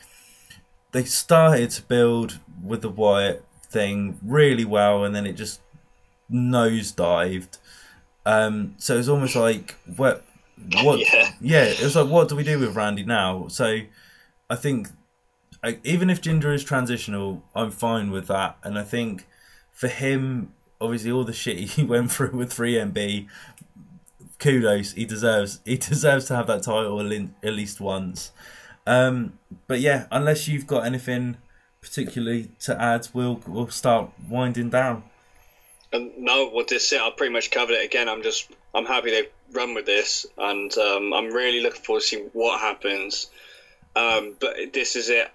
They 0.92 1.04
started 1.04 1.70
to 1.72 1.84
build 1.84 2.40
with 2.64 2.82
the 2.82 2.90
Wyatt 2.90 3.44
thing 3.64 4.20
really 4.24 4.66
well, 4.66 5.04
and 5.04 5.16
then 5.16 5.26
it 5.26 5.34
just 5.34 5.62
nosedived. 6.32 7.58
Um, 8.26 8.76
so 8.78 8.96
it 8.96 8.98
was 8.98 9.10
almost 9.10 9.36
like, 9.36 9.76
what, 9.96 10.26
what? 10.84 11.00
yeah. 11.14 11.32
yeah, 11.42 11.64
it 11.64 11.82
was 11.82 11.96
like, 11.96 12.10
what 12.10 12.30
do 12.30 12.36
we 12.36 12.44
do 12.44 12.60
with 12.60 12.76
Randy 12.76 13.04
now? 13.04 13.48
So 13.48 13.82
I 14.50 14.56
think, 14.56 14.90
even 15.84 16.10
if 16.10 16.22
Jinder 16.22 16.54
is 16.54 16.64
transitional, 16.64 17.44
I'm 17.56 17.72
fine 17.72 18.12
with 18.12 18.28
that, 18.28 18.58
and 18.64 18.78
I 18.78 18.84
think 18.84 19.28
for 19.72 19.88
him, 19.88 20.54
obviously 20.82 21.12
all 21.12 21.24
the 21.24 21.34
shit 21.34 21.58
he 21.58 21.84
went 21.86 22.12
through 22.12 22.32
with 22.32 22.54
3MB, 22.54 23.28
kudos. 24.40 24.94
He 24.94 25.06
deserves 25.06 25.60
he 25.66 25.78
deserves 25.92 26.26
to 26.26 26.36
have 26.36 26.48
that 26.48 26.64
title 26.64 27.00
at 27.00 27.54
least 27.54 27.80
once. 27.80 28.32
Um, 28.88 29.38
but 29.68 29.80
yeah, 29.80 30.08
unless 30.12 30.48
you've 30.48 30.66
got 30.68 30.86
anything 30.86 31.38
particularly 31.82 32.50
to 32.62 32.82
add, 32.82 33.08
we'll 33.14 33.42
we'll 33.48 33.70
start 33.70 34.12
winding 34.28 34.70
down. 34.70 35.04
Um, 35.92 36.12
no, 36.18 36.52
well, 36.54 36.66
this 36.68 36.92
it. 36.92 37.02
I 37.02 37.10
pretty 37.12 37.34
much 37.34 37.52
covered 37.52 37.74
it 37.74 37.86
again. 37.86 38.10
I'm 38.10 38.24
just 38.24 38.52
I'm 38.74 38.86
happy 38.86 39.12
they've 39.12 39.30
run 39.52 39.74
with 39.74 39.86
this, 39.86 40.26
and 40.38 40.76
um, 40.78 41.14
I'm 41.14 41.32
really 41.32 41.62
looking 41.62 41.82
forward 41.82 42.02
to 42.02 42.08
see 42.08 42.24
what 42.34 42.60
happens. 42.60 43.28
Um, 43.96 44.36
but 44.40 44.56
this 44.74 44.96
is 44.96 45.10
it. 45.10 45.30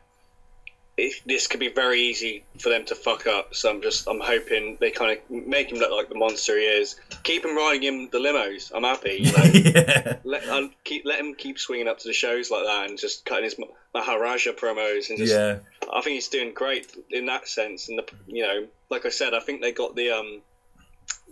It, 0.97 1.21
this 1.27 1.47
could 1.49 1.61
be 1.61 1.69
very 1.69 2.01
easy 2.01 2.45
for 2.61 2.69
them 2.69 2.85
to 2.85 2.95
fuck 2.95 3.27
up. 3.27 3.55
So 3.55 3.71
I'm 3.71 3.83
just 3.83 4.07
I'm 4.09 4.21
hoping 4.21 4.77
they 4.81 4.91
kind 4.91 5.19
of 5.19 5.47
make 5.47 5.73
him 5.73 5.79
look 5.79 5.91
like 5.91 6.09
the 6.09 6.15
monster 6.15 6.57
he 6.57 6.65
is. 6.65 6.97
Keep 7.25 7.45
him 7.45 7.57
riding 7.57 7.83
in 7.83 8.09
the 8.13 8.19
limos. 8.19 8.71
I'm 8.75 8.85
happy. 8.85 9.11
You 9.25 9.33
know? 9.33 9.45
yeah. 9.55 10.17
Let 10.25 10.49
um, 10.49 10.73
keep 10.85 11.05
let 11.05 11.19
him 11.19 11.35
keep 11.35 11.59
swinging 11.59 11.89
up 11.89 11.99
to 12.01 12.09
the 12.09 12.15
shows 12.15 12.51
like 12.51 12.65
that 12.65 12.91
and 12.91 12.99
just 12.99 13.25
cutting 13.25 13.45
his 13.45 13.57
Maharaja 13.95 14.53
promos 14.53 15.09
and 15.09 15.19
just. 15.19 15.33
Yeah. 15.33 15.59
I 15.93 16.01
think 16.01 16.15
he's 16.15 16.29
doing 16.29 16.55
great 16.55 16.95
in 17.11 17.27
that 17.27 17.49
sense. 17.49 17.89
And 17.89 17.99
the 17.99 18.07
you 18.27 18.43
know, 18.43 18.67
like 18.91 19.07
I 19.07 19.11
said, 19.11 19.35
I 19.35 19.41
think 19.41 19.63
they 19.63 19.73
got 19.73 19.97
the 19.97 20.11
um, 20.11 20.43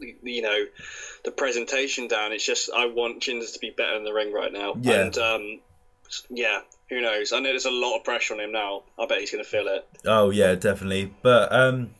the, 0.00 0.16
you 0.22 0.42
know, 0.42 0.64
the 1.24 1.30
presentation 1.30 2.08
down. 2.08 2.32
It's 2.32 2.44
just 2.44 2.70
I 2.74 2.86
want 2.86 3.22
Jinder 3.22 3.52
to 3.52 3.58
be 3.58 3.70
better 3.70 3.96
in 3.96 4.04
the 4.04 4.12
ring 4.12 4.32
right 4.32 4.52
now. 4.52 4.74
Yeah. 4.80 5.02
And 5.02 5.18
um, 5.18 5.60
yeah, 6.30 6.60
who 6.92 7.00
knows? 7.00 7.32
I 7.32 7.40
know 7.40 7.48
there's 7.48 7.64
a 7.64 7.70
lot 7.70 7.96
of 7.96 8.04
pressure 8.04 8.34
on 8.34 8.40
him 8.40 8.52
now. 8.52 8.82
I 8.98 9.06
bet 9.06 9.18
he's 9.18 9.30
going 9.30 9.42
to 9.42 9.48
feel 9.48 9.66
it. 9.66 9.88
Oh 10.04 10.28
yeah, 10.28 10.54
definitely. 10.54 11.12
But 11.22 11.50
um, 11.50 11.90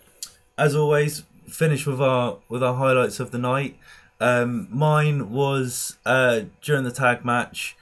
as 0.59 0.77
always, 0.77 1.25
finish 1.49 1.87
with 1.87 2.01
our 2.01 2.39
with 2.51 2.63
our 2.63 2.75
highlights 2.75 3.19
of 3.19 3.31
the 3.31 3.39
night. 3.39 3.79
Um, 4.21 4.69
mine 4.71 5.31
was 5.31 5.97
uh, 6.05 6.43
during 6.61 6.85
the 6.85 6.93
tag 6.93 7.25
match 7.25 7.77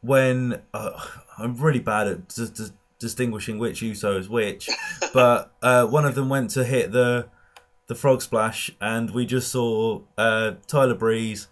when 0.00 0.62
uh, 0.72 0.98
I'm 1.38 1.56
really 1.56 1.80
bad 1.80 2.06
at 2.06 2.28
dis- 2.28 2.50
dis- 2.50 2.72
distinguishing 2.98 3.58
which 3.58 3.82
Uso 3.82 4.16
is 4.16 4.28
which, 4.28 4.70
but 5.12 5.52
uh, 5.60 5.86
one 5.86 6.04
of 6.04 6.14
them 6.14 6.28
went 6.28 6.50
to 6.50 6.64
hit 6.64 6.92
the 6.92 7.26
the 7.88 7.96
frog 7.96 8.22
splash, 8.22 8.70
and 8.80 9.10
we 9.10 9.26
just 9.26 9.50
saw 9.50 10.02
uh, 10.16 10.52
Tyler 10.68 10.94
Breeze 10.94 11.48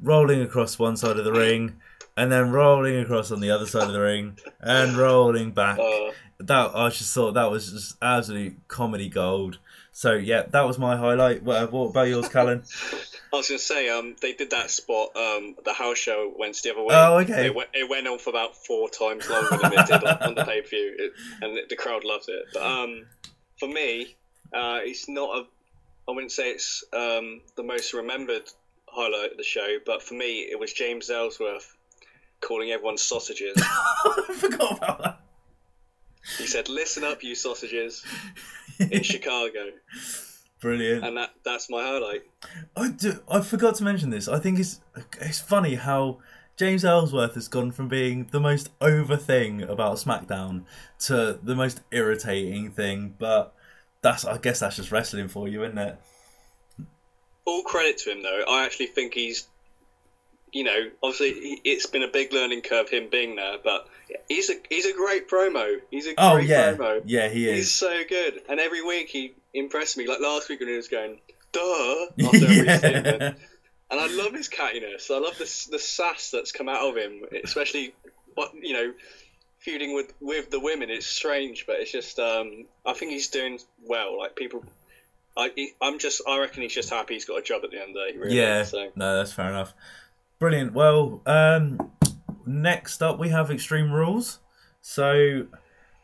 rolling 0.00 0.42
across 0.42 0.78
one 0.78 0.96
side 0.96 1.16
of 1.16 1.24
the 1.24 1.32
ring, 1.32 1.76
and 2.16 2.30
then 2.30 2.50
rolling 2.50 2.98
across 2.98 3.30
on 3.30 3.40
the 3.40 3.50
other 3.50 3.66
side 3.66 3.84
of 3.84 3.92
the 3.92 4.00
ring, 4.00 4.38
and 4.60 4.96
rolling 4.96 5.52
back. 5.52 5.78
Uh, 5.78 6.12
That 6.38 6.74
I 6.74 6.88
just 6.88 7.14
thought 7.14 7.34
that 7.34 7.50
was 7.52 7.70
just 7.70 7.96
absolute 8.02 8.56
comedy 8.66 9.08
gold. 9.08 9.58
So 9.92 10.14
yeah, 10.14 10.42
that 10.50 10.62
was 10.62 10.78
my 10.78 10.96
highlight. 10.96 11.42
What, 11.44 11.70
what 11.70 11.90
about 11.90 12.08
yours, 12.08 12.28
Callum? 12.28 12.64
I 13.32 13.36
was 13.36 13.48
going 13.48 13.58
to 13.58 13.64
say, 13.64 13.88
um, 13.88 14.16
they 14.20 14.34
did 14.34 14.50
that 14.50 14.70
spot, 14.70 15.16
um, 15.16 15.54
the 15.64 15.72
house 15.72 15.96
show 15.96 16.32
went 16.36 16.60
the 16.62 16.70
other 16.72 16.82
way. 16.82 16.94
Oh, 16.94 17.18
okay. 17.20 17.46
It 17.46 17.54
went, 17.54 17.70
it 17.72 17.88
went 17.88 18.06
on 18.06 18.18
for 18.18 18.28
about 18.30 18.56
four 18.56 18.90
times 18.90 19.28
longer 19.30 19.56
than 19.56 19.72
it 19.72 19.86
did 19.86 20.04
on, 20.04 20.18
on 20.22 20.34
the 20.34 20.44
pay 20.44 20.60
per 20.60 20.68
view, 20.68 21.12
and 21.40 21.58
the 21.68 21.76
crowd 21.76 22.04
loved 22.04 22.28
it. 22.28 22.44
But 22.52 22.62
um, 22.62 23.06
for 23.58 23.68
me, 23.68 24.16
uh, 24.52 24.80
it's 24.82 25.08
not 25.08 25.36
a. 25.38 25.46
I 26.08 26.14
wouldn't 26.14 26.32
say 26.32 26.50
it's 26.50 26.84
um, 26.92 27.40
the 27.56 27.62
most 27.62 27.94
remembered 27.94 28.50
highlight 28.86 29.30
of 29.32 29.36
the 29.38 29.44
show, 29.44 29.78
but 29.86 30.02
for 30.02 30.14
me, 30.14 30.40
it 30.40 30.58
was 30.58 30.72
James 30.72 31.08
Ellsworth 31.08 31.74
calling 32.42 32.70
everyone 32.70 32.98
sausages. 32.98 33.54
I 33.58 34.34
forgot 34.34 34.76
about 34.78 35.02
that. 35.02 35.20
he 36.38 36.46
said, 36.46 36.68
"Listen 36.68 37.04
up, 37.04 37.22
you 37.22 37.34
sausages, 37.34 38.04
in 38.78 39.02
Chicago," 39.02 39.70
Brilliant. 40.60 41.04
and 41.04 41.16
that 41.16 41.30
that's 41.44 41.70
my 41.70 41.82
highlight. 41.82 42.22
I 42.76 42.90
do. 42.90 43.20
I 43.28 43.40
forgot 43.40 43.76
to 43.76 43.84
mention 43.84 44.10
this. 44.10 44.28
I 44.28 44.38
think 44.38 44.58
it's 44.58 44.80
it's 45.20 45.40
funny 45.40 45.74
how 45.76 46.18
James 46.56 46.84
Ellsworth 46.84 47.34
has 47.34 47.48
gone 47.48 47.72
from 47.72 47.88
being 47.88 48.28
the 48.30 48.40
most 48.40 48.70
over 48.80 49.16
thing 49.16 49.62
about 49.62 49.96
SmackDown 49.96 50.64
to 51.00 51.38
the 51.42 51.54
most 51.54 51.80
irritating 51.90 52.70
thing. 52.70 53.14
But 53.18 53.54
that's 54.02 54.24
I 54.24 54.38
guess 54.38 54.60
that's 54.60 54.76
just 54.76 54.92
wrestling 54.92 55.28
for 55.28 55.48
you, 55.48 55.64
isn't 55.64 55.78
it? 55.78 55.98
all 57.44 57.62
credit 57.64 57.98
to 57.98 58.12
him 58.12 58.22
though. 58.22 58.44
I 58.48 58.64
actually 58.64 58.86
think 58.86 59.14
he's, 59.14 59.48
you 60.52 60.64
know, 60.64 60.90
obviously 61.02 61.60
it's 61.64 61.86
been 61.86 62.02
a 62.02 62.08
big 62.08 62.32
learning 62.32 62.60
curve 62.62 62.88
him 62.90 63.08
being 63.10 63.36
there, 63.36 63.56
but 63.62 63.88
he's 64.28 64.50
a 64.50 64.54
he's 64.68 64.86
a 64.86 64.92
great 64.92 65.28
promo. 65.28 65.76
He's 65.90 66.06
a 66.06 66.14
Oh 66.18 66.34
great 66.34 66.48
yeah, 66.48 66.74
promo. 66.74 67.02
yeah, 67.06 67.28
he 67.28 67.48
is. 67.48 67.56
He's 67.56 67.74
so 67.74 68.02
good, 68.08 68.40
and 68.48 68.60
every 68.60 68.82
week 68.84 69.08
he 69.08 69.34
impressed 69.54 69.96
me. 69.96 70.06
Like 70.06 70.20
last 70.20 70.48
week 70.48 70.60
when 70.60 70.68
he 70.68 70.76
was 70.76 70.88
going, 70.88 71.20
"Duh," 71.52 72.06
yeah. 72.16 73.32
and 73.90 74.00
I 74.00 74.06
love 74.08 74.32
his 74.34 74.48
cattiness. 74.48 75.10
I 75.10 75.18
love 75.18 75.38
the 75.38 75.68
the 75.70 75.78
sass 75.78 76.30
that's 76.30 76.52
come 76.52 76.68
out 76.68 76.88
of 76.88 76.96
him, 76.96 77.22
especially 77.44 77.94
what 78.34 78.52
you 78.60 78.72
know. 78.74 78.92
Feuding 79.60 79.94
with, 79.94 80.12
with 80.20 80.50
the 80.50 80.58
women, 80.58 80.90
it's 80.90 81.06
strange, 81.06 81.66
but 81.68 81.76
it's 81.78 81.92
just 81.92 82.18
um, 82.18 82.66
I 82.84 82.94
think 82.94 83.12
he's 83.12 83.28
doing 83.28 83.60
well. 83.84 84.18
Like 84.18 84.34
people, 84.34 84.64
I 85.36 85.68
I'm 85.80 86.00
just 86.00 86.20
I 86.26 86.40
reckon 86.40 86.62
he's 86.62 86.74
just 86.74 86.90
happy 86.90 87.14
he's 87.14 87.26
got 87.26 87.38
a 87.38 87.42
job 87.42 87.60
at 87.62 87.70
the 87.70 87.80
end 87.80 87.90
of 87.90 87.94
the 87.94 88.10
day. 88.12 88.18
Really. 88.18 88.36
Yeah, 88.36 88.64
So 88.64 88.90
no, 88.96 89.16
that's 89.16 89.32
fair 89.32 89.48
enough. 89.48 89.72
Brilliant. 90.42 90.72
Well, 90.72 91.22
um, 91.24 91.92
next 92.44 93.00
up 93.00 93.20
we 93.20 93.28
have 93.28 93.48
Extreme 93.52 93.92
Rules. 93.92 94.40
So 94.80 95.46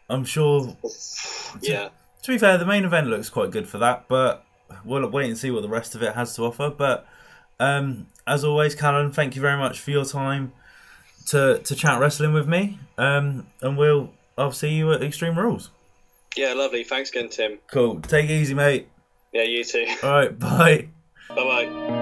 I'm 0.09 0.25
sure. 0.25 0.77
yeah, 1.61 1.89
To 2.23 2.31
be 2.31 2.39
fair, 2.39 2.57
the 2.57 2.65
main 2.65 2.85
event 2.85 3.09
looks 3.09 3.31
quite 3.31 3.51
good 3.51 3.69
for 3.69 3.79
that, 3.79 4.07
but 4.07 4.45
we'll 4.85 5.05
wait 5.09 5.27
and 5.27 5.37
see 5.37 5.51
what 5.51 5.63
the 5.63 5.69
rest 5.69 5.97
of 5.97 6.05
it 6.05 6.15
has 6.15 6.37
to 6.37 6.43
offer. 6.43 6.71
But 6.71 7.05
um, 7.59 8.07
as 8.29 8.45
always, 8.45 8.77
Callum, 8.77 9.11
thank 9.11 9.35
you 9.35 9.43
very 9.43 9.59
much 9.59 9.81
for 9.81 9.91
your 9.91 10.05
time 10.05 10.53
to 11.27 11.59
to 11.59 11.75
chat 11.75 11.99
wrestling 11.99 12.33
with 12.33 12.47
me. 12.47 12.79
Um, 12.97 13.49
and 13.61 13.77
we'll 13.77 14.13
I'll 14.39 14.53
see 14.53 14.71
you 14.71 14.93
at 14.93 15.03
Extreme 15.03 15.37
Rules. 15.37 15.71
yeah, 16.37 16.53
lovely. 16.53 16.85
Thanks 16.85 17.11
again, 17.11 17.29
Tim. 17.29 17.59
Cool. 17.73 18.03
Take 18.03 18.27
it 18.27 18.35
easy, 18.35 18.55
mate. 18.55 18.87
Yeah, 19.33 19.43
you 19.43 19.65
too. 19.65 19.85
All 20.05 20.11
right. 20.13 20.39
Bye. 20.39 20.89
bye 21.29 21.35
bye. 21.35 21.98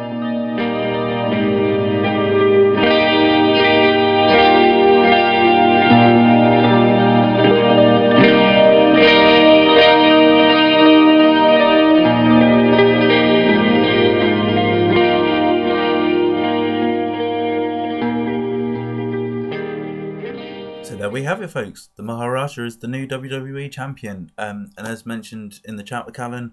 We 21.17 21.23
have 21.23 21.41
it, 21.41 21.49
folks. 21.49 21.89
The 21.97 22.03
Maharaja 22.03 22.67
is 22.67 22.77
the 22.77 22.89
new 22.89 23.07
WWE 23.07 23.73
champion. 23.73 24.33
Um, 24.37 24.73
and 24.77 24.87
as 24.87 25.07
mentioned 25.07 25.61
in 25.65 25.77
the 25.77 25.83
chat 25.83 26.05
with 26.05 26.15
Callum, 26.15 26.53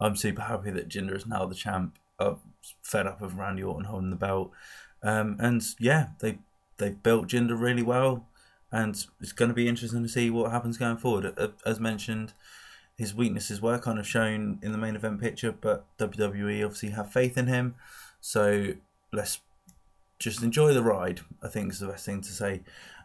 I'm 0.00 0.16
super 0.16 0.40
happy 0.40 0.70
that 0.70 0.88
Jinder 0.88 1.14
is 1.14 1.26
now 1.26 1.44
the 1.44 1.54
champ. 1.54 1.98
Fed 2.82 3.06
up 3.06 3.20
of 3.20 3.36
Randy 3.36 3.62
Orton 3.62 3.84
holding 3.84 4.08
the 4.08 4.16
belt. 4.16 4.50
Um, 5.02 5.36
and 5.38 5.62
yeah, 5.78 6.06
they 6.20 6.38
they 6.78 6.92
built 6.92 7.28
Jinder 7.28 7.60
really 7.60 7.82
well, 7.82 8.26
and 8.72 8.94
it's 9.20 9.32
going 9.32 9.50
to 9.50 9.54
be 9.54 9.68
interesting 9.68 10.02
to 10.04 10.08
see 10.08 10.30
what 10.30 10.52
happens 10.52 10.78
going 10.78 10.96
forward. 10.96 11.36
As 11.66 11.78
mentioned, 11.78 12.32
his 12.96 13.14
weaknesses 13.14 13.60
were 13.60 13.78
kind 13.78 13.98
of 13.98 14.08
shown 14.08 14.58
in 14.62 14.72
the 14.72 14.78
main 14.78 14.96
event 14.96 15.20
picture, 15.20 15.52
but 15.52 15.84
WWE 15.98 16.64
obviously 16.64 16.90
have 16.92 17.12
faith 17.12 17.36
in 17.36 17.46
him. 17.46 17.74
So 18.22 18.72
let's 19.12 19.40
just 20.18 20.42
enjoy 20.42 20.72
the 20.72 20.82
ride. 20.82 21.20
I 21.42 21.48
think 21.48 21.74
is 21.74 21.80
the 21.80 21.88
best 21.88 22.06
thing 22.06 22.22
to 22.22 22.32
say. 22.32 22.62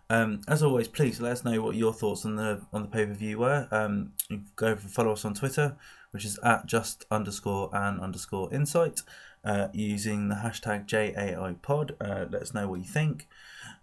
Um, 0.09 0.41
as 0.47 0.61
always, 0.61 0.87
please 0.87 1.19
let 1.19 1.31
us 1.31 1.45
know 1.45 1.61
what 1.61 1.75
your 1.75 1.93
thoughts 1.93 2.25
on 2.25 2.35
the 2.35 2.61
on 2.71 2.83
the 2.83 2.87
pay 2.87 3.05
per 3.05 3.13
view 3.13 3.39
were. 3.39 3.67
Um, 3.71 4.13
go 4.55 4.67
over 4.67 4.81
and 4.81 4.91
follow 4.91 5.13
us 5.13 5.25
on 5.25 5.33
Twitter, 5.33 5.75
which 6.11 6.25
is 6.25 6.37
at 6.43 6.65
just 6.65 7.05
underscore 7.09 7.69
and 7.73 7.99
underscore 7.99 8.53
insight, 8.53 9.01
uh, 9.43 9.69
using 9.73 10.29
the 10.29 10.35
hashtag 10.35 10.85
JAIPod. 10.87 11.91
Uh, 11.99 12.25
let 12.29 12.41
us 12.41 12.53
know 12.53 12.67
what 12.67 12.79
you 12.79 12.87
think. 12.87 13.27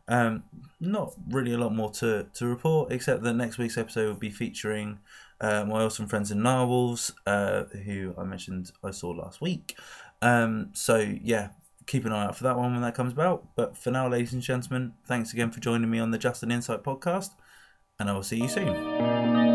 Um, 0.09 0.43
not 0.81 1.15
really 1.29 1.53
a 1.53 1.59
lot 1.59 1.75
more 1.75 1.91
to, 1.93 2.27
to 2.35 2.47
report, 2.47 2.91
except 2.91 3.23
that 3.23 3.35
next 3.35 3.59
week's 3.59 3.79
episode 3.79 4.09
will 4.09 4.15
be 4.15 4.31
featuring 4.31 4.99
uh, 5.41 5.65
my 5.65 5.83
awesome 5.83 6.09
friends 6.09 6.31
in 6.31 6.43
Narwhals, 6.43 7.13
uh, 7.27 7.65
who 7.85 8.15
I 8.19 8.25
mentioned 8.25 8.73
I 8.83 8.91
saw 8.91 9.11
last 9.11 9.41
week. 9.41 9.79
Um, 10.21 10.71
so 10.73 10.97
yeah, 10.99 11.51
keep 11.87 12.05
an 12.05 12.13
eye 12.13 12.25
out 12.25 12.37
for 12.37 12.45
that 12.45 12.57
one 12.57 12.73
when 12.73 12.83
that 12.83 12.95
comes 12.95 13.13
about. 13.13 13.55
But 13.57 13.77
for 13.77 13.91
now, 13.91 14.09
ladies 14.09 14.33
and 14.33 14.43
gentlemen, 14.43 14.95
thanks 15.05 15.33
again 15.33 15.51
for 15.51 15.61
joining 15.61 15.91
me 15.91 15.99
on 15.99 16.11
the 16.11 16.19
Just 16.19 16.43
an 16.43 16.51
Insight 16.51 16.83
podcast, 16.83 17.31
and 17.99 18.09
I 18.09 18.13
will 18.13 18.23
see 18.23 18.39
you 18.39 18.49
soon. 18.49 19.50